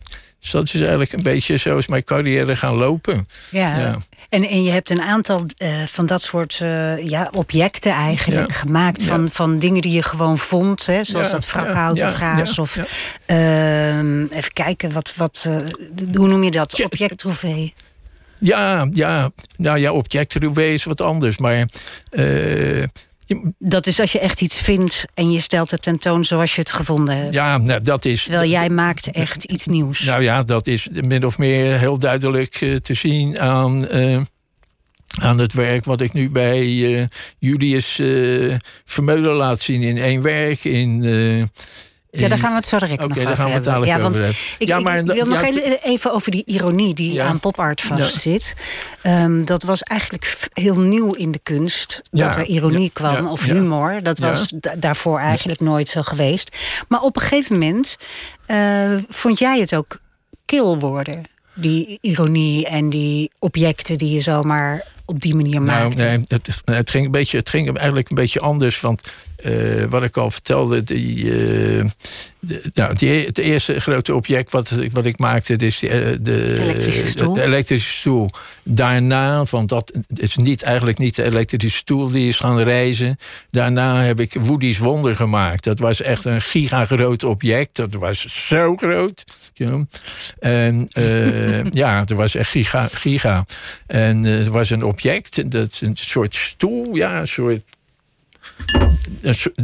dus 0.41 0.51
dat 0.51 0.65
is 0.65 0.75
eigenlijk 0.81 1.13
een 1.13 1.23
beetje 1.23 1.57
zo 1.57 1.79
is 1.79 1.87
mijn 1.87 2.05
carrière 2.05 2.57
gaan 2.57 2.77
lopen. 2.77 3.27
Ja. 3.51 3.79
Ja. 3.79 3.99
En, 4.33 4.49
en 4.49 4.63
je 4.63 4.71
hebt 4.71 4.91
een 4.91 5.03
aantal 5.03 5.47
eh, 5.57 5.83
van 5.87 6.07
dat 6.07 6.23
soort 6.23 6.59
eh, 6.63 7.09
ja, 7.09 7.29
objecten 7.35 7.93
eigenlijk 7.93 8.49
Ja. 8.49 8.55
gemaakt. 8.55 9.03
Van, 9.03 9.23
Ja. 9.23 9.29
van 9.29 9.59
dingen 9.59 9.83
die 9.83 9.93
je 9.93 10.03
gewoon 10.03 10.39
vond. 10.39 10.87
Hè, 10.87 11.05
zoals 11.05 11.31
dat 11.31 11.45
ja, 11.45 11.51
wrakhouten 11.51 12.07
ja, 12.07 12.13
gaas. 12.13 12.59
of 12.59 12.77
ehm, 13.27 14.23
even 14.25 14.53
kijken, 14.53 14.93
wat, 14.93 15.15
wat, 15.17 15.47
eh, 15.49 15.57
hoe 16.15 16.29
noem 16.29 16.45
je 16.45 16.51
dat? 16.51 16.83
Objecttrofee. 16.85 17.75
Ja, 18.39 18.89
ja, 18.93 19.31
nou 19.57 19.79
ja, 19.79 19.93
objectrouvé 19.93 20.63
is 20.65 20.85
wat 20.85 21.01
anders. 21.01 21.39
Maar 21.39 21.67
Dat 23.59 23.87
is 23.87 24.01
als 24.01 24.13
je 24.13 24.19
echt 24.19 24.41
iets 24.41 24.59
vindt 24.59 25.05
en 25.15 25.33
je 25.33 25.41
stelt 25.41 25.71
het 25.71 25.83
tentoon 25.83 26.25
zoals 26.25 26.55
je 26.55 26.61
het 26.61 26.71
gevonden 26.71 27.17
hebt. 27.17 27.35
ja, 27.35 27.59
nou, 27.59 27.81
dat 27.81 28.05
is... 28.05 28.23
Terwijl 28.23 28.51
jij 28.51 28.69
maakt 28.69 29.11
echt 29.11 29.45
iets 29.45 29.67
nieuws. 29.67 30.01
Nou 30.01 30.23
ja, 30.23 30.43
dat 30.43 30.67
is 30.67 30.89
min 30.91 31.27
of 31.27 31.39
meer 31.39 31.79
heel 31.79 31.99
duidelijk 31.99 32.55
eh, 32.61 32.75
te 32.77 32.95
zien 32.95 33.41
aan, 33.41 33.89
eh, 33.89 34.21
aan 35.21 35.39
het 35.39 35.53
werk 35.53 35.85
wat 35.85 36.01
ik 36.01 36.13
nu 36.13 36.31
bij 36.31 36.61
eh, 36.61 37.07
Julius 37.39 38.01
Vermeulen 38.85 39.35
laat 39.35 39.61
zien 39.61 39.83
in 39.83 39.99
één 39.99 40.23
werk. 40.23 40.65
In, 40.65 41.03
ja, 42.21 42.29
daar 42.29 42.39
gaan 42.39 42.51
we 42.51 42.57
het 42.57 42.67
zo 42.67 42.79
direct 42.79 43.05
Oké, 43.05 43.09
nog 43.09 43.17
daar 43.17 43.27
over 43.33 43.37
gaan 43.37 43.47
we 43.47 43.53
het 43.57 43.65
hebben. 43.65 43.87
ja, 43.89 43.99
want 44.01 44.17
hebben. 44.17 44.35
Ik, 44.59 44.69
Ja, 44.69 44.79
ik 44.79 44.85
maar 44.85 45.05
wil 45.05 45.15
dat- 45.15 45.27
nog 45.27 45.41
ja, 45.47 45.53
heel 45.53 45.79
even 45.83 46.13
over 46.13 46.31
die 46.31 46.43
ironie 46.47 46.95
die 46.95 47.23
aan 47.23 47.41
popart 47.41 47.81
vastzit. 47.81 48.55
Ehm, 49.03 49.45
dat 49.45 49.63
was 49.63 49.81
eigenlijk 49.83 50.37
heel 50.53 50.81
nieuw 50.81 51.13
in 51.13 51.33
de 51.33 51.41
kunst. 51.43 52.03
Dat 52.11 52.37
er 52.37 52.45
ironie 52.45 52.91
kwam, 52.93 53.27
of 53.27 53.43
humor. 53.45 54.03
Dat 54.03 54.19
was 54.19 54.49
da- 54.55 54.75
daarvoor 54.77 55.19
eigenlijk 55.19 55.61
nooit 55.61 55.89
zo 55.89 56.03
geweest. 56.03 56.57
Maar 56.89 57.01
op 57.01 57.17
een 57.17 57.23
gegeven 57.23 57.53
moment 57.59 57.97
eh, 58.47 58.95
vond 59.09 59.39
jij 59.39 59.61
het 59.61 59.75
ook 59.75 60.01
kil 60.45 60.79
worden. 60.79 61.23
Die 61.55 61.99
ironie 62.01 62.67
en 62.67 62.91
die 62.91 63.31
objecten 63.39 63.99
die 63.99 64.15
je 64.15 64.21
zomaar 64.21 64.85
op 65.05 65.21
die 65.21 65.35
manier 65.35 65.61
Nou, 65.61 65.83
maakte. 65.85 66.03
nee, 66.03 66.25
het, 66.29 66.63
het, 66.65 66.91
ging 66.91 67.05
een 67.05 67.11
beetje, 67.11 67.37
het 67.39 67.49
ging 67.49 67.77
eigenlijk 67.77 68.09
een 68.09 68.15
beetje 68.17 68.41
anders. 68.41 68.81
Want 68.81 69.09
eh, 69.43 69.85
wat 69.85 70.03
ik 70.03 70.17
al 70.17 70.31
vertelde, 70.31 70.85
die, 70.85 71.25
eh, 71.31 71.85
de, 72.41 72.63
nou, 72.75 72.95
die, 72.95 73.27
het 73.27 73.39
eerste 73.39 73.81
grote 73.81 74.15
object 74.15 74.51
wat, 74.53 74.71
ik- 74.71 74.93
wat 74.93 75.05
ik 75.05 75.19
maakte, 75.19 75.57
is 75.57 75.79
die, 75.79 75.89
eh, 75.89 76.17
de, 76.21 76.59
Elektrische 76.61 77.07
stoel. 77.07 77.35
de 77.35 77.43
elektrische 77.43 77.93
stoel. 77.99 78.31
Daarna, 78.65 79.45
want 79.51 79.69
dat 79.69 79.93
is 80.15 80.37
niet, 80.37 80.63
eigenlijk 80.63 80.99
niet 80.99 81.17
de 81.17 81.23
elektrische 81.23 81.77
stoel 81.79 82.11
die 82.11 82.29
is 82.29 82.37
gaan 82.37 82.59
reizen. 82.61 83.17
Daarna 83.51 84.01
heb 84.03 84.21
ik 84.21 84.35
Woody's 84.41 84.79
Wonder 84.79 85.17
gemaakt. 85.17 85.65
Dat 85.65 85.79
was 85.79 86.01
echt 86.03 86.25
een 86.25 86.43
gigagroot 86.43 87.25
object. 87.25 87.77
Dat 87.77 87.95
was 87.95 88.47
zo 88.49 88.77
groot. 88.77 89.25
you 89.55 89.71
know. 89.71 89.85
En 90.39 90.89
ja, 91.83 92.05
dat 92.05 92.17
was 92.17 92.35
echt 92.35 92.51
giga. 92.51 92.89
giga. 92.93 93.47
En 93.87 94.23
het 94.23 94.49
was 94.49 94.71
een 94.71 94.85
object, 94.85 95.51
dat, 95.51 95.79
een 95.81 95.97
soort 95.97 96.35
stoel, 96.35 96.95
ja, 96.97 97.21
een 97.21 97.29
soort 97.29 97.63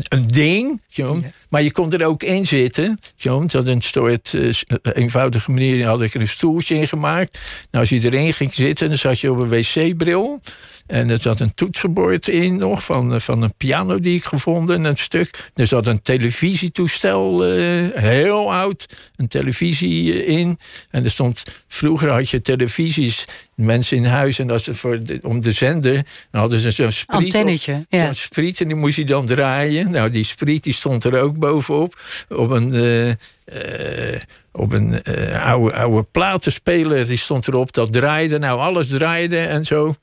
een, 0.09 0.27
ding, 0.27 0.81
John. 0.88 1.25
Maar 1.49 1.62
je 1.62 1.73
kon 1.73 1.93
er 1.93 2.07
ook 2.07 2.23
in 2.23 2.47
zitten. 2.47 3.01
John. 3.17 3.47
Dat 3.47 3.67
een 3.67 3.83
soort 3.83 4.33
uh, 4.33 4.53
eenvoudige 4.83 5.51
manier 5.51 5.87
had 5.87 6.03
ik 6.03 6.14
er 6.14 6.21
een 6.21 6.29
stoeltje 6.29 6.75
in 6.75 6.88
gemaakt. 6.88 7.38
Nou, 7.71 7.88
als 7.88 7.88
je 7.88 8.11
erin 8.11 8.35
ging 8.35 8.55
zitten, 8.55 8.88
dan 8.88 8.99
zat 8.99 9.21
je 9.21 9.33
op 9.33 9.38
een 9.38 9.49
wc-bril. 9.49 10.41
En 10.88 11.10
er 11.10 11.19
zat 11.19 11.40
een 11.40 11.54
toetsenbord 11.54 12.29
in 12.29 12.56
nog 12.56 12.85
van, 12.85 13.21
van 13.21 13.42
een 13.42 13.54
piano 13.56 13.98
die 13.98 14.17
ik 14.17 14.25
gevonden, 14.25 14.85
een 14.85 14.96
stuk. 14.96 15.50
Er 15.54 15.67
zat 15.67 15.87
een 15.87 16.02
televisietoestel, 16.02 17.48
uh, 17.48 17.88
heel 17.94 18.52
oud, 18.52 18.87
een 19.17 19.29
televisie 19.29 20.25
in. 20.25 20.58
En 20.90 21.04
er 21.04 21.10
stond, 21.10 21.42
vroeger 21.67 22.10
had 22.10 22.31
je 22.31 22.42
televisies, 22.42 23.25
mensen 23.54 23.96
in 23.96 24.04
huis, 24.04 24.38
en 24.38 24.50
als 24.50 24.65
ze 24.65 24.75
voor 24.75 25.04
de, 25.04 25.19
om 25.23 25.40
de 25.40 25.52
zender, 25.52 25.94
dan 26.31 26.40
hadden 26.40 26.58
ze 26.58 26.71
zo'n 26.71 26.92
spriet. 26.92 27.35
Antennetje, 27.35 27.87
ja. 27.88 28.04
Zo'n 28.04 28.15
spriet, 28.15 28.60
en 28.60 28.69
die 28.69 28.77
moest 28.77 28.96
je 28.96 29.04
dan 29.04 29.27
draaien. 29.27 29.90
Nou, 29.90 30.10
die 30.10 30.25
spriet 30.25 30.63
die 30.63 30.75
stond 30.75 31.04
er 31.04 31.21
ook 31.21 31.38
bovenop, 31.38 32.00
op 32.29 32.50
een... 32.50 32.75
Uh, 32.75 33.08
uh, 33.08 34.21
op 34.59 34.73
een 34.73 35.00
uh, 35.04 35.44
oude, 35.44 35.75
oude 35.75 36.06
platenspeler, 36.11 37.06
die 37.06 37.19
stond 37.19 37.48
erop, 37.48 37.73
dat 37.73 37.92
draaide. 37.92 38.38
Nou, 38.38 38.61
alles 38.61 38.88
draaide 38.88 39.38
en 39.38 39.65
zo. 39.65 39.94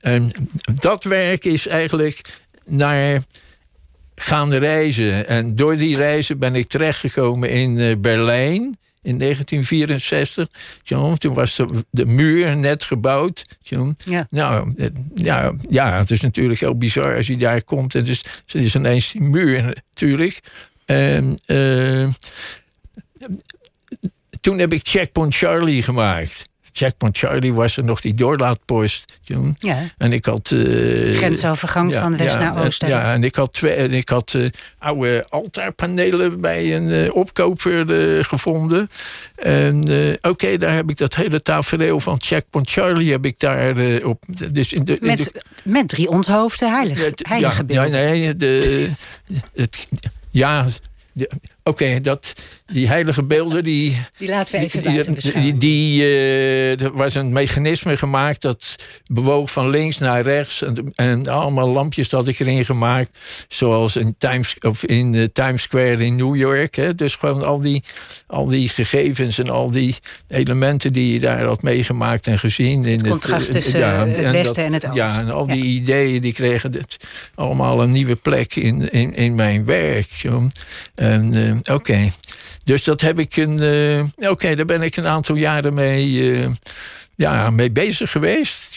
En 0.00 0.30
dat 0.80 1.04
werk 1.04 1.44
is 1.44 1.66
eigenlijk 1.66 2.40
naar 2.66 3.22
gaan 4.14 4.52
reizen. 4.52 5.28
En 5.28 5.56
door 5.56 5.76
die 5.76 5.96
reizen 5.96 6.38
ben 6.38 6.54
ik 6.54 6.68
terechtgekomen 6.68 7.50
in 7.50 7.76
uh, 7.76 7.96
Berlijn 7.98 8.78
in 9.02 9.18
1964. 9.18 10.48
toen 11.18 11.34
was 11.34 11.56
de, 11.56 11.84
de, 11.90 12.06
muur 12.06 12.56
net 12.56 12.84
gebouwd. 12.84 13.44
Ja. 14.04 14.26
Nou, 14.30 14.74
ja, 15.14 15.52
ja, 15.68 15.98
het 15.98 16.10
is 16.10 16.20
natuurlijk 16.20 16.60
heel 16.60 16.78
bizar 16.78 17.16
als 17.16 17.26
je 17.26 17.36
daar 17.36 17.62
komt. 17.62 17.94
En 17.94 18.04
dus 18.04 18.24
er 18.46 18.60
is 18.60 18.74
ineens 18.74 19.12
die 19.12 19.22
muur 19.22 19.82
natuurlijk. 19.88 20.40
En, 20.84 21.40
uh, 21.46 22.08
toen 24.40 24.58
heb 24.58 24.72
ik 24.72 24.80
Checkpoint 24.82 25.34
Charlie 25.34 25.82
gemaakt. 25.82 26.48
Checkpoint 26.72 27.18
Charlie 27.18 27.52
was 27.52 27.76
er 27.76 27.84
nog 27.84 28.00
die 28.00 28.14
doorlaatpost. 28.14 29.04
Toen. 29.24 29.56
Ja. 29.58 29.78
En 29.98 30.12
ik 30.12 30.24
had... 30.24 30.50
Uh, 30.50 31.16
Grensovergang 31.16 31.92
ja, 31.92 32.00
van 32.00 32.16
west 32.16 32.34
ja, 32.34 32.40
naar 32.40 32.64
oost. 32.64 32.86
Ja, 32.86 33.12
en 33.12 33.24
ik 33.24 33.34
had, 33.34 33.52
twee, 33.52 33.72
en 33.72 33.92
ik 33.92 34.08
had 34.08 34.32
uh, 34.36 34.48
oude 34.78 35.26
altaarpanelen 35.28 36.40
bij 36.40 36.76
een 36.76 36.88
uh, 36.88 37.14
opkoper 37.14 37.84
gevonden. 38.24 38.90
En 39.34 39.78
oké, 40.16 40.28
okay, 40.28 40.56
daar 40.56 40.74
heb 40.74 40.90
ik 40.90 40.96
dat 40.96 41.14
hele 41.14 41.42
tafereel 41.42 42.00
van 42.00 42.20
Checkpoint 42.20 42.70
Charlie 42.70 43.10
heb 43.10 43.24
ik 43.24 43.38
daar 43.38 44.02
op... 44.04 44.24
Dus 44.50 44.72
in 44.72 44.84
de, 44.84 44.98
in 44.98 45.06
met, 45.06 45.18
de, 45.18 45.42
met 45.64 45.88
drie 45.88 46.08
onthoofde 46.08 46.68
heilige, 46.68 47.12
heilige 47.28 47.56
ja, 47.56 47.64
beelden. 47.64 48.00
Ja, 48.00 48.10
nee, 48.10 48.36
de, 48.36 48.90
het, 49.54 49.88
ja, 50.30 50.66
Oké, 51.62 51.82
okay, 51.84 52.00
dat 52.00 52.32
die 52.66 52.88
heilige 52.88 53.22
beelden, 53.22 53.64
die... 53.64 53.96
Die 54.16 54.28
laten 54.28 54.52
we 54.52 54.64
even 54.64 54.82
die, 54.82 54.92
buiten 54.92 55.42
die, 55.42 55.56
die 55.56 56.02
uh, 56.02 56.80
Er 56.80 56.92
was 56.92 57.14
een 57.14 57.32
mechanisme 57.32 57.96
gemaakt 57.96 58.42
dat 58.42 58.74
bewoog 59.06 59.52
van 59.52 59.70
links 59.70 59.98
naar 59.98 60.22
rechts. 60.22 60.62
En, 60.62 60.90
en 60.94 61.28
allemaal 61.28 61.68
lampjes 61.68 62.10
had 62.10 62.28
ik 62.28 62.38
erin 62.38 62.64
gemaakt. 62.64 63.18
Zoals 63.48 63.96
in 63.96 64.14
Times, 64.18 64.56
of 64.60 64.84
in 64.84 65.12
uh, 65.12 65.24
Times 65.32 65.62
Square 65.62 66.04
in 66.04 66.16
New 66.16 66.36
York. 66.36 66.74
Hè. 66.74 66.94
Dus 66.94 67.14
gewoon 67.14 67.44
al 67.44 67.60
die, 67.60 67.82
al 68.26 68.46
die 68.46 68.68
gegevens 68.68 69.38
en 69.38 69.50
al 69.50 69.70
die 69.70 69.96
elementen 70.28 70.92
die 70.92 71.12
je 71.12 71.20
daar 71.20 71.44
had 71.44 71.62
meegemaakt 71.62 72.26
en 72.26 72.38
gezien. 72.38 72.84
In 72.84 72.92
het 72.92 73.08
contrast 73.08 73.48
het, 73.52 73.62
tussen 73.62 73.80
ja, 73.80 74.06
het 74.06 74.24
en 74.24 74.32
westen 74.32 74.54
dat, 74.54 74.56
en 74.56 74.72
het 74.72 74.86
oosten. 74.86 75.06
Ja, 75.06 75.18
en 75.18 75.30
al 75.30 75.46
die 75.46 75.64
ideeën 75.64 76.20
die 76.20 76.32
kregen 76.32 76.72
het 76.72 76.96
allemaal 77.34 77.82
een 77.82 77.90
nieuwe 77.90 78.16
plek 78.16 78.56
in, 78.56 78.90
in, 78.90 79.14
in 79.14 79.34
mijn 79.34 79.64
werk. 79.64 80.08
En 80.94 81.36
uh, 81.36 81.49
oké. 81.58 81.72
Okay. 81.72 82.12
Dus 82.64 82.84
dat 82.84 83.00
heb 83.00 83.18
ik 83.18 83.36
een. 83.36 83.62
Uh, 83.62 84.02
Oké, 84.16 84.28
okay, 84.28 84.54
daar 84.54 84.66
ben 84.66 84.82
ik 84.82 84.96
een 84.96 85.06
aantal 85.06 85.34
jaren 85.34 85.74
mee, 85.74 86.10
uh, 86.10 86.48
ja, 87.14 87.50
mee 87.50 87.70
bezig 87.70 88.10
geweest. 88.10 88.74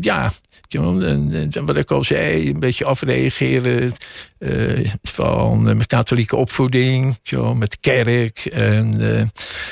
Ja, 0.00 0.32
wat 1.64 1.76
ik 1.76 1.90
al 1.90 2.04
zei, 2.04 2.48
een 2.48 2.60
beetje 2.60 2.84
afreageren 2.84 3.94
uh, 4.38 4.90
van 5.02 5.62
mijn 5.62 5.86
katholieke 5.86 6.36
opvoeding, 6.36 7.18
met 7.54 7.80
kerk. 7.80 8.38
En 8.38 9.00
uh, 9.00 9.20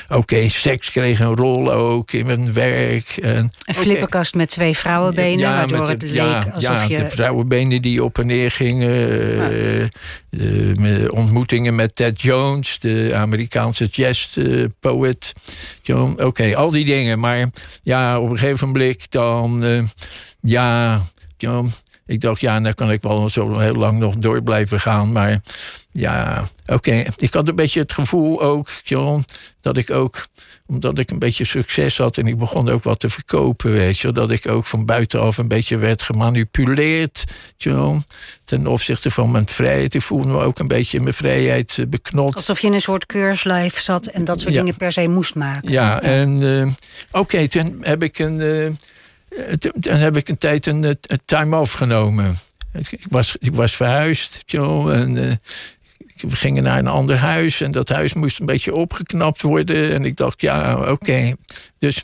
oké, 0.07 0.17
okay, 0.17 0.47
seks 0.47 0.91
kreeg 0.91 1.19
een 1.19 1.35
rol 1.35 1.71
ook 1.71 2.11
in 2.11 2.25
mijn 2.25 2.53
werk. 2.53 3.17
En, 3.21 3.51
een 3.65 3.73
flippenkast 3.73 4.33
okay. 4.33 4.45
met 4.45 4.49
twee 4.49 4.77
vrouwenbenen, 4.77 5.39
ja, 5.39 5.55
waardoor 5.55 5.85
de, 5.85 5.91
het 5.91 6.01
leek 6.01 6.13
ja, 6.13 6.51
alsof 6.53 6.87
ja, 6.87 6.97
je... 6.97 7.03
de 7.03 7.09
vrouwenbenen 7.09 7.81
die 7.81 8.03
op 8.03 8.17
en 8.17 8.25
neer 8.25 8.51
gingen. 8.51 9.89
Uh, 10.29 11.11
ontmoetingen 11.11 11.75
met 11.75 11.95
Ted 11.95 12.21
Jones, 12.21 12.79
de 12.79 13.11
Amerikaanse 13.13 13.85
jazzpoet. 13.91 15.33
Oké, 15.87 16.25
okay, 16.25 16.53
al 16.53 16.71
die 16.71 16.85
dingen. 16.85 17.19
Maar 17.19 17.49
ja, 17.83 18.19
op 18.19 18.29
een 18.29 18.37
gegeven 18.37 18.67
moment 18.67 19.11
dan... 19.11 19.63
ja, 20.41 21.01
ja, 21.37 21.63
ik 22.09 22.21
dacht, 22.21 22.41
ja, 22.41 22.59
dan 22.59 22.73
kan 22.73 22.91
ik 22.91 23.01
wel 23.01 23.29
zo 23.29 23.57
heel 23.57 23.75
lang 23.75 23.99
nog 23.99 24.15
door 24.15 24.41
blijven 24.43 24.79
gaan. 24.79 25.11
Maar 25.11 25.41
ja, 25.91 26.47
oké. 26.61 26.73
Okay. 26.73 27.07
Ik 27.17 27.33
had 27.33 27.47
een 27.47 27.55
beetje 27.55 27.79
het 27.79 27.93
gevoel 27.93 28.41
ook, 28.41 28.69
John, 28.83 29.25
dat 29.61 29.77
ik 29.77 29.91
ook, 29.91 30.27
omdat 30.65 30.97
ik 30.97 31.11
een 31.11 31.19
beetje 31.19 31.45
succes 31.45 31.97
had 31.97 32.17
en 32.17 32.27
ik 32.27 32.37
begon 32.37 32.69
ook 32.69 32.83
wat 32.83 32.99
te 32.99 33.09
verkopen, 33.09 33.71
weet 33.71 33.99
je, 33.99 34.11
dat 34.11 34.31
ik 34.31 34.47
ook 34.47 34.65
van 34.65 34.85
buitenaf 34.85 35.37
een 35.37 35.47
beetje 35.47 35.77
werd 35.77 36.01
gemanipuleerd, 36.01 37.23
John, 37.57 38.05
ten 38.43 38.67
opzichte 38.67 39.11
van 39.11 39.31
mijn 39.31 39.47
vrijheid. 39.47 39.93
Ik 39.93 40.01
voelde 40.01 40.27
me 40.27 40.39
ook 40.39 40.59
een 40.59 40.67
beetje 40.67 40.97
in 40.97 41.03
mijn 41.03 41.15
vrijheid 41.15 41.85
beknot. 41.87 42.35
Alsof 42.35 42.59
je 42.59 42.67
in 42.67 42.73
een 42.73 42.81
soort 42.81 43.05
keurslijf 43.05 43.79
zat 43.79 44.05
en 44.05 44.25
dat 44.25 44.39
soort 44.41 44.53
ja. 44.53 44.59
dingen 44.59 44.77
per 44.77 44.91
se 44.91 45.07
moest 45.07 45.35
maken. 45.35 45.71
Ja, 45.71 45.87
ja. 45.87 46.01
en 46.01 46.41
uh, 46.41 46.61
oké, 46.61 47.17
okay, 47.17 47.47
toen 47.47 47.77
heb 47.81 48.03
ik 48.03 48.19
een. 48.19 48.39
Uh, 48.39 48.69
dan 49.73 49.97
heb 49.97 50.17
ik 50.17 50.29
een 50.29 50.37
tijd 50.37 50.65
een, 50.65 50.83
een 50.83 51.21
time-off 51.25 51.73
genomen. 51.73 52.37
Ik 52.71 53.05
was, 53.09 53.35
ik 53.39 53.55
was 53.55 53.75
verhuisd, 53.75 54.43
joh, 54.45 54.93
en 54.93 55.15
uh, 55.15 55.33
we 56.21 56.35
gingen 56.35 56.63
naar 56.63 56.77
een 56.77 56.87
ander 56.87 57.17
huis. 57.17 57.61
En 57.61 57.71
dat 57.71 57.89
huis 57.89 58.13
moest 58.13 58.39
een 58.39 58.45
beetje 58.45 58.75
opgeknapt 58.75 59.41
worden. 59.41 59.93
En 59.93 60.05
ik 60.05 60.15
dacht, 60.15 60.41
ja, 60.41 60.77
oké. 60.77 60.89
Okay. 60.89 61.35
Dus 61.79 62.03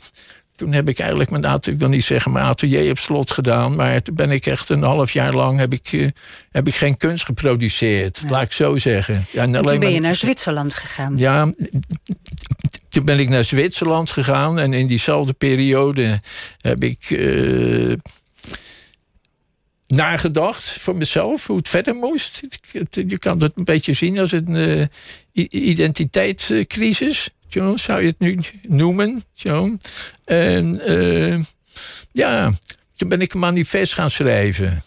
toen 0.56 0.72
heb 0.72 0.88
ik 0.88 0.98
eigenlijk 0.98 1.30
mijn 1.30 1.46
atelier, 1.46 1.74
ik 1.74 1.80
wil 1.80 1.88
niet 1.88 2.04
zeggen 2.04 2.32
mijn 2.32 2.46
atelier 2.46 2.90
op 2.90 2.98
slot 2.98 3.30
gedaan. 3.30 3.76
Maar 3.76 4.02
toen 4.02 4.14
ben 4.14 4.30
ik 4.30 4.46
echt 4.46 4.68
een 4.68 4.82
half 4.82 5.10
jaar 5.10 5.32
lang 5.34 5.58
heb 5.58 5.72
ik, 5.72 5.92
uh, 5.92 6.08
heb 6.50 6.66
ik 6.66 6.74
geen 6.74 6.96
kunst 6.96 7.24
geproduceerd. 7.24 8.20
Ja. 8.22 8.30
Laat 8.30 8.42
ik 8.42 8.52
zo 8.52 8.76
zeggen. 8.76 9.26
Ja, 9.30 9.42
en 9.42 9.54
en 9.54 9.64
toen 9.64 9.78
ben 9.78 9.92
je 9.92 10.00
naar 10.00 10.14
Zwitserland 10.14 10.74
gegaan. 10.74 11.16
Ja, 11.16 11.52
toen 12.96 13.04
ben 13.04 13.18
ik 13.18 13.28
naar 13.28 13.44
Zwitserland 13.44 14.10
gegaan. 14.10 14.58
En 14.58 14.72
in 14.72 14.86
diezelfde 14.86 15.32
periode 15.32 16.20
heb 16.58 16.82
ik 16.82 17.10
uh, 17.10 17.92
nagedacht 19.86 20.64
voor 20.64 20.96
mezelf 20.96 21.46
hoe 21.46 21.56
het 21.56 21.68
verder 21.68 21.94
moest. 21.94 22.40
Je 22.90 23.18
kan 23.18 23.40
het 23.40 23.52
een 23.54 23.64
beetje 23.64 23.92
zien 23.92 24.18
als 24.18 24.32
een 24.32 24.54
uh, 24.54 24.86
identiteitscrisis. 25.50 27.28
John, 27.48 27.76
zou 27.76 28.00
je 28.00 28.06
het 28.06 28.18
nu 28.18 28.38
noemen? 28.62 29.24
John. 29.34 29.80
En 30.24 30.80
uh, 30.86 31.38
ja, 32.12 32.52
toen 32.96 33.08
ben 33.08 33.20
ik 33.20 33.32
een 33.32 33.40
manifest 33.40 33.94
gaan 33.94 34.10
schrijven. 34.10 34.84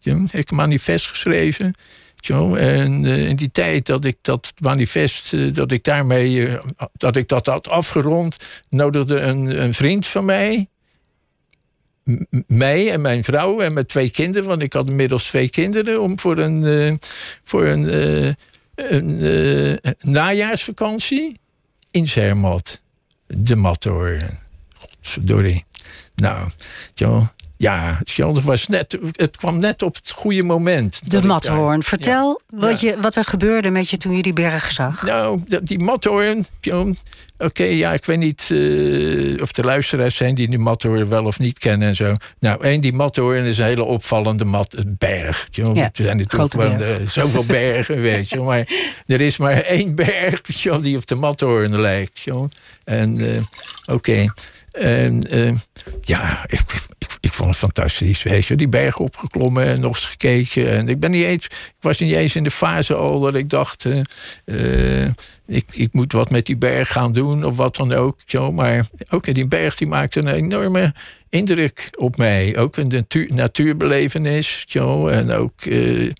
Toen 0.00 0.28
heb 0.30 0.40
ik 0.40 0.50
een 0.50 0.56
manifest 0.56 1.06
geschreven. 1.06 1.74
En 2.20 3.04
uh, 3.04 3.28
in 3.28 3.36
die 3.36 3.50
tijd 3.50 3.86
dat 3.86 4.04
ik 4.04 4.16
dat 4.20 4.52
manifest, 4.60 5.32
uh, 5.32 5.54
dat 5.54 5.72
ik 5.72 5.84
daarmee, 5.84 6.32
uh, 6.34 6.62
dat 6.92 7.16
ik 7.16 7.28
dat 7.28 7.46
had 7.46 7.68
afgerond, 7.68 8.62
nodigde 8.68 9.20
een, 9.20 9.62
een 9.62 9.74
vriend 9.74 10.06
van 10.06 10.24
mij, 10.24 10.68
mij 12.46 12.92
en 12.92 13.00
mijn 13.00 13.24
vrouw 13.24 13.60
en 13.60 13.72
mijn 13.72 13.86
twee 13.86 14.10
kinderen, 14.10 14.48
want 14.48 14.62
ik 14.62 14.72
had 14.72 14.88
inmiddels 14.88 15.24
twee 15.24 15.48
kinderen, 15.48 16.02
om 16.02 16.18
voor 16.18 16.38
een, 16.38 17.00
voor 17.42 17.66
een, 17.66 18.36
een 18.74 19.78
najaarsvakantie 20.00 21.40
in 21.90 22.08
Zermatt, 22.08 22.82
de 23.26 23.56
Matterhorn. 23.56 24.38
Godverdorie. 24.76 25.64
Nou, 26.14 26.50
joh. 26.94 27.26
Ja, 27.56 28.00
het, 28.04 28.44
was 28.44 28.68
net, 28.68 28.98
het 29.12 29.36
kwam 29.36 29.58
net 29.58 29.82
op 29.82 29.94
het 29.94 30.10
goede 30.10 30.42
moment. 30.42 31.00
De 31.04 31.22
Matterhorn. 31.22 31.82
Vertel 31.82 32.40
ja. 32.48 32.58
wat, 32.58 32.80
je, 32.80 32.96
wat 33.00 33.16
er 33.16 33.24
gebeurde 33.24 33.70
met 33.70 33.90
je 33.90 33.96
toen 33.96 34.16
je 34.16 34.22
die 34.22 34.32
berg 34.32 34.72
zag. 34.72 35.06
Nou, 35.06 35.40
die 35.62 35.78
Matterhorn... 35.78 36.46
Oké, 37.38 37.44
okay, 37.44 37.76
ja, 37.76 37.92
ik 37.92 38.04
weet 38.04 38.18
niet 38.18 38.48
uh, 38.52 39.42
of 39.42 39.52
de 39.52 39.62
luisteraars 39.62 40.16
zijn 40.16 40.34
die 40.34 40.48
die 40.48 40.58
Matterhorn 40.58 41.08
wel 41.08 41.24
of 41.24 41.38
niet 41.38 41.58
kennen 41.58 41.88
en 41.88 41.94
zo. 41.94 42.14
Nou, 42.38 42.62
één, 42.62 42.80
die 42.80 42.92
Matterhorn 42.92 43.44
is 43.44 43.58
een 43.58 43.64
hele 43.64 43.84
opvallende 43.84 44.44
mat, 44.44 44.76
berg. 44.86 45.48
Ja, 45.50 45.64
er 45.64 45.90
zijn 45.92 46.16
natuurlijk 46.16 46.52
gewoon 46.52 46.82
uh, 46.82 46.94
zoveel 47.06 47.44
bergen, 47.62 48.00
weet 48.00 48.28
je. 48.28 48.40
Maar 48.40 48.68
er 49.06 49.20
is 49.20 49.36
maar 49.36 49.52
één 49.52 49.94
berg 49.94 50.40
die 50.80 50.96
op 50.96 51.06
de 51.06 51.14
Matterhorn 51.14 51.80
lijkt. 51.80 52.24
En 52.84 53.18
uh, 53.18 53.36
oké. 53.86 53.92
Okay. 53.92 54.30
En 54.72 55.22
ja, 56.00 56.44
ik, 56.46 56.60
ik, 57.20 57.32
vond 57.32 57.48
het 57.48 57.58
fantastisch. 57.58 58.22
Weet 58.22 58.46
je, 58.46 58.56
die 58.56 58.68
berg 58.68 58.98
opgeklommen 58.98 59.64
en 59.64 59.80
nog 59.80 59.94
eens 59.94 60.04
gekeken. 60.04 60.70
En 60.70 60.88
ik, 60.88 61.00
ben 61.00 61.10
niet 61.10 61.24
eens, 61.24 61.44
ik 61.44 61.74
was 61.80 61.98
niet 61.98 62.12
eens 62.12 62.36
in 62.36 62.44
de 62.44 62.50
fase 62.50 62.94
al 62.94 63.20
dat 63.20 63.34
ik 63.34 63.50
dacht... 63.50 63.86
Uh, 64.44 65.08
ik, 65.46 65.64
ik 65.70 65.92
moet 65.92 66.12
wat 66.12 66.30
met 66.30 66.46
die 66.46 66.56
berg 66.56 66.92
gaan 66.92 67.12
doen 67.12 67.44
of 67.44 67.56
wat 67.56 67.76
dan 67.76 67.92
ook. 67.92 68.18
Zo. 68.26 68.52
Maar 68.52 68.86
ook 69.10 69.34
die 69.34 69.46
berg 69.46 69.76
die 69.76 69.88
maakte 69.88 70.20
een 70.20 70.28
enorme 70.28 70.94
indruk 71.28 71.90
op 71.98 72.16
mij. 72.16 72.56
Ook 72.56 72.76
een 72.76 72.88
natuur, 72.88 73.34
natuurbelevenis. 73.34 74.64
Zo. 74.68 75.08
En 75.08 75.32
ook, 75.32 75.64
uh, 75.64 76.10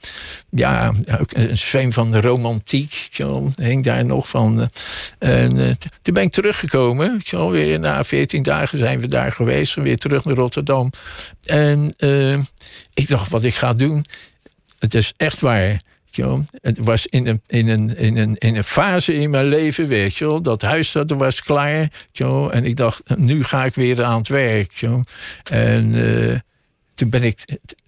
ja, 0.51 0.93
ook 1.21 1.33
een 1.33 1.59
zweem 1.59 1.93
van 1.93 2.13
de 2.13 2.21
romantiek. 2.21 3.09
Zo. 3.11 3.53
Hing 3.57 3.85
daar 3.85 4.05
nog 4.05 4.29
van. 4.29 4.71
En 5.19 5.79
toen 6.03 6.15
ben 6.15 6.23
ik 6.23 6.33
teruggekomen. 6.33 7.21
Zo. 7.25 7.51
Weer 7.51 7.79
na 7.79 8.05
14 8.05 8.43
dagen 8.43 8.79
zijn 8.79 9.01
we 9.01 9.07
daar 9.07 9.33
geweest. 9.33 9.56
Weer 9.75 9.99
terug 9.99 10.25
naar 10.25 10.35
Rotterdam. 10.35 10.91
En 11.45 11.95
uh, 11.99 12.39
ik 12.95 13.09
dacht, 13.09 13.31
wat 13.31 13.45
ik 13.45 13.55
ga 13.55 13.75
doen. 13.75 14.05
Het 14.79 14.95
is 14.95 15.13
echt 15.17 15.41
waar. 15.41 15.81
Het 16.61 16.79
was 16.79 17.07
in 17.07 17.27
een, 17.27 17.43
in, 17.47 17.69
een, 17.69 17.97
in, 17.97 18.17
een, 18.17 18.37
in 18.37 18.57
een 18.57 18.65
fase 18.65 19.15
in 19.15 19.31
mijn 19.31 19.47
leven, 19.47 19.89
weet 19.89 20.17
je 20.17 20.25
wel. 20.25 20.41
Dat 20.43 20.63
huis 20.63 20.93
dat 20.93 21.11
was 21.11 21.43
klaar. 21.43 21.91
En 22.51 22.65
ik 22.65 22.77
dacht, 22.77 23.17
nu 23.17 23.45
ga 23.45 23.65
ik 23.65 23.75
weer 23.75 24.05
aan 24.05 24.19
het 24.19 24.29
werk. 24.29 24.83
En 25.45 25.95
uh, 25.95 26.39
toen 26.95 27.11
ben 27.11 27.23
ik 27.23 27.45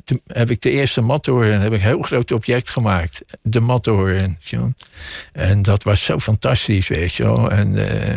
toen 0.08 0.20
heb 0.26 0.50
ik 0.50 0.60
de 0.62 0.70
eerste 0.70 1.00
Matterhorn, 1.00 1.60
heb 1.60 1.72
ik 1.72 1.80
een 1.80 1.86
heel 1.86 2.02
groot 2.02 2.32
object 2.32 2.70
gemaakt. 2.70 3.20
De 3.42 3.60
Matterhorn. 3.60 4.38
En 5.32 5.62
dat 5.62 5.82
was 5.82 6.04
zo 6.04 6.18
fantastisch, 6.18 6.88
weet 6.88 7.14
je 7.14 7.22
wel. 7.22 7.50
En 7.50 7.74
uh, 7.74 8.14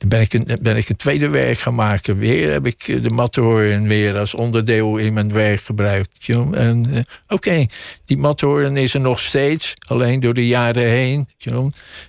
toen 0.00 0.08
ben 0.08 0.20
ik, 0.20 0.32
een, 0.32 0.46
ben 0.62 0.76
ik 0.76 0.88
een 0.88 0.96
tweede 0.96 1.28
werk 1.28 1.58
gaan 1.58 1.74
maken. 1.74 2.18
Weer 2.18 2.52
heb 2.52 2.66
ik 2.66 3.02
de 3.02 3.10
Matterhorn 3.10 3.88
weer 3.88 4.18
als 4.18 4.34
onderdeel 4.34 4.96
in 4.96 5.12
mijn 5.12 5.32
werk 5.32 5.60
gebruikt. 5.60 6.28
En 6.52 6.86
uh, 6.90 7.00
oké, 7.28 7.66
die 8.04 8.16
Matterhorn 8.16 8.76
is 8.76 8.94
er 8.94 9.00
nog 9.00 9.20
steeds. 9.20 9.74
Alleen 9.86 10.20
door 10.20 10.34
de 10.34 10.46
jaren 10.46 10.86
heen. 10.86 11.28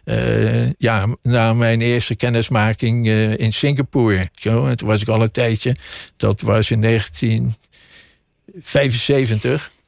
Uh, 0.05 0.71
ja, 0.77 1.07
na 1.21 1.53
mijn 1.53 1.81
eerste 1.81 2.15
kennismaking 2.15 3.07
in 3.37 3.53
Singapore. 3.53 4.29
En 4.41 4.77
toen 4.77 4.87
was 4.87 5.01
ik 5.01 5.07
al 5.07 5.21
een 5.21 5.31
tijdje. 5.31 5.75
Dat 6.17 6.41
was 6.41 6.71
in 6.71 6.79
19... 6.79 7.55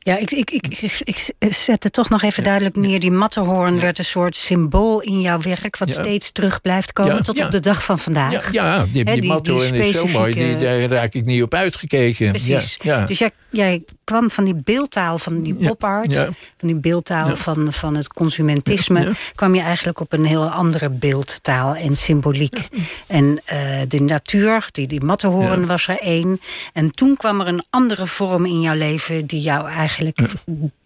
75. 0.03 0.13
Ja, 0.13 0.17
ik, 0.17 0.31
ik, 0.31 0.51
ik, 1.03 1.33
ik, 1.39 1.53
zet 1.53 1.83
het 1.83 1.93
toch 1.93 2.09
nog 2.09 2.21
even 2.21 2.43
duidelijk 2.43 2.75
neer. 2.75 2.99
Die 2.99 3.11
Matterhorn 3.11 3.79
werd 3.79 3.97
een 3.97 4.05
soort 4.05 4.35
symbool 4.35 5.01
in 5.01 5.21
jouw 5.21 5.41
werk... 5.41 5.77
wat 5.77 5.91
steeds 5.91 6.31
terug 6.31 6.61
blijft 6.61 6.93
komen 6.93 7.23
tot 7.23 7.43
op 7.43 7.51
de 7.51 7.59
dag 7.59 7.83
van 7.83 7.99
vandaag. 7.99 8.51
Ja, 8.51 8.85
die, 8.91 9.27
Matterhorn 9.27 9.73
is 9.73 9.95
zo 9.95 10.07
mooi. 10.07 10.33
Die, 10.33 10.57
daar 10.57 10.79
raak 10.79 11.13
ik 11.13 11.25
niet 11.25 11.43
op 11.43 11.53
uitgekeken. 11.53 12.29
Precies. 12.29 12.77
Dus 13.07 13.17
jij, 13.17 13.31
jij 13.49 13.83
kwam 14.03 14.29
van 14.29 14.43
die 14.43 14.55
beeldtaal 14.55 15.17
van 15.17 15.41
die 15.41 15.53
pop 15.53 15.83
art... 15.83 16.13
van 16.57 16.67
die 16.67 16.75
beeldtaal 16.75 17.35
van, 17.35 17.73
van 17.73 17.95
het 17.95 18.07
consumentisme... 18.07 19.11
kwam 19.35 19.55
je 19.55 19.61
eigenlijk 19.61 19.99
op 19.99 20.13
een 20.13 20.25
heel 20.25 20.49
andere 20.49 20.89
beeldtaal 20.89 21.75
en 21.75 21.95
symboliek. 21.95 22.67
En 23.07 23.23
uh, 23.25 23.59
de 23.87 24.01
natuur, 24.01 24.67
die, 24.71 24.87
die 24.87 25.01
was 25.65 25.87
er 25.87 25.99
één. 25.99 26.39
En 26.73 26.91
toen 26.91 27.17
kwam 27.17 27.41
er 27.41 27.47
een 27.47 27.63
andere 27.69 28.07
vorm 28.07 28.45
in 28.45 28.61
jouw 28.61 28.75
leven... 28.75 29.25
die 29.25 29.41
jou 29.41 29.67
eigenlijk 29.67 29.92
eigenlijk 29.99 30.33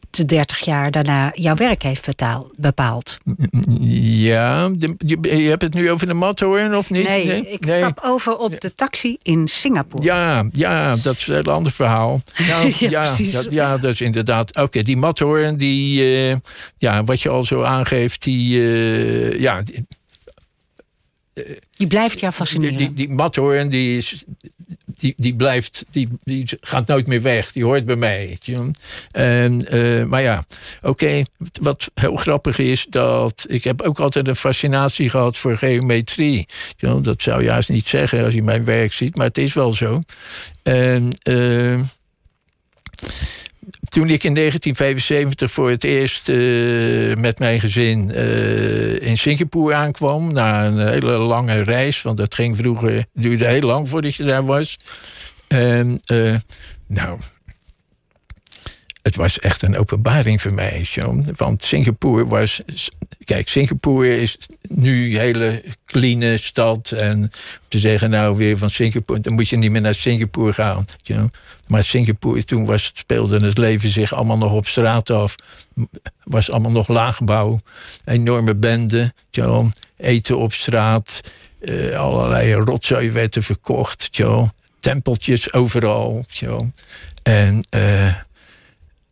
de 0.09 0.25
30 0.25 0.59
jaar 0.59 0.91
daarna 0.91 1.31
jouw 1.33 1.55
werk 1.55 1.83
heeft 1.83 2.07
bepaald. 2.55 3.17
Ja, 3.79 4.71
je, 4.97 5.47
hebt 5.49 5.61
het 5.61 5.73
nu 5.73 5.91
over 5.91 6.07
de 6.07 6.13
Matterhorn 6.13 6.75
of 6.75 6.89
niet? 6.89 7.07
Nee, 7.07 7.49
ik 7.49 7.67
stap 7.67 7.99
over 8.03 8.37
op 8.37 8.59
de 8.59 8.75
taxi 8.75 9.17
in 9.21 9.47
Singapore. 9.47 10.03
Ja, 10.03 10.49
ja 10.51 10.95
dat 10.95 11.15
is 11.15 11.27
een 11.27 11.33
heel 11.33 11.53
ander 11.53 11.71
verhaal. 11.71 12.21
Nou, 12.47 12.73
ja, 12.77 12.89
ja, 12.89 13.31
dat, 13.31 13.47
ja, 13.49 13.77
dat 13.77 13.91
is 13.91 14.01
inderdaad... 14.01 14.55
Oké, 14.55 14.81
die 14.81 14.97
Matterhorn, 14.97 15.57
die, 15.57 16.01
uh, 16.29 16.35
ja, 16.77 17.03
wat 17.03 17.21
je 17.21 17.29
al 17.29 17.43
zo 17.43 17.63
aangeeft, 17.63 18.23
die... 18.23 18.59
Uh, 18.59 19.39
ja, 19.39 19.61
die, 19.61 19.85
die 21.71 21.87
blijft 21.87 22.19
jou 22.19 22.33
fascineren. 22.33 22.77
Die, 22.77 22.93
die, 22.93 22.95
die 22.95 23.69
die 23.69 23.97
is 23.97 24.25
die, 24.99 25.13
die 25.17 25.35
blijft, 25.35 25.85
die, 25.91 26.09
die 26.23 26.47
gaat 26.61 26.87
nooit 26.87 27.07
meer 27.07 27.21
weg. 27.21 27.51
Die 27.51 27.63
hoort 27.63 27.85
bij 27.85 27.95
mij. 27.95 28.37
Uh, 29.13 30.03
maar 30.03 30.21
ja, 30.21 30.45
oké. 30.81 31.23
wat 31.61 31.91
heel 31.93 32.15
grappig 32.15 32.57
is, 32.57 32.85
dat 32.89 33.45
ik 33.47 33.63
heb 33.63 33.81
ook 33.81 33.99
altijd 33.99 34.27
een 34.27 34.35
fascinatie 34.35 35.09
gehad 35.09 35.37
voor 35.37 35.57
geometrie. 35.57 36.45
Dat 37.01 37.21
zou 37.21 37.39
je 37.39 37.45
juist 37.45 37.69
niet 37.69 37.87
zeggen 37.87 38.25
als 38.25 38.33
je 38.33 38.43
mijn 38.43 38.63
werk 38.63 38.93
ziet, 38.93 39.15
maar 39.15 39.27
het 39.27 39.37
is 39.37 39.53
wel 39.53 39.73
zo. 39.73 40.01
En... 40.63 41.09
Uh, 41.29 41.79
toen 43.89 44.09
ik 44.09 44.23
in 44.23 44.33
1975 44.33 45.51
voor 45.51 45.69
het 45.69 45.83
eerst 45.83 46.29
uh, 46.29 47.15
met 47.15 47.39
mijn 47.39 47.59
gezin 47.59 48.09
uh, 48.09 49.01
in 49.01 49.17
Singapore 49.17 49.73
aankwam, 49.73 50.33
na 50.33 50.65
een 50.65 50.87
hele 50.87 51.11
lange 51.11 51.63
reis, 51.63 52.01
want 52.01 52.17
dat 52.17 52.35
ging 52.35 52.57
vroeger, 52.57 53.05
duurde 53.13 53.47
heel 53.47 53.61
lang 53.61 53.89
voordat 53.89 54.15
je 54.15 54.23
daar 54.23 54.45
was. 54.45 54.77
En 55.47 55.99
uh, 56.11 56.35
nou, 56.87 57.19
het 59.07 59.15
was 59.15 59.39
echt 59.39 59.61
een 59.61 59.77
openbaring 59.77 60.41
voor 60.41 60.53
mij. 60.53 60.87
Want 61.35 61.63
Singapore 61.63 62.27
was. 62.27 62.61
Kijk, 63.23 63.49
Singapore 63.49 64.21
is 64.21 64.37
nu 64.61 65.05
een 65.05 65.19
hele 65.19 65.63
clean 65.85 66.39
stad. 66.39 66.91
En 66.91 67.31
te 67.67 67.79
zeggen, 67.79 68.09
nou 68.09 68.37
weer 68.37 68.57
van 68.57 68.69
Singapore, 68.69 69.19
dan 69.19 69.33
moet 69.33 69.49
je 69.49 69.57
niet 69.57 69.71
meer 69.71 69.81
naar 69.81 69.95
Singapore 69.95 70.53
gaan. 70.53 70.85
Maar 71.67 71.83
Singapore, 71.83 72.43
toen 72.43 72.65
was, 72.65 72.91
speelde 72.93 73.45
het 73.45 73.57
leven 73.57 73.89
zich 73.89 74.13
allemaal 74.13 74.37
nog 74.37 74.51
op 74.51 74.67
straat 74.67 75.09
af. 75.09 75.35
Was 76.23 76.51
allemaal 76.51 76.71
nog 76.71 76.87
laagbouw. 76.87 77.59
Enorme 78.05 78.55
benden. 78.55 79.13
Eten 79.97 80.37
op 80.37 80.53
straat. 80.53 81.21
Uh, 81.59 81.95
allerlei 81.95 82.53
rotzooi 82.53 83.11
werden 83.11 83.43
verkocht. 83.43 84.09
Tempeltjes 84.79 85.53
overal. 85.53 86.25
En. 87.23 87.65
Uh, 87.75 88.13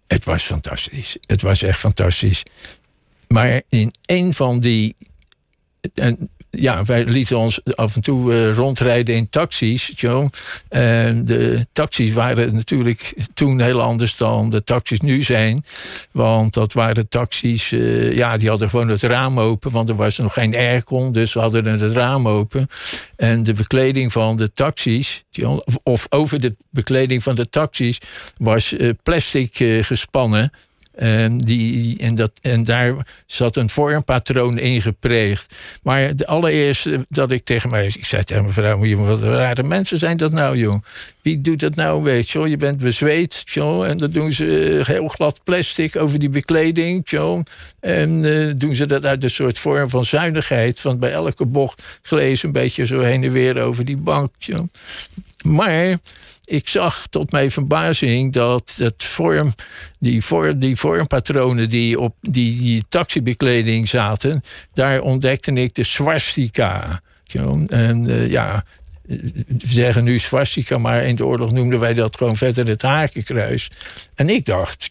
het 0.07 0.25
was 0.25 0.43
fantastisch. 0.43 1.17
Het 1.25 1.41
was 1.41 1.61
echt 1.61 1.79
fantastisch. 1.79 2.43
Maar 3.27 3.61
in 3.69 3.91
een 4.05 4.33
van 4.33 4.59
die. 4.59 4.95
Ja, 6.55 6.83
wij 6.83 7.05
lieten 7.05 7.37
ons 7.37 7.59
af 7.63 7.95
en 7.95 8.01
toe 8.01 8.33
uh, 8.33 8.53
rondrijden 8.53 9.15
in 9.15 9.29
taxis. 9.29 9.93
En 10.69 11.25
de 11.25 11.65
taxis 11.71 12.13
waren 12.13 12.53
natuurlijk 12.53 13.13
toen 13.33 13.61
heel 13.61 13.81
anders 13.81 14.17
dan 14.17 14.49
de 14.49 14.63
taxis 14.63 14.99
nu 14.99 15.23
zijn. 15.23 15.65
Want 16.11 16.53
dat 16.53 16.73
waren 16.73 17.09
taxis, 17.09 17.71
uh, 17.71 18.17
ja, 18.17 18.37
die 18.37 18.49
hadden 18.49 18.69
gewoon 18.69 18.89
het 18.89 19.03
raam 19.03 19.39
open. 19.39 19.71
Want 19.71 19.89
er 19.89 19.95
was 19.95 20.17
nog 20.17 20.33
geen 20.33 20.55
aircon, 20.55 21.11
dus 21.11 21.33
we 21.33 21.39
hadden 21.39 21.65
het 21.65 21.91
raam 21.91 22.27
open. 22.27 22.67
En 23.15 23.43
de 23.43 23.53
bekleding 23.53 24.11
van 24.11 24.37
de 24.37 24.53
taxis, 24.53 25.23
of 25.83 26.05
over 26.09 26.41
de 26.41 26.55
bekleding 26.69 27.23
van 27.23 27.35
de 27.35 27.49
taxis, 27.49 27.99
was 28.37 28.73
uh, 28.73 28.89
plastic 29.03 29.55
gespannen. 29.81 30.51
En, 30.95 31.37
die, 31.37 31.97
en, 31.99 32.15
dat, 32.15 32.31
en 32.41 32.63
daar 32.63 33.07
zat 33.25 33.55
een 33.55 33.69
vormpatroon 33.69 34.57
in 34.57 34.81
gepreegd. 34.81 35.55
Maar 35.83 36.15
de 36.15 36.27
allereerste 36.27 37.05
dat 37.09 37.31
ik 37.31 37.43
tegen 37.43 37.69
mij... 37.69 37.85
Ik 37.85 38.05
zei 38.05 38.23
tegen 38.23 38.45
mevrouw, 38.45 38.95
wat 38.95 39.21
rare 39.21 39.63
mensen 39.63 39.97
zijn 39.97 40.17
dat 40.17 40.31
nou, 40.31 40.57
joh. 40.57 40.81
Wie 41.21 41.41
doet 41.41 41.59
dat 41.59 41.75
nou, 41.75 42.03
weet 42.03 42.29
je 42.29 42.49
Je 42.49 42.57
bent 42.57 42.77
bezweet, 42.77 43.41
joh. 43.45 43.87
En 43.87 43.97
dan 43.97 44.09
doen 44.09 44.31
ze 44.31 44.77
eh, 44.79 44.85
heel 44.85 45.07
glad 45.07 45.39
plastic 45.43 45.95
over 45.95 46.19
die 46.19 46.29
bekleding, 46.29 47.09
joh. 47.09 47.43
En 47.79 48.23
uh, 48.23 48.53
doen 48.57 48.75
ze 48.75 48.85
dat 48.85 49.05
uit 49.05 49.23
een 49.23 49.29
soort 49.29 49.57
vorm 49.57 49.89
van 49.89 50.05
zuinigheid. 50.05 50.79
Van 50.79 50.99
bij 50.99 51.11
elke 51.11 51.45
bocht 51.45 51.99
glees 52.01 52.43
een 52.43 52.51
beetje 52.51 52.85
zo 52.85 52.99
heen 52.99 53.23
en 53.23 53.31
weer 53.31 53.61
over 53.61 53.85
die 53.85 53.97
bank, 53.97 54.31
joh. 54.37 54.67
Maar 55.43 55.97
ik 56.45 56.67
zag 56.67 57.07
tot 57.09 57.31
mijn 57.31 57.51
verbazing 57.51 58.33
dat 58.33 58.73
het 58.77 59.03
vorm, 59.03 59.53
die, 59.99 60.23
vorm, 60.23 60.59
die 60.59 60.75
vormpatronen 60.75 61.69
die 61.69 61.99
op 61.99 62.15
die, 62.21 62.83
taxibekleding 62.89 63.89
zaten, 63.89 64.43
daar 64.73 65.01
ontdekte 65.01 65.51
ik 65.51 65.75
de 65.75 65.83
swastika. 65.83 67.01
En 67.67 68.09
uh, 68.09 68.29
ja, 68.31 68.63
we 69.07 69.43
zeggen 69.65 70.03
nu 70.03 70.19
swastika, 70.19 70.77
maar 70.77 71.03
in 71.03 71.15
de 71.15 71.25
oorlog 71.25 71.51
noemden 71.51 71.79
wij 71.79 71.93
dat 71.93 72.17
gewoon 72.17 72.35
verder 72.35 72.67
het 72.67 72.81
hakenkruis. 72.81 73.69
En 74.15 74.29
ik 74.29 74.45
dacht, 74.45 74.89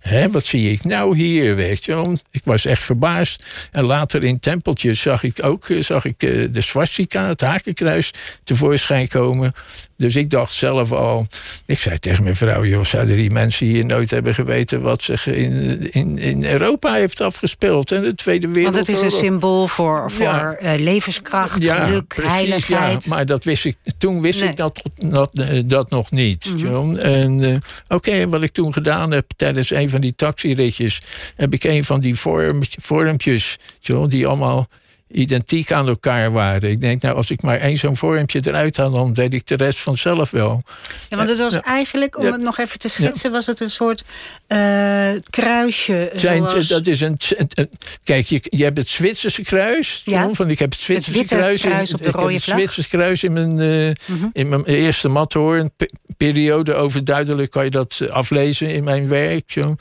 Hé, 0.00 0.30
wat 0.30 0.44
zie 0.44 0.72
ik 0.72 0.84
nou 0.84 1.16
hier, 1.16 1.54
weet 1.54 1.84
je. 1.84 2.18
Ik 2.30 2.40
was 2.44 2.64
echt 2.64 2.82
verbaasd. 2.82 3.44
En 3.72 3.84
later 3.84 4.24
in 4.24 4.38
tempeltjes 4.38 5.00
zag 5.00 5.22
ik 5.22 5.44
ook 5.44 5.68
eh, 5.68 5.82
zag 5.82 6.04
ik, 6.04 6.22
eh, 6.22 6.46
de 6.50 6.60
swastika, 6.60 7.28
het 7.28 7.40
hakenkruis, 7.40 8.10
tevoorschijn 8.44 9.08
komen. 9.08 9.52
Dus 9.98 10.16
ik 10.16 10.30
dacht 10.30 10.54
zelf 10.54 10.92
al... 10.92 11.26
Ik 11.66 11.78
zei 11.78 11.98
tegen 11.98 12.22
mijn 12.24 12.36
vrouw, 12.36 12.64
joh, 12.64 12.84
zouden 12.84 13.16
die 13.16 13.30
mensen 13.30 13.66
hier 13.66 13.86
nooit 13.86 14.10
hebben 14.10 14.34
geweten... 14.34 14.80
wat 14.80 15.02
zich 15.02 15.26
in, 15.26 15.92
in, 15.92 16.18
in 16.18 16.44
Europa 16.44 16.92
heeft 16.94 17.20
afgespeeld. 17.20 17.92
En 17.92 18.02
de 18.02 18.14
Tweede 18.14 18.48
Wereldoorlog. 18.48 18.86
Want 18.86 18.86
het 18.86 18.96
is 18.96 19.12
een 19.12 19.18
symbool 19.24 19.66
voor, 19.66 20.10
voor 20.10 20.24
Ja. 20.24 20.52
eh, 20.52 20.80
levenskracht, 20.80 21.62
Ja, 21.62 21.84
geluk, 21.86 22.06
precies, 22.06 22.30
heiligheid. 22.32 23.04
Ja, 23.04 23.10
maar 23.14 23.26
dat 23.26 23.44
wist 23.44 23.64
ik, 23.64 23.76
toen 23.98 24.20
wist 24.20 24.40
Nee. 24.40 24.48
ik 24.48 24.56
dat, 24.56 24.82
dat, 24.96 25.30
eh, 25.38 25.62
dat 25.66 25.90
nog 25.90 26.10
niet. 26.10 26.46
John. 26.56 26.96
En 26.96 27.42
eh, 27.44 27.56
oké, 27.88 28.28
wat 28.28 28.42
ik 28.42 28.52
toen 28.52 28.72
gedaan 28.72 29.10
heb 29.10 29.24
tijdens 29.36 29.70
een 29.74 29.90
van 29.90 30.00
die 30.00 30.14
taxiritjes... 30.16 31.00
heb 31.36 31.52
ik 31.52 31.64
een 31.64 31.84
van 31.84 32.00
die 32.00 32.14
vorm, 32.14 32.60
vormpjes, 32.82 33.58
John, 33.80 34.08
die 34.08 34.26
allemaal 34.26 34.68
identiek 35.10 35.72
aan 35.72 35.88
elkaar 35.88 36.32
waren. 36.32 36.70
Ik 36.70 36.80
denk, 36.80 37.02
nou, 37.02 37.16
als 37.16 37.30
ik 37.30 37.42
maar 37.42 37.58
één 37.58 37.76
zo'n 37.76 37.96
vormpje 37.96 38.40
eruit 38.44 38.76
haal... 38.76 38.90
dan 38.90 39.14
weet 39.14 39.34
ik 39.34 39.46
de 39.46 39.54
rest 39.54 39.78
vanzelf 39.78 40.30
wel. 40.30 40.62
Ja, 41.08 41.16
want 41.16 41.28
het 41.28 41.38
was 41.38 41.52
Ja. 41.52 41.62
eigenlijk, 41.62 42.18
om 42.18 42.24
Ja. 42.24 42.32
het 42.32 42.40
nog 42.40 42.58
even 42.58 42.78
te 42.78 42.88
schetsen, 42.88 43.30
was 43.30 43.46
het 43.46 43.60
een 43.60 43.70
soort 43.70 44.04
eh, 44.46 45.10
kruisje. 45.30 46.10
Zijn, 46.14 46.50
zoals... 46.50 46.66
dat 46.68 46.86
is 46.86 47.00
een, 47.00 47.16
een- 47.36 47.48
een- 47.54 47.70
kijk, 48.04 48.26
je, 48.26 48.40
je 48.42 48.64
hebt 48.64 48.78
het 48.78 48.88
Zwitserse 48.88 49.42
kruis. 49.42 50.02
Ja. 50.04 50.28
Van 50.32 50.50
ik 50.50 50.58
heb 50.58 50.70
het 50.72 50.80
Zwitserse 50.80 51.18
witte 51.18 51.34
kruis. 51.34 51.94
op 51.94 52.02
de 52.02 52.10
rode 52.10 52.32
het 52.34 52.42
vlag. 52.42 52.56
Mhm. 52.56 52.64
Zwitserse 52.64 52.88
kruis 52.96 53.22
in 53.22 53.32
mijn, 53.32 53.60
eh, 53.60 53.88
in 54.32 54.48
mijn 54.48 54.64
eerste 54.64 55.08
mathoorn-periode. 55.08 56.74
Overduidelijk 56.74 57.50
kan 57.50 57.64
je 57.64 57.70
dat 57.70 57.98
eh, 58.02 58.08
aflezen 58.08 58.68
in 58.70 58.84
mijn 58.84 59.08
werk. 59.08 59.44
Zo. 59.46 59.74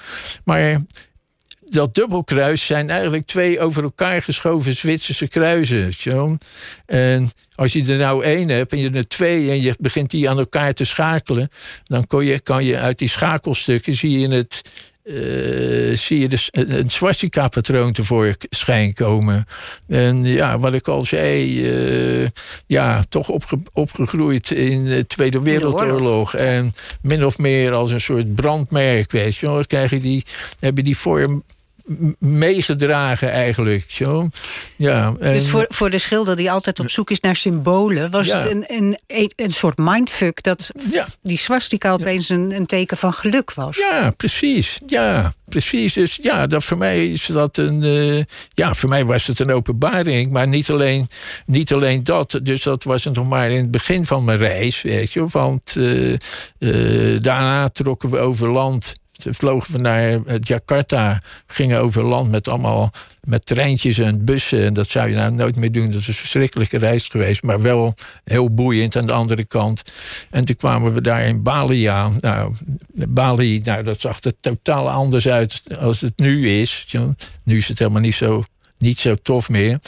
Maar 0.43 0.81
dat 1.69 1.95
dubbelkruis 1.95 2.65
zijn 2.65 2.89
eigenlijk 2.89 3.25
twee 3.25 3.59
over 3.59 3.83
elkaar 3.83 4.21
geschoven 4.21 4.75
Zwitserse 4.75 5.27
kruisen. 5.27 5.93
Zo. 5.93 6.37
En 6.85 7.31
als 7.55 7.73
je 7.73 7.83
er 7.87 7.97
nou 7.97 8.23
één 8.23 8.49
hebt 8.49 8.71
en 8.71 8.79
je 8.79 8.89
er 8.89 9.07
twee 9.07 9.49
en 9.49 9.61
je 9.61 9.75
begint 9.79 10.09
die 10.11 10.29
aan 10.29 10.37
elkaar 10.37 10.73
te 10.73 10.83
schakelen, 10.83 11.49
dan 11.83 12.07
kon 12.07 12.25
je, 12.25 12.39
kan 12.39 12.63
je 12.65 12.79
uit 12.79 12.97
die 12.97 13.09
schakelstukken 13.09 13.93
zie 13.95 14.19
je 14.19 14.27
het. 14.27 14.61
eh, 15.03 15.97
zie 15.97 16.19
je 16.19 16.27
dus 16.27 16.49
een 16.51 16.89
swastika-patroon 16.89 17.91
tevoorschijn 17.93 18.93
komen. 18.93 19.45
En 19.87 20.25
ja, 20.25 20.59
wat 20.59 20.73
ik 20.73 20.87
al 20.87 21.05
zei, 21.05 21.65
eh, 22.23 22.27
ja, 22.65 23.03
toch 23.09 23.29
opge- 23.29 23.61
opgegroeid 23.73 24.51
in 24.51 24.85
de 24.85 25.07
Tweede 25.07 25.41
Wereldoorlog. 25.41 26.35
En 26.35 26.73
min 27.01 27.25
of 27.25 27.37
meer 27.37 27.73
als 27.73 27.91
een 27.91 28.01
soort 28.01 28.35
brandmerk, 28.35 29.11
weet 29.11 29.35
je 29.35 29.45
wel. 29.45 29.65
Krijg 29.65 29.89
je 29.89 29.99
die, 30.01 30.23
heb 30.59 30.77
je 30.77 30.83
die 30.83 30.97
vorm 30.97 31.43
meegedragen 32.19 33.31
eigenlijk. 33.31 33.85
Zo. 33.87 34.27
Ja, 34.75 35.13
en, 35.19 35.33
Dus 35.33 35.49
voor, 35.49 35.65
voor 35.69 35.89
de 35.89 35.97
schilder 35.97 36.35
die 36.35 36.51
altijd 36.51 36.79
op 36.79 36.89
zoek 36.89 37.09
is 37.11 37.19
naar 37.19 37.35
symbolen... 37.35 38.11
was 38.11 38.25
Ja. 38.27 38.37
het 38.37 38.51
een, 38.51 38.63
een, 38.67 38.99
een, 39.07 39.31
een 39.35 39.51
soort 39.51 39.77
mindfuck... 39.77 40.43
dat 40.43 40.71
Ja. 40.91 41.07
die 41.21 41.37
swastika 41.37 41.91
opeens 41.91 42.29
een, 42.29 42.51
een 42.55 42.65
teken 42.65 42.97
van 42.97 43.13
geluk 43.13 43.53
was. 43.53 43.77
Ja, 43.77 44.09
precies. 44.17 44.77
Ja, 44.85 45.33
precies. 45.45 45.93
Dus 45.93 46.19
ja, 46.21 46.47
dat 46.47 46.63
voor 46.63 46.77
mij 46.77 47.07
is 47.11 47.25
dat 47.25 47.57
een. 47.57 47.83
eh, 47.83 48.23
ja, 48.53 48.73
voor 48.73 48.89
mij 48.89 49.05
was 49.05 49.27
het 49.27 49.39
een 49.39 49.51
openbaring. 49.51 50.31
Maar 50.31 50.47
niet 50.47 50.69
alleen, 50.69 51.07
niet 51.45 51.73
alleen 51.73 52.03
dat. 52.03 52.39
Dus 52.43 52.63
dat 52.63 52.83
was 52.83 53.03
het 53.03 53.15
nog 53.15 53.27
maar 53.27 53.49
in 53.51 53.61
het 53.61 53.71
begin 53.71 54.05
van 54.05 54.23
mijn 54.23 54.37
reis. 54.37 54.81
Weet 54.81 55.11
je. 55.13 55.25
Want 55.27 55.75
eh, 55.77 56.13
eh, 56.13 57.21
daarna 57.21 57.69
trokken 57.69 58.09
we 58.09 58.17
over 58.17 58.49
land. 58.51 58.93
Vlogen 59.29 59.71
we 59.71 59.77
naar 59.77 60.25
eh, 60.25 60.35
Jakarta. 60.39 61.21
Gingen 61.47 61.79
over 61.79 62.03
land 62.03 62.31
met 62.31 62.47
allemaal. 62.47 62.91
Met 63.21 63.45
treintjes 63.45 63.97
en 63.97 64.25
bussen. 64.25 64.63
En 64.63 64.73
dat 64.73 64.87
zou 64.87 65.09
je 65.09 65.15
nou 65.15 65.31
nooit 65.31 65.55
meer 65.55 65.71
doen. 65.71 65.91
Dat 65.91 66.01
is 66.01 66.07
een 66.07 66.13
verschrikkelijke 66.13 66.77
reis 66.77 67.07
geweest. 67.07 67.43
Maar 67.43 67.61
wel 67.61 67.93
heel 68.23 68.53
boeiend 68.53 68.97
aan 68.97 69.05
de 69.07 69.13
andere 69.13 69.45
kant. 69.45 69.83
En 70.29 70.45
toen 70.45 70.55
kwamen 70.55 70.93
we 70.93 71.01
daar 71.01 71.25
in 71.25 71.43
Bali 71.43 71.85
aan. 71.85 72.15
Nou, 72.19 72.53
Bali, 73.07 73.61
nou, 73.63 73.83
dat 73.83 73.99
zag 73.99 74.23
er 74.23 74.33
totaal 74.39 74.89
anders 74.89 75.27
uit 75.27 75.61
als 75.79 76.01
het 76.01 76.19
nu 76.19 76.49
is. 76.49 76.93
Nu 77.43 77.57
is 77.57 77.67
het 77.67 77.79
helemaal 77.79 78.01
niet 78.01 78.15
zo, 78.15 78.43
niet 78.77 78.99
zo 78.99 79.15
tof 79.15 79.49
meer. 79.49 79.79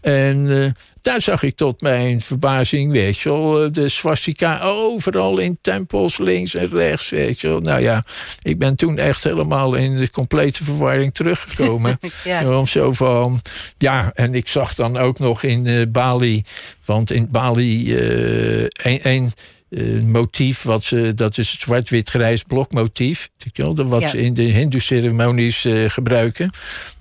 En 0.00 0.62
eh, 0.62 0.70
daar 1.04 1.20
zag 1.20 1.42
ik 1.42 1.56
tot 1.56 1.80
mijn 1.80 2.20
verbazing, 2.20 2.92
weet 2.92 3.18
je 3.18 3.28
wel, 3.28 3.64
eh, 3.64 3.72
de 3.72 3.88
swastika 3.88 4.60
overal 4.60 5.38
in 5.38 5.58
tempels, 5.60 6.18
links 6.18 6.54
en 6.54 6.68
rechts, 6.68 7.08
weet 7.10 7.40
je 7.40 7.48
wel. 7.48 7.60
Nou 7.60 7.80
ja, 7.80 8.04
ik 8.42 8.58
ben 8.58 8.76
toen 8.76 8.98
echt 8.98 9.24
helemaal 9.24 9.74
in 9.74 9.98
de 9.98 10.10
complete 10.10 10.64
verwarring 10.64 11.14
teruggekomen. 11.14 11.98
Ja. 12.24 12.58
Om 12.58 12.66
zo 12.66 12.92
van, 12.92 13.40
ja, 13.78 14.10
en 14.14 14.34
ik 14.34 14.48
zag 14.48 14.74
dan 14.74 14.96
ook 14.96 15.18
nog 15.18 15.42
in 15.42 15.66
eh, 15.66 15.86
Bali, 15.88 16.42
want 16.84 17.10
in 17.10 17.28
Bali 17.30 17.96
een, 17.96 19.00
een 19.02 19.32
eh, 19.74 20.02
motief, 20.02 20.62
wat 20.62 20.82
ze, 20.82 21.12
dat 21.14 21.38
is 21.38 21.50
het 21.50 21.60
zwart-wit-grijs 21.60 22.42
blokmotief, 22.42 23.30
weet 23.38 23.56
je 23.56 23.62
wel, 23.62 23.74
dat 23.74 23.86
wat 23.86 24.00
Ja. 24.00 24.08
ze 24.08 24.18
in 24.18 24.34
de 24.34 24.42
hindoe-ceremonies 24.42 25.64
eh, 25.64 25.90
gebruiken. 25.90 26.50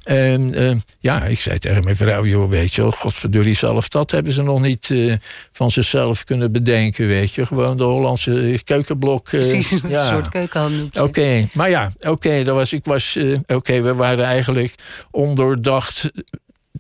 En 0.03 0.53
eh, 0.53 0.76
ja, 0.99 1.24
ik 1.26 1.39
zei 1.39 1.59
tegen 1.59 1.84
mijn 1.84 1.95
vrouw, 1.95 2.26
joh, 2.26 2.49
weet 2.49 2.74
je 2.74 2.82
wel, 2.82 2.91
godverdorie 2.91 3.55
zelf, 3.55 3.88
dat 3.88 4.11
hebben 4.11 4.34
ze 4.34 4.43
nog 4.43 4.61
niet 4.61 4.93
van 5.51 5.71
zichzelf 5.71 6.24
kunnen 6.24 6.51
bedenken, 6.51 7.07
weet 7.07 7.34
je. 7.34 7.45
Gewoon 7.45 7.78
de 7.78 7.84
Hollandse 7.84 8.59
keukenblok. 8.63 9.24
Precies, 9.24 9.71
een 9.71 10.05
soort 10.07 10.30
keukenhandoekje. 10.30 11.03
Oké, 11.03 11.47
maar 11.53 11.69
ja, 11.69 11.91
oké, 11.99 12.43
dat 12.43 12.55
was 12.55 12.74
ik 12.74 12.86
was, 12.86 13.17
oké, 13.47 13.82
we 13.82 13.93
waren 13.93 14.26
eigenlijk 14.26 14.76
ondoordacht 15.11 16.11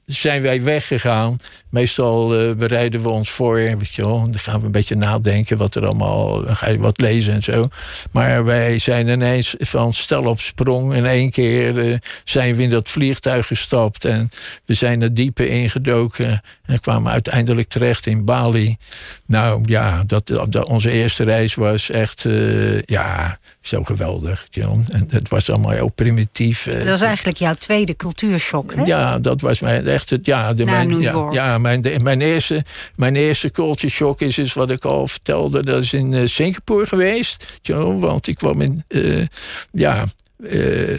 zijn 0.05 0.41
wij 0.41 0.63
weggegaan. 0.63 1.35
Meestal 1.69 2.39
eh, 2.39 2.55
bereiden 2.55 3.01
we 3.01 3.09
ons 3.09 3.29
voor, 3.29 3.55
weet 3.55 3.93
je 3.93 4.01
wel, 4.01 4.21
dan 4.21 4.39
gaan 4.39 4.59
we 4.59 4.65
een 4.65 4.71
beetje 4.71 4.95
nadenken 4.95 5.57
wat 5.57 5.75
er 5.75 5.85
allemaal, 5.85 6.43
dan 6.43 6.55
ga 6.55 6.69
je 6.69 6.79
wat 6.79 6.99
lezen 6.99 7.33
en 7.33 7.41
zo. 7.41 7.67
Maar 8.11 8.45
wij 8.45 8.79
zijn 8.79 9.07
ineens 9.07 9.55
van 9.59 9.93
stel 9.93 10.23
op 10.23 10.39
sprong. 10.39 10.93
In 10.93 11.05
één 11.05 11.31
keer 11.31 11.91
eh, 11.91 11.97
zijn 12.23 12.55
we 12.55 12.63
in 12.63 12.69
dat 12.69 12.89
vliegtuig 12.89 13.47
gestapt 13.47 14.05
en 14.05 14.29
we 14.65 14.73
zijn 14.73 15.01
er 15.01 15.13
diepe 15.13 15.47
ingedoken 15.47 16.41
en 16.65 16.79
kwamen 16.79 17.11
uiteindelijk 17.11 17.69
terecht 17.69 18.05
in 18.05 18.25
Bali. 18.25 18.77
Nou 19.25 19.61
ja, 19.65 20.03
dat, 20.05 20.63
onze 20.65 20.91
eerste 20.91 21.23
reis 21.23 21.55
was 21.55 21.89
echt, 21.89 22.25
eh, 22.25 22.81
ja, 22.81 23.39
zo 23.63 23.83
geweldig. 23.83 24.47
John. 24.49 24.85
En 24.89 25.07
het 25.09 25.29
was 25.29 25.49
allemaal 25.49 25.71
heel 25.71 25.89
primitief. 25.89 26.65
eh, 26.67 26.73
Dat 26.77 26.87
was 26.87 27.01
eigenlijk 27.01 27.37
jouw 27.37 27.53
tweede 27.53 27.95
cultuurshock, 27.95 28.73
hè? 28.75 28.83
ja, 28.83 29.19
dat 29.19 29.41
was 29.41 29.59
mijn 29.59 29.87
echt 29.87 30.09
het. 30.09 30.25
Ja, 30.25 30.53
de, 30.53 30.65
mijn, 30.65 30.99
ja, 31.31 31.57
mijn, 31.57 31.81
de- 31.81 31.99
mijn, 31.99 32.21
eerste, 32.21 32.63
mijn 32.95 33.15
eerste 33.15 33.51
culture 33.51 33.91
shock 33.93 34.21
is, 34.21 34.37
is 34.37 34.53
wat 34.53 34.71
ik 34.71 34.85
al 34.85 35.07
vertelde. 35.07 35.63
Dat 35.63 35.83
is 35.83 35.93
in 35.93 36.13
eh, 36.13 36.25
Singapore 36.27 36.85
geweest. 36.87 37.59
John, 37.61 37.99
want 37.99 38.27
ik 38.27 38.35
kwam 38.35 38.61
in. 38.61 38.83
eh, 38.87 39.25
ja. 39.71 40.05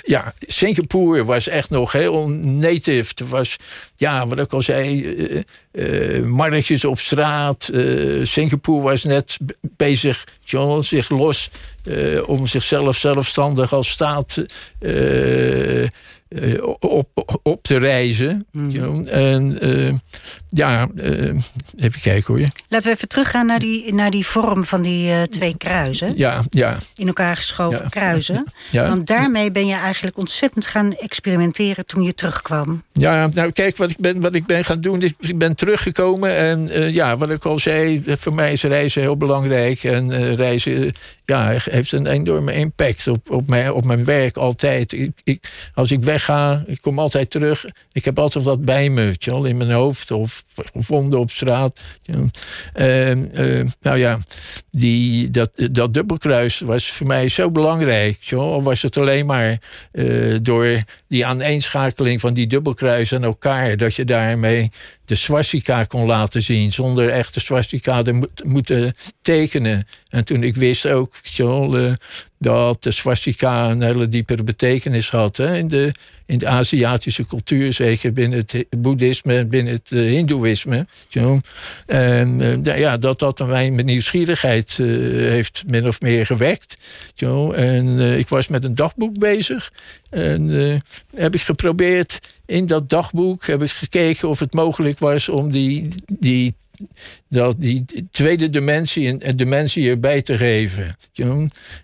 ja, 0.03 0.33
Singapore 0.47 1.25
was 1.25 1.49
echt 1.49 1.71
nog 1.71 1.93
heel 1.93 2.29
native. 2.43 3.13
Het 3.17 3.29
was, 3.29 3.57
ja, 3.97 4.27
wat 4.27 4.39
ik 4.39 4.53
al 4.53 4.63
zei, 4.63 5.03
eh, 5.73 6.23
marktjes 6.23 6.85
op 6.85 6.99
straat. 6.99 7.71
Singapore 8.23 8.83
was 8.83 9.05
net 9.05 9.37
bezig, 9.61 10.25
John, 10.45 10.83
zich 10.83 11.09
los 11.11 11.51
eh, 11.85 12.29
om 12.29 12.47
zichzelf 12.47 12.97
zelfstandig 12.97 13.73
als 13.73 13.91
staat 13.91 14.45
eh, 14.79 15.83
eh, 15.83 15.89
op, 16.79 17.39
op 17.43 17.63
te 17.63 17.79
reizen. 17.79 18.47
John. 18.69 19.07
En 19.07 19.59
ja, 20.55 20.89
eh, 20.97 21.35
even 21.77 22.01
kijken 22.01 22.35
hoor. 22.35 22.49
Laten 22.69 22.87
we 22.89 22.95
even 22.95 23.09
teruggaan 23.09 23.47
naar 23.47 23.59
die, 23.59 23.95
naar 23.95 24.11
die 24.11 24.27
vorm 24.27 24.65
van 24.65 24.83
die 24.83 25.11
eh, 25.11 25.23
twee 25.23 25.57
kruisen. 25.57 26.13
Ja, 26.17 26.43
ja, 26.51 26.79
In 26.95 27.07
elkaar 27.07 27.37
geschoven 27.37 27.79
Ja. 27.83 27.89
kruisen. 27.89 28.45
ja. 28.71 28.89
Want 28.89 29.07
daarmee 29.07 29.51
ben 29.51 29.67
je 29.67 29.75
eigenlijk 29.75 30.19
ontzettend 30.19 30.67
gaan 30.67 30.95
experimenteren 30.95 31.87
toen 31.87 32.03
je 32.03 32.15
terugkwam. 32.15 32.83
Ja, 32.93 33.27
nou 33.33 33.53
kijk, 33.53 33.77
wat 33.77 33.91
ik 33.91 33.97
ben, 33.99 34.21
wat 34.21 34.35
ik 34.35 34.47
ben 34.47 34.65
gaan 34.65 34.81
doen, 34.81 35.03
is, 35.03 35.13
ik 35.19 35.39
ben 35.39 35.55
teruggekomen. 35.57 36.37
En 36.37 36.71
eh, 36.71 36.95
ja, 36.95 37.17
wat 37.17 37.31
ik 37.31 37.45
al 37.45 37.59
zei, 37.59 38.03
voor 38.07 38.35
mij 38.35 38.53
is 38.53 38.63
reizen 38.63 39.03
heel 39.03 39.17
belangrijk. 39.17 39.85
En 39.85 40.35
reizen 40.35 40.93
ja, 41.25 41.57
heeft 41.71 41.93
een 41.93 42.07
enorme 42.07 42.53
impact 42.55 43.09
op, 43.09 43.31
op, 43.31 43.49
mijn, 43.49 43.73
op 43.73 43.85
mijn 43.85 44.05
werk 44.05 44.37
altijd. 44.37 44.93
Ik, 44.93 45.11
ik, 45.25 45.45
als 45.75 45.91
ik 45.91 46.05
wegga, 46.05 46.65
ik 46.67 46.79
kom 46.81 46.99
altijd 46.99 47.31
terug. 47.31 47.65
Ik 47.93 48.05
heb 48.05 48.19
altijd 48.19 48.45
wat 48.45 48.65
bij 48.65 48.89
me, 48.89 49.15
wel, 49.25 49.45
in 49.45 49.57
mijn 49.57 49.71
hoofd 49.71 50.11
of 50.11 50.44
gevonden 50.55 51.19
op 51.19 51.31
straat. 51.31 51.81
Eh, 52.73 53.13
nou 53.81 53.99
ja, 53.99 54.19
die, 54.71 55.31
dat, 55.31 55.51
dat 55.73 55.95
dubbelkruis 55.95 56.61
was 56.61 56.91
voor 56.91 57.07
mij 57.07 57.29
zo 57.29 57.51
belangrijk. 57.51 58.33
Al 58.37 58.63
was 58.63 58.83
het 58.83 58.99
alleen 58.99 59.27
maar 59.27 59.59
eh, 59.93 60.37
door 60.43 60.83
die 61.09 61.27
aaneenschakeling 61.27 62.21
van 62.21 62.35
die 62.35 62.47
dubbelkruis 62.47 63.15
aan 63.15 63.25
elkaar... 63.25 63.77
dat 63.77 63.95
je 63.95 64.05
daarmee 64.05 64.71
de 65.05 65.15
swastika 65.15 65.85
kon 65.85 66.07
laten 66.07 66.43
zien... 66.43 66.73
zonder 66.73 67.09
echt 67.09 67.35
de 67.35 67.41
swastika 67.41 68.03
te 68.03 68.13
mo- 68.13 68.29
te 68.35 68.47
moeten 68.47 68.95
tekenen. 69.23 69.87
En 70.09 70.25
En 70.25 70.25
toen 70.25 70.43
ik 70.43 70.57
wist 70.57 70.89
ook 70.89 71.15
uh, 71.39 71.93
dat 72.39 72.83
de 72.83 72.91
swastika 72.91 73.71
een 73.71 73.83
hele 73.83 74.09
diepere 74.09 74.43
betekenis 74.43 75.11
had 75.11 75.37
hè, 75.37 75.57
in, 75.57 75.69
de, 75.69 75.93
in 76.27 76.39
de 76.39 76.47
Aziatische 76.47 77.27
cultuur, 77.27 77.73
zeker 77.73 78.13
binnen 78.13 78.39
het 78.39 78.67
boeddhisme 78.79 79.37
en 79.37 79.49
binnen 79.49 79.73
het 79.73 79.91
uh, 79.91 80.11
hindoeïsme. 80.11 80.87
En 81.87 82.41
uh, 82.41 82.79
ja, 82.79 82.97
dat 82.97 83.19
dat 83.19 83.47
mijn 83.47 83.85
nieuwsgierigheid 83.85 84.77
heeft 84.77 85.63
min 85.67 85.89
of 85.89 86.01
meer 86.01 86.27
gewekt. 86.27 86.77
En 87.55 87.99
ik 88.19 88.29
was 88.29 88.49
met 88.49 88.65
een 88.65 88.75
dagboek 88.75 89.19
bezig. 89.19 89.73
En 90.11 90.49
heb 91.17 91.35
ik 91.35 91.43
geprobeerd 91.43 92.34
in 92.47 92.67
dat 92.67 92.89
dagboek 92.89 93.47
heb 93.47 93.63
ik 93.63 93.71
gekeken 93.71 94.29
of 94.29 94.39
het 94.39 94.55
mogelijk 94.55 94.99
was 94.99 95.29
om 95.29 95.53
die, 95.53 95.89
die 96.19 96.55
dat 97.29 97.55
die 97.59 97.85
tweede 98.11 98.51
dimensie 98.51 99.19
een, 99.19 99.37
dimensie 99.37 99.91
erbij 99.91 100.23
te 100.23 100.37
geven. 100.37 100.97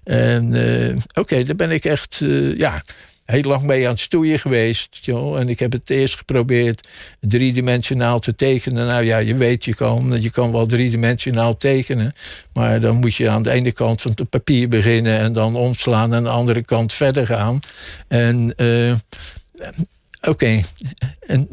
En 0.04 0.52
uh, 0.52 0.96
oké, 1.14 1.44
daar 1.44 1.56
ben 1.56 1.70
ik 1.70 1.84
echt 1.84 2.20
uh, 2.20 2.56
ja, 2.56 2.82
heel 3.24 3.42
lang 3.42 3.62
mee 3.62 3.84
aan 3.84 3.90
het 3.90 4.00
stoeien 4.00 4.38
geweest. 4.38 5.00
En 5.36 5.48
ik 5.48 5.58
heb 5.58 5.72
het 5.72 5.90
eerst 5.90 6.16
geprobeerd 6.16 6.88
driedimensionaal 7.20 8.20
te 8.20 8.34
tekenen. 8.34 8.86
Nou 8.86 9.04
ja, 9.04 9.18
je 9.18 9.36
weet, 9.36 9.64
je 9.64 9.74
kan, 9.74 10.20
je 10.20 10.30
kan 10.30 10.52
wel 10.52 10.66
driedimensionaal 10.66 11.56
tekenen. 11.56 12.12
Maar 12.52 12.80
dan 12.80 12.96
moet 12.96 13.14
je 13.14 13.30
aan 13.30 13.42
de 13.42 13.50
ene 13.50 13.72
kant 13.72 14.00
van 14.00 14.12
het 14.14 14.30
papier 14.30 14.68
beginnen 14.68 15.18
en 15.18 15.32
dan 15.32 15.56
omslaan 15.56 16.11
en 16.11 16.16
aan 16.16 16.22
de 16.22 16.28
andere 16.28 16.64
kant 16.64 16.92
verder 16.92 17.26
gaan. 17.26 17.58
En 18.08 18.52
uh, 18.56 18.92
Oké. 20.22 20.62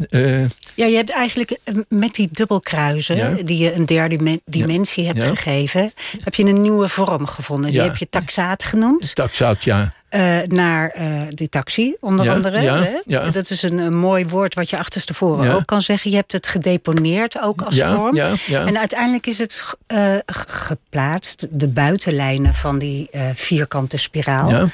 Uh... 0.10 0.46
Ja, 0.76 0.86
je 0.86 0.96
hebt 0.96 1.12
eigenlijk 1.12 1.52
eh, 1.64 1.76
met 1.90 2.14
die 2.14 2.30
dubbelkruisen, 2.32 3.46
die 3.46 3.58
je 3.58 3.74
een 3.74 3.86
derde 3.86 4.42
dimensie 4.46 5.06
hebt 5.06 5.24
gegeven, 5.24 5.92
heb 6.24 6.36
je 6.36 6.44
een 6.44 6.62
nieuwe 6.62 6.88
vorm 6.88 7.26
gevonden. 7.26 7.72
Die 7.72 7.82
heb 7.82 7.98
je 7.98 8.10
taxaat 8.10 8.64
genoemd. 8.64 9.16
Taxaat, 9.16 9.64
ja. 9.64 9.94
Uh, 10.10 10.40
naar 10.48 10.96
uh, 10.98 11.22
de 11.30 11.50
taxi, 11.50 11.96
onder 12.00 12.30
andere. 12.30 12.62
Ja, 13.06 13.30
Dat 13.30 13.50
is 13.50 13.62
een, 13.62 13.78
een, 13.78 13.96
mooi 13.96 14.26
woord 14.26 14.54
wat 14.54 14.70
je 14.70 14.78
achterstevoren 14.78 15.54
ook 15.54 15.66
kan 15.66 15.82
zeggen. 15.82 16.12
Je 16.12 16.16
hebt 16.16 16.32
het 16.32 16.48
gedeponeerd 16.48 17.42
ook 17.42 17.62
als 17.62 17.80
vorm. 17.80 18.18
En 18.48 18.78
uiteindelijk 18.78 19.28
is 19.28 19.38
het 19.38 19.64
uh, 19.88 20.16
geplaatst, 20.26 21.48
de 21.50 21.68
buitenlijnen 21.68 22.54
van 22.54 22.80
die 22.80 23.10
vierkante 23.34 23.98
spiraal... 23.98 24.70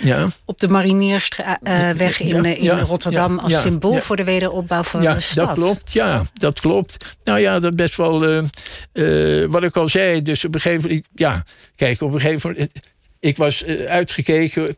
op 0.45 0.59
de 0.59 0.67
Mariniersweg 0.67 2.19
in, 2.21 2.45
in 2.45 2.79
Rotterdam 2.79 3.39
als 3.39 3.61
symbool 3.61 4.01
voor 4.01 4.15
de 4.15 4.23
wederopbouw 4.23 4.83
van 4.83 5.01
de 5.01 5.19
stad. 5.19 5.47
dat 5.47 5.55
klopt. 5.55 5.91
Ja, 5.91 6.21
dat 6.33 6.59
klopt. 6.59 7.17
Nou 7.23 7.39
ja, 7.39 7.59
dat 7.59 7.75
best 7.75 7.95
wel... 7.97 8.19
wat 9.49 9.63
ik 9.63 9.77
al 9.77 9.89
zei, 9.89 10.21
dus 10.21 10.45
op 10.45 10.55
een 10.55 10.61
gegeven 10.61 10.89
moment... 10.89 11.07
Ja, 11.15 11.43
kijk, 11.75 12.01
op 12.01 12.13
een 12.13 12.21
gegeven 12.21 12.49
moment 12.49 12.71
ik 13.23 13.37
was 13.37 13.63
eh, 13.63 13.85
uitgekeken. 13.85 14.77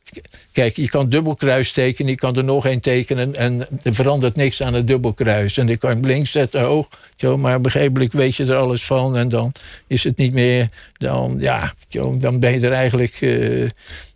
Kijk, 0.52 0.76
je 0.76 0.90
kan 0.90 1.10
dubbelkruis 1.10 1.72
tekenen, 1.72 2.12
je 2.12 2.18
kan 2.18 2.38
er 2.38 2.44
nog 2.44 2.66
één 2.66 2.80
tekenen 2.80 3.36
en 3.36 3.68
er 3.84 3.96
verandert 3.96 4.36
niks 4.36 4.62
aan 4.62 4.74
het 4.74 4.88
dubbelkruis. 4.88 5.58
En 5.58 5.70
ik 5.70 5.80
kan 5.80 5.90
hem 5.90 6.06
links 6.06 6.32
zetten, 6.32 6.62
hoog, 6.62 6.88
zo, 7.16 7.38
maar 7.38 7.62
begrijpelijk 7.62 8.14
weet 8.14 8.36
je 8.36 8.46
er 8.46 8.56
alles 8.56 8.84
van 8.84 9.18
en 9.18 9.30
dan 9.30 9.52
is 9.88 10.04
het 10.04 10.18
niet 10.18 10.34
meer, 10.34 10.70
dan, 10.98 11.36
ja, 11.40 11.74
dan 12.18 12.40
ben 12.40 12.52
je 12.52 12.68
er 12.68 12.72
eigenlijk. 12.72 13.22
Uh, 13.22 13.70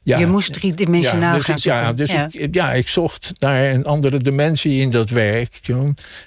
ja, 0.04 0.18
je 0.18 0.28
moest 0.28 0.54
driedimensionaal 0.54 1.30
ja, 1.30 1.34
dus, 1.34 1.46
gaan 1.46 1.84
Ja, 1.84 1.94
dus 1.94 2.12
ja. 2.12 2.28
Ik, 2.32 2.56
ja, 2.56 2.74
ik 2.74 2.88
zocht 2.88 3.32
naar 3.40 3.70
een 3.70 3.84
andere 3.84 4.18
dimensie 4.18 4.82
in 4.82 4.90
dat 4.90 5.10
werk. 5.10 5.60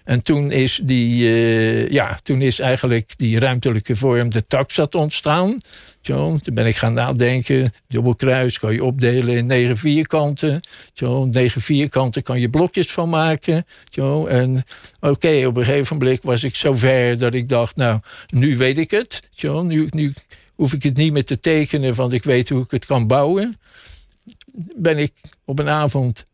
En 0.05 0.22
toen 0.22 0.50
is, 0.50 0.80
die, 0.82 1.30
uh, 1.30 1.88
ja, 1.88 2.18
toen 2.22 2.40
is 2.42 2.61
eigenlijk 2.61 3.11
die 3.16 3.38
ruimtelijke 3.38 3.96
vorm 3.96 4.30
de 4.30 4.46
taxat 4.46 4.94
ontstaan. 4.94 5.59
Toen 6.03 6.40
ben 6.53 6.66
ik 6.66 6.76
gaan 6.76 6.92
nadenken. 6.92 7.72
Dubbelkruis 7.88 8.59
kan 8.59 8.72
je 8.72 8.84
opdelen 8.84 9.36
in 9.36 9.46
negen 9.46 9.76
vierkanten. 9.76 10.61
Zo, 10.92 11.24
negen 11.24 11.61
vierkanten 11.61 12.22
kan 12.22 12.40
je 12.40 12.50
blokjes 12.50 12.92
van 12.92 13.09
maken. 13.09 13.64
Zo, 13.90 14.26
en 14.26 14.62
oké, 15.00 15.46
op 15.46 15.57
een 15.57 15.64
gegeven 15.64 15.96
moment 15.96 16.22
was 16.22 16.44
ik 16.44 16.57
zo 16.57 16.74
ver 16.74 17.18
dat 17.18 17.34
ik 17.34 17.48
dacht... 17.48 17.76
nou, 17.76 18.00
nu 18.28 18.57
weet 18.57 18.78
ik 18.78 18.90
het. 18.90 19.28
Zo, 19.30 19.62
nu, 19.62 19.86
nu 19.90 20.14
hoef 20.55 20.72
ik 20.72 20.82
het 20.82 20.96
niet 20.96 21.12
meer 21.12 21.24
te 21.24 21.40
tekenen... 21.40 21.94
want 21.94 22.12
ik 22.12 22.24
weet 22.24 22.48
hoe 22.48 22.62
ik 22.62 22.70
het 22.70 22.84
kan 22.84 23.07
bouwen. 23.07 23.57
Ben 24.76 24.98
ik 24.98 25.12
op 25.44 25.59
een 25.59 25.68
avond 25.68 26.24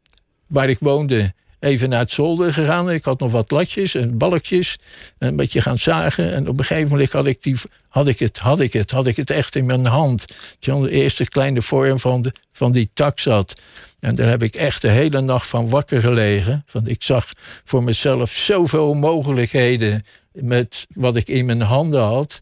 waar 0.46 0.68
ik 0.68 0.78
woonde 0.80 1.32
even 1.60 1.88
naar 1.88 1.98
het 1.98 2.10
zolder 2.10 2.52
gegaan. 2.52 2.90
Ik 2.90 3.04
had 3.04 3.20
nog 3.20 3.32
wat 3.32 3.50
latjes 3.50 3.94
en 3.94 4.18
balkjes. 4.18 4.78
Een 5.18 5.36
beetje 5.36 5.62
gaan 5.62 5.78
zagen. 5.78 6.32
En 6.32 6.48
op 6.48 6.58
een 6.58 6.64
gegeven 6.64 6.90
moment 6.90 7.12
had 7.12 7.26
ik, 7.26 7.42
die, 7.42 7.56
had 7.88 8.08
ik, 8.08 8.18
het, 8.18 8.38
had 8.38 8.60
ik, 8.60 8.72
het, 8.72 8.90
had 8.90 9.06
ik 9.06 9.16
het 9.16 9.30
echt 9.30 9.54
in 9.54 9.66
mijn 9.66 9.86
hand. 9.86 10.26
De 10.58 10.90
eerste 10.90 11.24
kleine 11.24 11.62
vorm 11.62 11.98
van, 11.98 12.32
van 12.52 12.72
die 12.72 12.90
tak 12.94 13.18
zat. 13.18 13.60
En 14.00 14.14
daar 14.14 14.28
heb 14.28 14.42
ik 14.42 14.54
echt 14.54 14.82
de 14.82 14.90
hele 14.90 15.20
nacht 15.20 15.46
van 15.46 15.68
wakker 15.68 16.00
gelegen. 16.00 16.64
Want 16.72 16.88
ik 16.88 17.02
zag 17.02 17.32
voor 17.64 17.82
mezelf 17.84 18.30
zoveel 18.30 18.94
mogelijkheden 18.94 20.04
met 20.32 20.86
wat 20.94 21.16
ik 21.16 21.28
in 21.28 21.44
mijn 21.44 21.60
handen 21.60 22.02
had. 22.02 22.40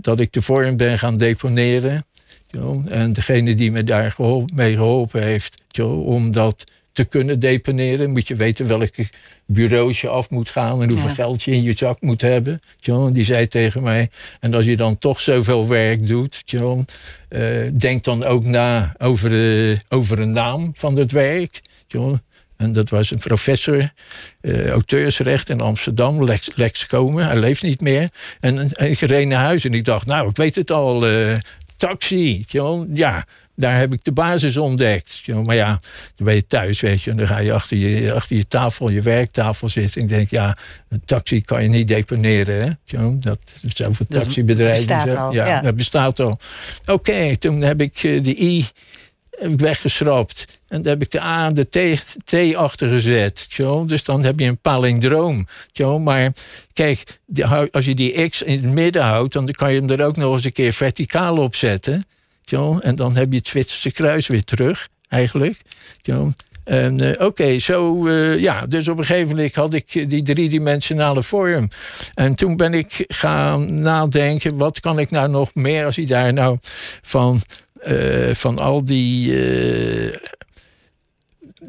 Dat 0.00 0.20
ik 0.20 0.32
de 0.32 0.42
vorm 0.42 0.76
ben 0.76 0.98
gaan 0.98 1.16
deponeren. 1.16 2.06
En 2.88 3.12
degene 3.12 3.54
die 3.54 3.70
me 3.70 3.84
daar 3.84 4.14
mee 4.54 4.74
geholpen 4.74 5.22
heeft, 5.22 5.62
om 5.82 6.32
dat 6.32 6.64
te 6.94 7.04
kunnen 7.04 7.38
deponeren. 7.38 8.10
Moet 8.10 8.28
je 8.28 8.34
weten 8.34 8.66
welke 8.66 9.08
bureaus 9.46 10.00
je 10.00 10.08
af 10.08 10.30
moet 10.30 10.50
gaan 10.50 10.82
en 10.82 10.90
hoeveel 10.90 11.14
geld 11.14 11.42
je 11.42 11.50
in 11.50 11.62
je 11.62 11.72
zak 11.72 12.00
moet 12.00 12.20
hebben. 12.20 12.60
John, 12.80 13.12
die 13.12 13.24
zei 13.24 13.48
tegen 13.48 13.82
mij. 13.82 14.10
En 14.40 14.54
als 14.54 14.64
je 14.64 14.76
dan 14.76 14.98
toch 14.98 15.20
zoveel 15.20 15.68
werk 15.68 16.06
doet, 16.06 16.42
John, 16.44 16.86
uh, 17.28 17.70
denk 17.72 18.04
dan 18.04 18.24
ook 18.24 18.44
na 18.44 18.94
over, 18.98 19.28
de, 19.28 19.76
over 19.88 20.18
een 20.18 20.32
naam 20.32 20.72
van 20.74 20.96
het 20.96 21.12
werk. 21.12 21.60
John. 21.86 22.20
En 22.56 22.72
dat 22.72 22.90
was 22.90 23.10
een 23.10 23.18
professor, 23.18 23.92
uh, 24.40 24.68
auteursrecht 24.68 25.48
in 25.48 25.60
Amsterdam, 25.60 26.24
Lex, 26.24 26.50
Lex 26.54 26.86
Komen. 26.86 27.26
Hij 27.26 27.38
leeft 27.38 27.62
niet 27.62 27.80
meer. 27.80 28.10
En, 28.40 28.72
en 28.72 28.90
ik 28.90 29.00
reed 29.00 29.28
naar 29.28 29.44
huis 29.44 29.64
en 29.64 29.74
ik 29.74 29.84
dacht, 29.84 30.06
nou, 30.06 30.28
ik 30.28 30.36
weet 30.36 30.54
het 30.54 30.70
al, 30.70 31.10
uh, 31.10 31.36
taxi. 31.76 32.44
John. 32.46 32.90
Ja, 32.92 33.26
daar 33.56 33.78
heb 33.78 33.92
ik 33.92 34.04
de 34.04 34.12
basis 34.12 34.56
ontdekt. 34.56 35.22
Maar 35.44 35.54
ja, 35.54 35.80
dan 36.16 36.26
ben 36.26 36.34
je 36.34 36.46
thuis, 36.46 36.80
weet 36.80 37.02
je. 37.02 37.10
En 37.10 37.16
dan 37.16 37.26
ga 37.26 37.38
je 37.38 37.52
achter 37.52 37.76
je, 37.76 38.12
achter 38.12 38.36
je 38.36 38.46
tafel, 38.48 38.90
je 38.90 39.02
werktafel 39.02 39.68
zitten. 39.68 40.00
En 40.00 40.06
ik 40.06 40.14
denk, 40.14 40.30
ja, 40.30 40.56
een 40.88 41.02
taxi 41.04 41.40
kan 41.40 41.62
je 41.62 41.68
niet 41.68 41.88
deponeren. 41.88 42.78
Hè? 42.86 43.18
Dat 43.18 43.38
taxibedrijven. 44.08 44.86
Dat 44.86 45.04
bestaat 45.04 45.20
al. 45.20 45.32
Ja, 45.32 45.60
dat 45.60 45.74
bestaat 45.74 46.20
al. 46.20 46.38
Oké, 46.86 47.36
toen 47.36 47.60
heb 47.60 47.80
ik 47.80 48.02
eh, 48.02 48.22
de 48.22 48.42
I 48.42 48.66
weggeschrapt. 49.56 50.44
En 50.68 50.82
dan 50.82 50.92
heb 50.92 51.02
ik 51.02 51.10
de 51.10 51.22
A 51.22 51.46
en 51.46 51.54
de 51.54 51.68
T, 51.68 52.04
T 52.24 52.54
achtergezet. 52.54 53.48
Dus 53.86 54.04
dan 54.04 54.24
heb 54.24 54.38
je 54.38 54.46
een 54.46 54.60
palindroom. 54.60 55.46
Maar 56.02 56.32
kijk, 56.72 57.20
als 57.70 57.84
je 57.84 57.94
die 57.94 58.28
X 58.28 58.42
in 58.42 58.62
het 58.62 58.72
midden 58.72 59.02
houdt... 59.02 59.32
dan 59.32 59.46
kan 59.46 59.72
je 59.72 59.80
hem 59.80 59.90
er 59.90 60.06
ook 60.06 60.16
nog 60.16 60.34
eens 60.34 60.44
een 60.44 60.52
keer 60.52 60.72
verticaal 60.72 61.36
op 61.36 61.54
zetten. 61.54 62.04
En 62.80 62.94
dan 62.94 63.16
heb 63.16 63.30
je 63.30 63.38
het 63.38 63.46
Zwitserse 63.46 63.90
kruis 63.90 64.26
weer 64.26 64.44
terug, 64.44 64.88
eigenlijk. 65.08 65.60
En 66.64 67.02
uh, 67.02 67.12
oké, 67.18 67.58
zo, 67.58 68.06
uh, 68.06 68.38
ja, 68.38 68.66
dus 68.66 68.88
op 68.88 68.98
een 68.98 69.04
gegeven 69.04 69.28
moment 69.28 69.54
had 69.54 69.74
ik 69.74 70.10
die 70.10 70.22
driedimensionale 70.22 71.22
vorm. 71.22 71.68
En 72.14 72.34
toen 72.34 72.56
ben 72.56 72.74
ik 72.74 73.04
gaan 73.08 73.80
nadenken, 73.80 74.56
wat 74.56 74.80
kan 74.80 74.98
ik 74.98 75.10
nou 75.10 75.30
nog 75.30 75.54
meer 75.54 75.84
als 75.84 75.94
je 75.94 76.06
daar 76.06 76.32
nou 76.32 76.58
van, 77.02 77.40
uh, 77.86 78.34
van 78.34 78.58
al 78.58 78.84
die 78.84 79.32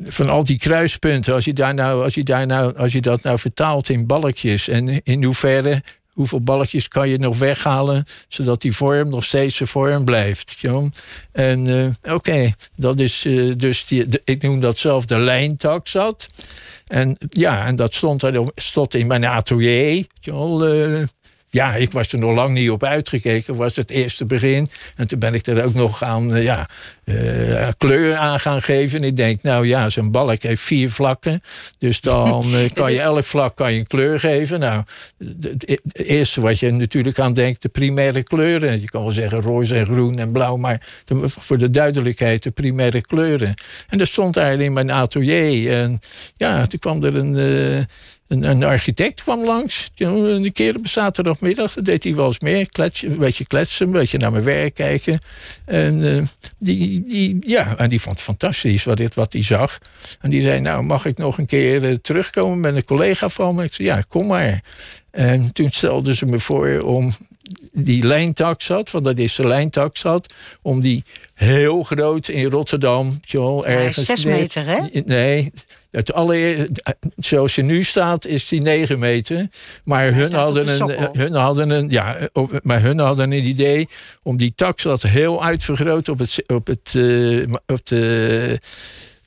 van 0.03 0.29
al 0.29 0.43
die 0.43 0.57
kruispunten, 0.57 1.33
als 1.33 1.45
je, 1.45 1.53
daar 1.53 1.73
nou, 1.73 2.03
als, 2.03 2.13
je 2.13 2.23
daar 2.23 2.45
nou, 2.45 2.77
als 2.77 2.91
je 2.91 3.01
dat 3.01 3.21
nou 3.21 3.39
vertaalt 3.39 3.89
in 3.89 4.05
balkjes 4.05 4.67
en 4.67 5.03
in 5.03 5.23
hoeverre 5.23 5.81
hoeveel 6.15 6.41
balletjes 6.41 6.87
kan 6.87 7.09
je 7.09 7.17
nog 7.17 7.37
weghalen, 7.37 8.05
zodat 8.27 8.61
die 8.61 8.75
vorm 8.75 9.09
nog 9.09 9.23
steeds 9.23 9.57
de 9.57 9.67
vorm 9.67 10.05
blijft. 10.05 10.61
En 11.31 11.69
uh, 11.69 12.13
oké, 12.15 12.51
dat 12.75 12.99
is 12.99 13.25
uh, 13.25 13.53
dus, 13.57 13.85
die, 13.85 14.21
ik 14.23 14.41
noem 14.41 14.59
dat 14.59 14.77
zelf 14.77 15.05
de 15.05 15.17
lijntak 15.19 15.87
zat. 15.87 16.27
En 16.87 17.17
ja, 17.29 17.65
en 17.65 17.75
dat 17.75 17.93
stond, 17.93 18.23
er, 18.23 18.43
stond 18.55 18.93
in 18.93 19.07
mijn 19.07 19.25
atelier. 19.25 20.05
Uh, 20.23 21.03
ja, 21.55 21.75
ik 21.75 21.91
was 21.91 22.11
er 22.11 22.19
nog 22.19 22.35
lang 22.35 22.53
niet 22.53 22.69
op 22.69 22.83
uitgekeken. 22.83 23.55
was 23.55 23.75
het 23.75 23.89
eerste 23.89 24.25
begin. 24.25 24.67
En 24.95 25.07
toen 25.07 25.19
ben 25.19 25.33
ik 25.33 25.47
er 25.47 25.65
ook 25.65 25.73
nog 25.73 26.03
aan 26.03 26.41
ja, 26.41 26.69
uh, 27.05 27.67
kleur 27.77 28.15
aan 28.15 28.39
gaan 28.39 28.61
geven. 28.61 28.99
En 28.99 29.03
ik 29.03 29.15
denk, 29.15 29.41
nou 29.41 29.67
ja, 29.67 29.89
zo'n 29.89 30.11
balk 30.11 30.41
heeft 30.41 30.61
vier 30.61 30.91
vlakken. 30.91 31.41
Dus 31.79 32.01
dan 32.01 32.55
uh, 32.55 32.69
kan 32.73 32.93
je 32.93 33.01
elk 33.01 33.23
vlak 33.23 33.55
kan 33.55 33.73
je 33.73 33.79
een 33.79 33.87
kleur 33.87 34.19
geven. 34.19 34.59
Nou, 34.59 34.83
het 35.41 35.81
eerste 35.91 36.41
wat 36.41 36.59
je 36.59 36.71
natuurlijk 36.71 37.19
aan 37.19 37.33
denkt, 37.33 37.61
de 37.61 37.69
primaire 37.69 38.23
kleuren. 38.23 38.81
Je 38.81 38.89
kan 38.89 39.01
wel 39.01 39.11
zeggen 39.11 39.41
roze 39.41 39.75
en 39.75 39.85
groen 39.85 40.19
en 40.19 40.31
blauw, 40.31 40.55
maar 40.55 40.81
voor 41.25 41.57
de 41.57 41.71
duidelijkheid 41.71 42.43
de 42.43 42.51
primaire 42.51 43.01
kleuren. 43.01 43.53
En 43.87 43.97
dat 43.97 44.07
stond 44.07 44.37
eigenlijk 44.37 44.67
in 44.67 44.73
mijn 44.73 44.91
atelier. 44.91 45.71
En 45.71 45.99
ja, 46.35 46.67
toen 46.67 46.79
kwam 46.79 47.03
er 47.03 47.15
een, 47.15 47.35
uh, 47.35 47.83
een, 48.27 48.49
een 48.49 48.63
architect 48.63 49.23
kwam 49.23 49.45
langs. 49.45 49.91
Een 49.95 50.53
keer 50.53 50.75
op 50.75 50.87
zaterdagmiddag. 50.87 51.73
Dat 51.73 51.85
deed 51.85 52.03
hij 52.03 52.15
wel 52.15 52.25
eens 52.25 52.39
meer. 52.39 52.69
Kletsen, 52.69 53.11
een 53.11 53.17
beetje 53.17 53.45
kletsen, 53.45 53.85
een 53.85 53.91
beetje 53.91 54.17
naar 54.17 54.31
mijn 54.31 54.43
werk 54.43 54.73
kijken. 54.73 55.19
En, 55.65 56.15
eh, 56.15 56.23
die, 56.57 57.03
die, 57.07 57.37
ja, 57.39 57.77
en 57.77 57.89
die 57.89 58.01
vond 58.01 58.15
het 58.15 58.25
fantastisch 58.25 58.83
wat, 58.83 59.13
wat 59.13 59.33
hij 59.33 59.43
zag. 59.43 59.77
En 60.21 60.29
die 60.29 60.41
zei, 60.41 60.59
nou, 60.59 60.83
mag 60.83 61.05
ik 61.05 61.17
nog 61.17 61.37
een 61.37 61.45
keer 61.45 61.83
uh, 61.83 61.95
terugkomen 61.95 62.59
met 62.59 62.75
een 62.75 62.85
collega 62.85 63.29
van 63.29 63.55
me? 63.55 63.63
Ik 63.63 63.73
zei, 63.73 63.87
ja, 63.87 64.03
kom 64.07 64.27
maar. 64.27 64.63
En 65.15 65.53
toen 65.53 65.71
stelden 65.71 66.15
ze 66.15 66.25
me 66.25 66.39
voor 66.39 66.79
om 66.79 67.13
die 67.71 68.05
lijntaxat, 68.05 68.91
want 68.91 69.05
dat 69.05 69.17
is 69.17 69.35
de 69.35 69.47
lijntaxat, 69.47 70.33
om 70.61 70.81
die 70.81 71.03
heel 71.33 71.83
groot 71.83 72.27
in 72.27 72.49
Rotterdam. 72.49 73.19
Joh, 73.21 73.67
ergens, 73.67 73.95
ja, 73.95 74.15
zes 74.15 74.25
meter, 74.25 74.65
hè? 74.65 75.01
Nee, 75.05 75.51
het 75.91 76.13
alle, 76.13 76.69
zoals 77.15 77.55
je 77.55 77.61
nu 77.61 77.83
staat, 77.83 78.25
is 78.25 78.47
die 78.47 78.61
9 78.61 78.99
meter. 78.99 79.47
Maar 79.83 80.13
hun 80.13 80.33
hadden, 80.33 80.81
een, 80.81 81.09
hun 81.17 81.33
hadden 81.33 81.69
een. 81.69 81.89
Ja, 81.89 82.29
maar 82.61 82.81
hun 82.81 82.99
hadden 82.99 83.31
een 83.31 83.45
idee 83.45 83.87
om 84.23 84.37
die 84.37 84.53
taxat 84.55 85.01
heel 85.01 85.43
uitvergroot 85.43 86.09
op 86.09 86.19
het, 86.19 86.43
op 86.47 86.67
het, 86.67 86.93
uh, 86.95 87.53
op 87.65 87.85
de 87.85 88.59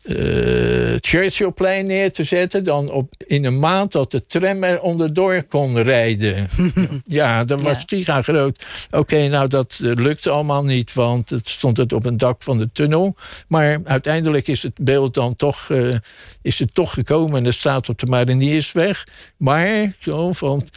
uh, 0.08 0.96
Churchillplein 1.00 1.86
neer 1.86 2.12
te 2.12 2.24
zetten. 2.24 2.64
Dan 2.64 2.90
op, 2.90 3.12
in 3.26 3.44
een 3.44 3.58
maand 3.58 3.92
dat 3.92 4.10
de 4.10 4.26
tram 4.26 4.62
er 4.62 4.80
onderdoor 4.80 5.42
kon 5.42 5.82
rijden. 5.82 6.48
ja, 7.04 7.44
dat 7.44 7.60
was 7.60 7.82
giga 7.86 8.22
groot. 8.22 8.64
Oké, 8.90 9.28
nou 9.28 9.48
dat 9.48 9.78
uh, 9.82 9.92
lukte 9.92 10.30
allemaal 10.30 10.64
niet, 10.64 10.92
want 10.94 11.30
het 11.30 11.48
stond 11.48 11.76
het 11.76 11.92
op 11.92 12.04
een 12.04 12.16
dak 12.16 12.42
van 12.42 12.58
de 12.58 12.72
tunnel. 12.72 13.16
Maar 13.48 13.80
uiteindelijk 13.84 14.48
is 14.48 14.62
het 14.62 14.78
beeld 14.80 15.14
dan 15.14 15.36
toch, 15.36 15.68
uh, 15.68 15.96
is 16.42 16.58
het 16.58 16.74
toch 16.74 16.94
gekomen 16.94 17.38
en 17.38 17.44
het 17.44 17.54
staat 17.54 17.88
op 17.88 17.98
de 17.98 18.06
Mariniersweg. 18.06 19.04
Maar, 19.36 19.92
zo, 20.00 20.32
want 20.38 20.70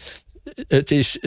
het 0.67 0.91
is, 0.91 1.17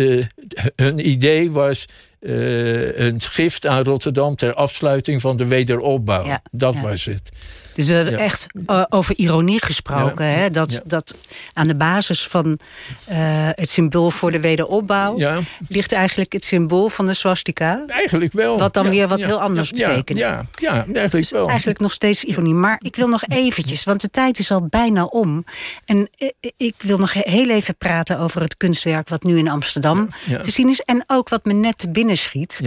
hun 0.77 1.09
idee 1.09 1.51
was 1.51 1.87
een 2.25 3.21
gift 3.21 3.67
aan 3.67 3.83
Rotterdam 3.83 4.37
ter 4.37 4.55
afsluiting 4.55 5.21
van 5.21 5.37
de 5.37 5.47
wederopbouw. 5.47 6.27
Ja, 6.27 6.43
dat 6.51 6.75
ja. 6.75 6.81
was 6.81 7.05
het. 7.05 7.31
Dus 7.75 7.89
uh, 7.89 8.11
ja. 8.11 8.17
echt 8.17 8.47
uh, 8.67 8.83
over 8.89 9.19
ironie 9.19 9.65
gesproken. 9.65 10.27
Hè? 10.27 10.51
Dat, 10.51 10.83
dat 10.85 11.17
aan 11.53 11.69
de 11.69 11.77
basis 11.77 12.27
van 12.27 12.47
uh, 12.47 13.17
het 13.51 13.69
symbool 13.69 14.11
voor 14.11 14.33
de 14.33 14.41
wederopbouw... 14.41 15.41
ligt 15.69 15.93
eigenlijk 15.93 16.33
het 16.33 16.45
symbool 16.45 16.89
van 16.89 17.07
de 17.07 17.15
swastika. 17.15 17.85
Eigenlijk 17.87 18.33
wel. 18.33 18.59
Wat 18.59 18.75
dan 18.75 18.89
weer 18.89 19.09
wat 19.09 19.25
heel 19.25 19.41
anders 19.41 19.71
betekent. 19.71 20.19
Ja, 20.19 20.45
ja, 20.61 20.73
eigenlijk 20.73 21.11
dus 21.11 21.31
wel. 21.31 21.49
Eigenlijk 21.49 21.81
nog 21.81 21.93
steeds 21.93 22.25
ironie. 22.25 22.55
Maar 22.55 22.81
ik 22.83 22.97
wil 22.97 23.09
nog 23.09 23.25
eventjes, 23.29 23.85
want 23.85 24.01
de 24.01 24.11
tijd 24.11 24.39
is 24.39 24.51
al 24.51 24.67
bijna 24.67 25.05
om. 25.05 25.45
En 25.85 26.09
ik 26.57 26.75
wil 26.79 26.99
nog 26.99 27.13
heel 27.13 27.51
even 27.51 27.77
praten 27.77 28.19
over 28.19 28.43
het 28.43 28.57
kunstwerk... 28.57 29.09
wat 29.09 29.23
nu 29.23 29.39
in 29.39 29.49
Amsterdam 29.49 30.09
te 30.43 30.51
zien 30.51 30.69
is. 30.69 30.81
En 30.81 31.05
ook 31.07 31.29
wat 31.29 31.45
me 31.45 31.53
net 31.53 31.87
binnenschiet. 32.15 32.61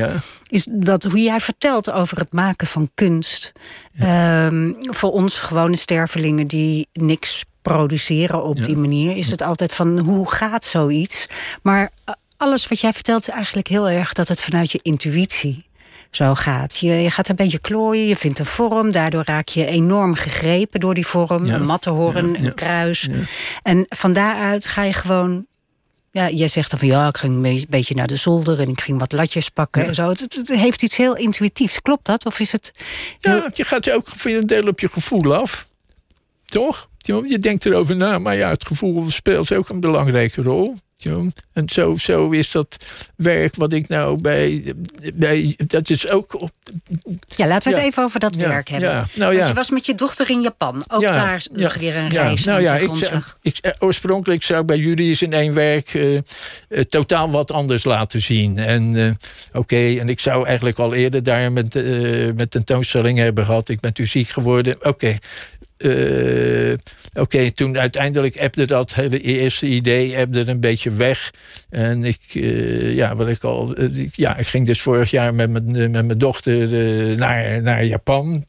Is 0.48 0.68
dat 0.72 1.04
hoe 1.04 1.22
jij 1.22 1.39
vertelt 1.39 1.91
over 1.91 2.18
het 2.18 2.34
maken 2.34 2.68
van 2.68 2.89
kunst... 2.93 3.52
Um, 4.04 4.76
voor 4.80 5.12
ons 5.12 5.39
gewone 5.39 5.76
stervelingen 5.76 6.48
die 6.48 6.88
niks 6.93 7.43
produceren 7.62 8.43
op 8.43 8.58
ja. 8.58 8.64
die 8.64 8.78
manier, 8.78 9.18
is 9.18 9.32
het 9.32 9.41
altijd 9.41 9.74
van 9.74 10.00
hoe 10.00 10.32
gaat 10.32 10.66
zoiets? 10.66 11.28
Maar 11.62 11.91
alles 12.38 12.68
wat 12.68 12.80
jij 12.80 12.93
vertelt 12.93 13.28
is 13.28 13.34
eigenlijk 13.34 13.68
heel 13.68 13.89
erg 13.89 14.14
dat 14.14 14.28
het 14.28 14.41
vanuit 14.41 14.72
je 14.72 14.80
intuïtie 14.82 15.66
zo 16.12 16.36
gaat. 16.36 16.78
Je, 16.78 16.91
je 16.91 17.10
gaat 17.10 17.30
een 17.30 17.36
beetje 17.36 17.60
klooien, 17.60 18.08
je 18.08 18.16
vindt 18.16 18.39
een 18.39 18.45
vorm, 18.45 18.91
daardoor 18.91 19.24
raak 19.26 19.48
je 19.48 19.66
enorm 19.66 20.16
gegrepen 20.16 20.80
door 20.80 20.93
die 20.93 21.08
vorm. 21.08 21.45
Ja. 21.45 21.54
Een 21.54 21.66
mattenhoorn, 21.66 22.32
ja. 22.32 22.39
een 22.39 22.54
kruis. 22.54 23.10
En 23.64 23.86
van 23.89 24.14
daaruit 24.14 24.68
ga 24.68 24.84
je 24.84 24.93
gewoon 24.93 25.45
ja, 26.18 26.30
jij 26.30 26.47
zegt 26.47 26.70
dan 26.70 26.80
van 26.80 26.88
ja, 26.88 27.07
ik 27.07 27.18
ging 27.18 27.45
een 27.45 27.65
beetje 27.70 27.95
naar 27.95 28.07
de 28.07 28.15
zolder 28.15 28.59
en 28.59 28.70
ik 28.70 28.82
ging 28.82 28.99
wat 28.99 29.11
latjes 29.11 29.49
pakken 29.49 29.82
ja. 29.82 29.88
en 29.88 29.93
zo. 29.93 30.09
Het, 30.09 30.20
het, 30.20 30.36
het, 30.36 30.49
heeft 30.49 30.84
iets 30.84 30.97
heel 30.97 31.15
intuïtiefs. 31.15 31.82
Klopt 31.82 32.05
dat? 32.05 32.26
Of 32.26 32.39
is 32.39 32.51
het. 32.51 32.72
Heel... 33.20 33.36
Ja, 33.36 33.49
je 33.53 33.63
gaat 33.63 33.86
je 33.86 33.93
ook 33.93 34.07
voor 34.15 34.32
een 34.32 34.47
deel 34.47 34.68
op 34.68 34.80
je 34.80 34.89
gevoel 34.89 35.36
af. 35.36 35.68
Toch? 36.45 36.89
Je 37.26 37.38
denkt 37.39 37.65
erover 37.65 37.95
na, 37.95 38.20
maar 38.20 38.36
ja, 38.36 38.49
het 38.49 38.65
gevoel 38.65 39.09
speelt 39.09 39.53
ook 39.53 39.70
een 39.70 39.80
belangrijke 39.80 40.41
rol. 40.41 40.76
En 41.54 41.70
zo, 41.70 41.95
zo 41.95 42.30
is 42.30 42.52
dat 42.52 42.78
werk 43.16 43.56
wat 43.56 43.74
ik 43.74 43.88
nou 43.88 44.22
bij, 44.22 44.74
bij. 45.14 45.58
Dat 45.68 45.89
is 45.89 46.08
ook. 46.08 46.50
Ja, 47.36 47.48
laten 47.48 47.70
we 47.70 47.76
het 47.76 47.84
ja. 47.84 47.89
even 47.89 48.04
over 48.04 48.20
dat 48.20 48.36
ja, 48.36 48.48
werk 48.48 48.70
hebben. 48.70 48.89
Ja, 48.89 49.06
nou 49.14 49.32
ja. 49.32 49.38
Want 49.38 49.50
je 49.50 49.56
was 49.56 49.70
met 49.70 49.86
je 49.86 49.95
dochter 49.95 50.30
in 50.30 50.41
Japan. 50.41 50.84
Ook 50.88 51.02
daar 51.02 51.45
nog 51.52 51.76
weer 51.76 51.95
een 51.95 52.10
reis. 52.10 52.43
Nou 52.43 52.62
ja, 52.62 52.76
ik, 52.76 52.91
ik, 53.41 53.58
eh, 53.58 53.72
oorspronkelijk 53.80 54.43
zou 54.43 54.62
ik 54.62 54.66
bij 54.66 54.78
jullie 54.78 55.10
eens 55.10 55.22
in 55.22 55.34
één 55.34 55.54
werk 55.54 55.93
uh, 55.93 56.14
uh, 56.70 56.82
totaal 56.82 57.32
wat 57.32 57.52
anders 57.52 57.84
laten 57.84 58.22
zien. 58.22 58.58
En 58.58 58.95
uh, 58.95 59.08
oké, 59.48 59.58
okay, 59.58 60.00
en 60.00 60.10
ik 60.10 60.20
zou 60.20 60.45
eigenlijk 60.45 60.80
al 60.80 60.93
eerder 60.93 61.24
daar 61.24 61.52
met, 61.52 61.74
met 62.36 62.52
tentoonstellingen 62.52 63.24
hebben 63.24 63.45
gehad. 63.45 63.70
Ik 63.70 63.80
ben 63.80 63.93
toen 63.93 64.08
ziek 64.08 64.30
geworden. 64.30 64.76
Oké, 64.76 64.88
okay. 64.88 65.20
Uh, 65.78 66.73
Oké, 67.13 67.51
toen 67.51 67.80
uiteindelijk 67.80 68.36
ebde 68.36 68.65
dat 68.65 68.93
hele 68.93 69.19
eerste 69.19 69.65
idee 69.65 70.15
ebde 70.15 70.43
een 70.47 70.59
beetje 70.59 70.91
weg. 70.91 71.32
En 71.69 72.03
ik, 72.03 72.19
uh, 72.34 72.95
ja, 72.95 73.15
wat 73.15 73.28
ik 73.28 73.43
al, 73.43 73.80
uh, 73.80 74.07
ja, 74.11 74.38
ik 74.38 74.47
ging 74.47 74.65
dus 74.65 74.82
vorig 74.82 75.11
jaar 75.11 75.34
met 75.34 75.51
mijn, 75.51 75.91
met 75.91 76.05
mijn 76.05 76.17
dochter 76.17 76.67
naar, 77.17 77.61
naar 77.61 77.86
Japan. 77.86 78.43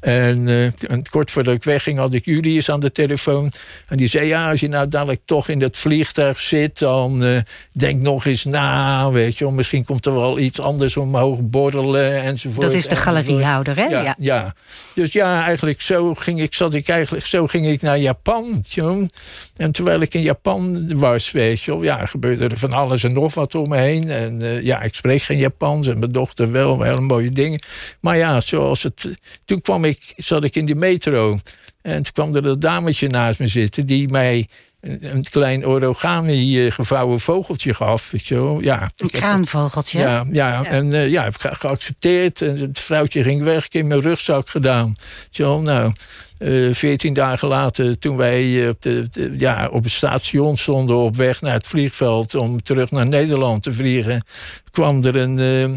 En, 0.00 0.48
en, 0.88 1.02
kort 1.10 1.30
voordat 1.30 1.54
ik 1.54 1.64
wegging 1.64 1.98
had 1.98 2.14
ik 2.14 2.24
Julius 2.24 2.70
aan 2.70 2.80
de 2.80 2.92
telefoon. 2.92 3.52
En 3.88 3.96
die 3.96 4.08
zei, 4.08 4.26
ja, 4.26 4.50
als 4.50 4.60
je 4.60 4.68
nou 4.68 4.88
dadelijk 4.88 5.20
toch 5.24 5.48
in 5.48 5.58
dat 5.58 5.76
vliegtuig 5.76 6.40
zit... 6.40 6.78
dan 6.78 7.42
denk 7.72 8.00
nog 8.00 8.26
eens 8.26 8.44
na, 8.44 9.10
weet 9.10 9.38
je 9.38 9.50
Misschien 9.50 9.84
komt 9.84 10.06
er 10.06 10.14
wel 10.14 10.38
iets 10.38 10.60
anders 10.60 10.96
omhoog 10.96 11.38
borrelen 11.40 12.22
enzovoort. 12.22 12.66
Dat 12.66 12.74
is 12.74 12.88
de 12.88 12.96
galeriehouder, 12.96 13.76
hè? 13.76 13.84
Ja, 13.84 14.02
ja. 14.02 14.14
ja. 14.18 14.54
Dus 14.94 15.12
ja, 15.12 15.44
eigenlijk 15.44 15.80
zo 15.80 16.14
ging 16.14 16.40
ik, 16.40 16.54
zat 16.54 16.74
ik 16.74 16.88
eigenlijk, 16.88 17.26
zo 17.26 17.46
ging 17.46 17.66
ik 17.66 17.82
naar 17.82 17.98
Japan. 17.98 18.64
Jong. 18.68 19.12
En 19.56 19.72
terwijl 19.72 20.00
ik 20.00 20.14
in 20.14 20.22
Japan 20.22 20.88
was, 20.98 21.30
weet 21.30 21.60
je 21.60 21.76
ja, 21.76 22.06
gebeurde 22.06 22.48
er 22.48 22.58
van 22.58 22.72
alles 22.72 23.02
en 23.02 23.12
nog 23.12 23.34
wat 23.34 23.54
om 23.54 23.68
me 23.68 23.76
heen. 23.76 24.10
En 24.10 24.42
uh, 24.42 24.62
ja, 24.62 24.80
ik 24.82 24.94
spreek 24.94 25.22
geen 25.22 25.38
Japans 25.38 25.86
en 25.86 25.98
mijn 25.98 26.12
dochter 26.12 26.52
wel, 26.52 26.82
hele 26.82 27.00
mooie 27.00 27.30
dingen. 27.30 27.62
Maar 28.00 28.16
ja, 28.16 28.40
zoals 28.40 28.82
het. 28.82 29.18
Toen 29.44 29.60
kwam 29.60 29.84
ik, 29.84 29.89
zat 30.16 30.44
ik 30.44 30.56
in 30.56 30.66
die 30.66 30.74
metro. 30.74 31.38
En 31.82 32.02
toen 32.02 32.12
kwam 32.12 32.34
er 32.34 32.46
een 32.46 32.60
dametje 32.60 33.08
naast 33.08 33.38
me 33.38 33.46
zitten 33.46 33.86
die 33.86 34.08
mij 34.08 34.46
een 34.80 35.24
klein 35.30 35.66
origami 35.66 36.70
gevouwen 36.70 37.20
vogeltje 37.20 37.74
gaf. 37.74 38.10
Weet 38.10 38.26
je 38.26 38.34
wel. 38.34 38.60
Ja, 38.60 38.90
een 38.96 39.10
kraanvogeltje? 39.10 39.98
Ja, 39.98 40.24
ja, 40.32 40.48
ja. 40.48 40.64
en 40.64 40.86
uh, 40.86 41.10
ja, 41.10 41.22
heb 41.22 41.34
ik 41.34 41.50
geaccepteerd. 41.52 42.42
En 42.42 42.56
het 42.58 42.78
vrouwtje 42.78 43.22
ging 43.22 43.42
weg, 43.42 43.64
ik 43.64 43.74
in 43.74 43.86
mijn 43.86 44.00
rugzak 44.00 44.48
gedaan. 44.48 44.94
Zo, 45.30 45.60
nou, 45.60 45.92
uh, 46.38 46.74
veertien 46.74 47.12
dagen 47.12 47.48
later, 47.48 47.98
toen 47.98 48.16
wij 48.16 48.68
op, 48.68 48.82
de, 48.82 49.08
de, 49.10 49.34
ja, 49.38 49.68
op 49.68 49.82
het 49.82 49.92
station 49.92 50.56
stonden 50.56 50.96
op 50.96 51.16
weg 51.16 51.40
naar 51.40 51.52
het 51.52 51.66
vliegveld 51.66 52.34
om 52.34 52.62
terug 52.62 52.90
naar 52.90 53.06
Nederland 53.06 53.62
te 53.62 53.72
vliegen, 53.72 54.24
kwam 54.70 55.04
er 55.04 55.16
een. 55.16 55.38
Uh, 55.38 55.76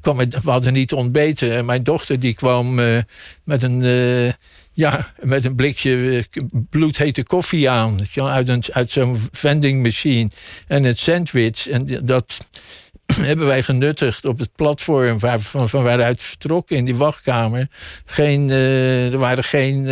kwam, 0.00 0.16
we 0.16 0.50
hadden 0.50 0.72
niet 0.72 0.92
ontbeten. 0.92 1.52
En 1.52 1.64
mijn 1.64 1.82
dochter 1.82 2.20
die 2.20 2.34
kwam 2.34 2.78
uh, 2.78 2.98
met 3.44 3.62
een. 3.62 4.34
Ja, 4.72 5.12
met 5.22 5.44
een 5.44 5.54
blikje 5.54 6.24
bloedhete 6.70 7.22
koffie 7.22 7.70
aan. 7.70 7.98
Uit, 8.14 8.48
een, 8.48 8.62
uit 8.72 8.90
zo'n 8.90 9.18
vending 9.32 9.82
machine. 9.82 10.30
En 10.66 10.84
het 10.84 10.98
sandwich. 10.98 11.68
En 11.68 12.00
dat 12.04 12.38
hebben 13.20 13.46
wij 13.46 13.62
genuttigd 13.62 14.24
op 14.24 14.38
het 14.38 14.50
platform 14.54 15.18
waar, 15.18 15.40
van, 15.40 15.68
van 15.68 15.82
waaruit 15.82 16.22
vertrokken 16.22 16.76
in 16.76 16.84
die 16.84 16.96
wachtkamer. 16.96 17.68
Geen, 18.04 18.50
er 18.50 19.18
waren 19.18 19.44
geen. 19.44 19.86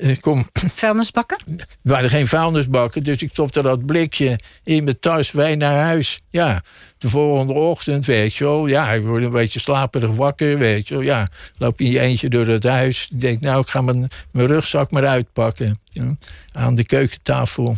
Uh, 0.00 0.20
kom. 0.20 0.48
Vuilnisbakken? 0.52 1.38
Er 1.56 1.66
waren 1.82 2.10
geen 2.10 2.26
vuilnisbakken, 2.26 3.02
dus 3.04 3.22
ik 3.22 3.30
stopte 3.30 3.62
dat 3.62 3.86
blikje 3.86 4.38
in 4.64 4.84
mijn 4.84 4.98
tas, 5.00 5.32
wij 5.32 5.56
naar 5.56 5.82
huis. 5.82 6.20
Ja, 6.30 6.62
de 6.98 7.08
volgende 7.08 7.52
ochtend, 7.52 8.06
weet 8.06 8.34
je 8.34 8.44
wel. 8.44 8.66
Ja, 8.66 8.92
ik 8.92 9.02
word 9.02 9.22
een 9.22 9.30
beetje 9.30 9.60
slaperig 9.60 10.10
wakker, 10.10 10.58
weet 10.58 10.88
je 10.88 10.94
wel. 10.94 11.02
Ja, 11.02 11.28
loop 11.58 11.80
in 11.80 11.90
je 11.90 12.00
eentje 12.00 12.28
door 12.28 12.46
het 12.46 12.64
huis. 12.64 13.08
Ik 13.10 13.20
denk, 13.20 13.40
nou, 13.40 13.60
ik 13.60 13.68
ga 13.68 13.80
mijn, 13.80 14.08
mijn 14.32 14.46
rugzak 14.46 14.90
maar 14.90 15.06
uitpakken. 15.06 15.80
Ja, 15.90 16.14
aan 16.52 16.74
de 16.74 16.84
keukentafel. 16.84 17.76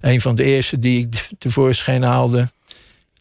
Een 0.00 0.20
van 0.20 0.34
de 0.34 0.44
eerste 0.44 0.78
die 0.78 1.06
ik 1.06 1.28
tevoorschijn 1.38 2.02
haalde 2.02 2.48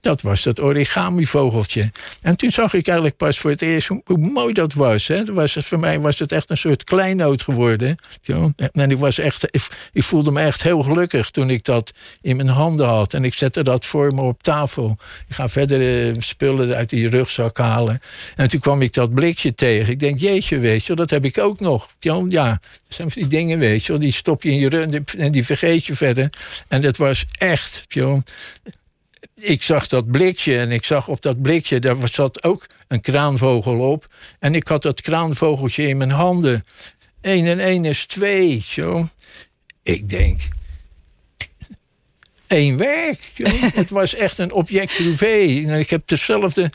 Dat 0.02 0.22
was 0.22 0.44
dat 0.44 0.62
origami-vogeltje. 0.62 1.92
En 2.22 2.38
toen 2.38 2.52
zag 2.52 2.74
ik 2.74 2.88
eigenlijk 2.88 3.18
pas 3.18 3.40
voor 3.40 3.50
het 3.50 3.62
eerst 3.62 3.88
hoe, 3.88 4.18
mooi 4.18 4.54
dat 4.54 4.74
was. 4.74 5.08
Hè. 5.08 5.24
Dat 5.24 5.36
was 5.36 5.58
voor 5.60 5.80
mij 5.80 6.00
was 6.00 6.20
het 6.20 6.32
echt 6.32 6.50
een 6.50 6.58
soort 6.58 6.84
kleinoot 6.84 7.42
geworden. 7.42 7.96
En 8.72 8.92
ik, 8.92 8.98
was 8.98 9.20
echt, 9.20 9.48
ik, 9.92 10.04
voelde 10.04 10.32
me 10.32 10.42
echt 10.42 10.64
heel 10.64 10.84
gelukkig 10.84 11.30
toen 11.32 11.50
ik 11.50 11.64
dat 11.64 11.92
in 12.22 12.36
mijn 12.36 12.48
handen 12.48 12.88
had. 12.88 13.14
En 13.14 13.24
ik 13.24 13.34
zette 13.34 13.64
dat 13.64 13.86
voor 13.86 14.14
me 14.14 14.22
op 14.22 14.44
tafel. 14.44 14.98
Ik 15.28 15.36
ga 15.36 15.50
verder 15.50 16.08
uh, 16.10 16.16
spullen 16.20 16.76
uit 16.76 16.90
die 16.90 17.10
rugzak 17.10 17.58
halen. 17.58 18.02
En 18.36 18.48
toen 18.48 18.60
kwam 18.60 18.82
ik 18.82 18.94
dat 18.94 19.14
blikje 19.14 19.56
tegen. 19.56 19.92
Ik 19.92 20.00
denk, 20.00 20.20
jeetje, 20.20 20.60
weet 20.60 20.86
je, 20.86 20.96
dat 20.96 21.10
heb 21.10 21.26
ik 21.26 21.38
ook 21.38 21.60
nog. 21.60 21.90
Ja, 22.00 22.20
dat 22.28 22.60
zijn 22.88 23.08
die 23.14 23.28
dingen, 23.28 23.60
weet 23.60 23.86
je, 23.86 23.98
die 23.98 24.12
stop 24.12 24.44
je 24.44 24.50
in 24.50 24.60
je 24.60 24.70
rug 24.70 25.16
en 25.18 25.32
die 25.32 25.46
vergeet 25.46 25.86
je 25.86 25.96
verder. 25.96 26.30
En 26.68 26.82
dat 26.82 26.98
was 26.98 27.26
echt, 27.38 27.84
joh 27.88 28.22
ik 29.40 29.64
zag 29.64 29.88
dat 29.88 30.12
blikje 30.12 30.58
en 30.58 30.72
ik 30.72 30.84
zag 30.84 31.08
op 31.08 31.22
dat 31.22 31.42
blikje, 31.42 31.80
daar 31.80 31.96
zat 32.08 32.44
ook 32.44 32.66
een 32.88 33.02
kraanvogel 33.02 33.92
op. 33.92 34.08
En 34.40 34.56
ik 34.56 34.68
had 34.68 34.82
dat 34.82 35.02
kraanvogeltje 35.02 35.88
in 35.88 35.98
mijn 35.98 36.12
handen. 36.12 36.64
Eén 37.22 37.46
en 37.46 37.60
één 37.60 37.86
is 37.86 38.06
twee, 38.06 38.64
zo. 38.68 39.10
Ik 39.84 40.10
denk, 40.10 40.40
één 42.50 42.78
werk. 42.78 43.20
het 43.82 43.90
was 43.90 44.16
echt 44.16 44.38
een 44.38 44.52
object 44.52 44.96
privé. 44.96 45.38
Ik 45.78 45.90
heb 45.90 46.02
dezelfde 46.06 46.70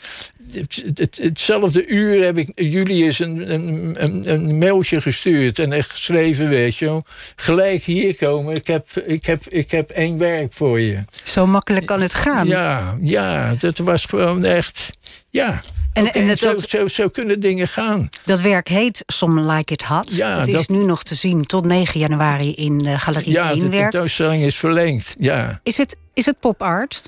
het, 0.53 1.17
hetzelfde 1.21 1.85
uur 1.87 2.25
heb 2.25 2.37
ik 2.37 2.51
Julius 2.55 3.19
een, 3.19 3.53
een, 3.53 4.31
een, 4.33 4.57
mailtje 4.57 5.01
gestuurd 5.01 5.59
en 5.59 5.71
echt 5.71 5.89
geschreven, 5.89 6.49
weet 6.49 6.77
je 6.77 7.01
Gelijk 7.35 7.83
hier 7.83 8.15
komen, 8.15 8.55
ik 8.55 8.67
heb, 8.67 8.87
ik, 9.05 9.25
heb, 9.25 9.47
ik 9.47 9.71
heb 9.71 9.89
één 9.89 10.17
werk 10.17 10.53
voor 10.53 10.79
je. 10.79 10.99
Zo 11.23 11.47
makkelijk 11.47 11.85
kan 11.85 12.01
het 12.01 12.13
gaan. 12.13 12.47
Ja, 12.47 12.97
ja 13.01 13.55
dat 13.59 13.77
was 13.77 14.05
gewoon 14.05 14.45
echt, 14.45 14.91
ja. 15.35 15.59
En, 15.93 16.13
en 16.13 16.37
zo, 16.37 16.57
zo, 16.57 16.87
zo, 16.87 17.09
kunnen 17.09 17.39
dingen 17.39 17.67
gaan. 17.67 18.09
Dat 18.25 18.41
werk 18.41 18.67
heet 18.67 19.03
Some 19.07 19.53
Like 19.53 19.73
It 19.73 19.81
Hot. 19.81 20.15
Ja, 20.15 20.39
het 20.39 20.47
is 20.47 20.67
nu 20.67 20.85
nog 20.85 21.03
te 21.03 21.15
zien 21.15 21.45
tot 21.45 21.65
9 21.65 21.99
januari 21.99 22.53
in 22.53 22.77
de 22.77 22.99
Galerie 22.99 23.31
Ja, 23.31 23.55
de 23.55 23.69
tentoonstelling 23.69 24.43
is 24.43 24.55
verlengd. 24.55 25.13
Ja. 25.15 25.59
Is, 25.63 25.77
het, 25.77 25.97
is 26.13 26.25
het 26.25 26.39
pop 26.39 26.61
art? 26.61 27.01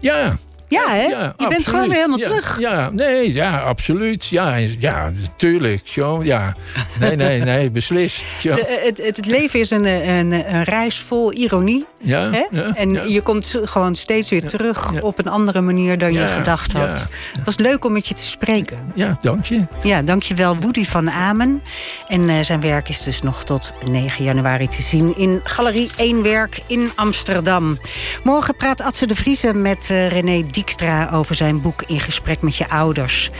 Ja, 0.00 0.38
ja, 0.74 0.88
hè? 0.88 1.02
je 1.36 1.48
bent 1.48 1.66
gewoon 1.66 1.88
weer 1.88 1.96
helemaal 1.96 2.18
terug. 2.18 2.60
Ja, 2.60 2.90
nee, 2.90 3.32
ja, 3.32 3.60
absoluut. 3.60 4.26
Ja, 4.26 4.56
ja 4.78 5.10
tuurlijk. 5.36 5.88
ja. 6.22 6.56
Nee, 7.00 7.16
nee, 7.16 7.40
nee, 7.40 7.70
beslist. 7.80 8.24
Ja. 8.42 8.56
het, 8.56 9.00
het, 9.02 9.26
leven 9.26 9.60
is 9.60 9.70
een, 9.70 9.84
een, 9.84 10.32
een 10.32 10.62
reis 10.62 10.98
vol 10.98 11.32
ironie. 11.32 11.86
Ja, 11.98 12.30
hè? 12.30 12.70
en 12.74 13.10
je 13.10 13.20
komt 13.20 13.60
gewoon 13.64 13.94
steeds 13.94 14.30
weer 14.30 14.46
terug 14.46 15.02
op 15.02 15.18
een 15.18 15.28
andere 15.28 15.60
manier 15.60 15.98
dan 15.98 16.12
je 16.12 16.26
gedacht 16.28 16.72
had. 16.72 16.88
Het 16.88 17.44
was 17.44 17.58
leuk 17.58 17.84
om 17.84 17.92
met 17.92 18.06
je 18.06 18.14
te 18.14 18.24
spreken. 18.24 18.78
Ja, 18.94 19.18
dank 19.22 19.44
je. 19.46 19.66
Ja, 19.82 20.02
dank 20.02 20.22
je 20.22 20.34
wel, 20.34 20.56
Woody 20.56 20.84
van 20.84 21.10
Amen. 21.10 21.62
En 22.08 22.20
uh, 22.28 22.34
zijn 22.42 22.60
werk 22.60 22.88
is 22.88 23.02
dus 23.02 23.22
nog 23.22 23.44
tot 23.44 23.72
9 23.90 24.24
januari 24.24 24.68
te 24.68 24.82
zien 24.82 25.16
in 25.16 25.40
Galerie 25.44 25.90
1 25.96 26.22
Werk 26.22 26.62
in 26.66 26.90
Amsterdam. 26.94 27.78
Morgen 28.22 28.56
praat 28.56 28.80
Atze 28.80 29.06
de 29.06 29.14
Vrieze 29.14 29.52
met 29.52 29.88
uh, 29.90 30.08
René 30.08 30.42
Diek 30.50 30.63
over 31.12 31.34
zijn 31.34 31.60
boek 31.60 31.82
In 31.82 32.00
gesprek 32.00 32.42
met 32.42 32.56
je 32.56 32.68
ouders. 32.68 33.30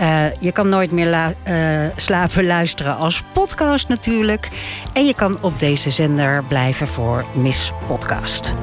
Uh, 0.00 0.32
je 0.40 0.52
kan 0.52 0.68
nooit 0.68 0.90
meer 0.90 1.34
uh, 1.48 1.86
slapen 1.96 2.46
luisteren 2.46 2.96
als 2.96 3.22
podcast 3.32 3.88
natuurlijk. 3.88 4.48
En 4.92 5.06
je 5.06 5.14
kan 5.14 5.38
op 5.40 5.58
deze 5.58 5.90
zender 5.90 6.44
blijven 6.44 6.86
voor 6.86 7.24
Miss 7.34 7.72
Podcast. 7.86 8.54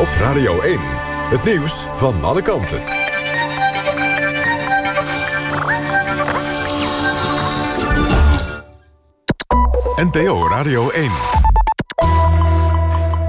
Op 0.00 0.08
Radio 0.18 0.60
1, 0.60 0.78
het 1.30 1.44
nieuws 1.44 1.86
van 1.94 2.24
alle 2.24 2.42
kanten. 2.42 2.82
NPO 9.96 10.48
Radio 10.48 10.90
1. 10.90 11.10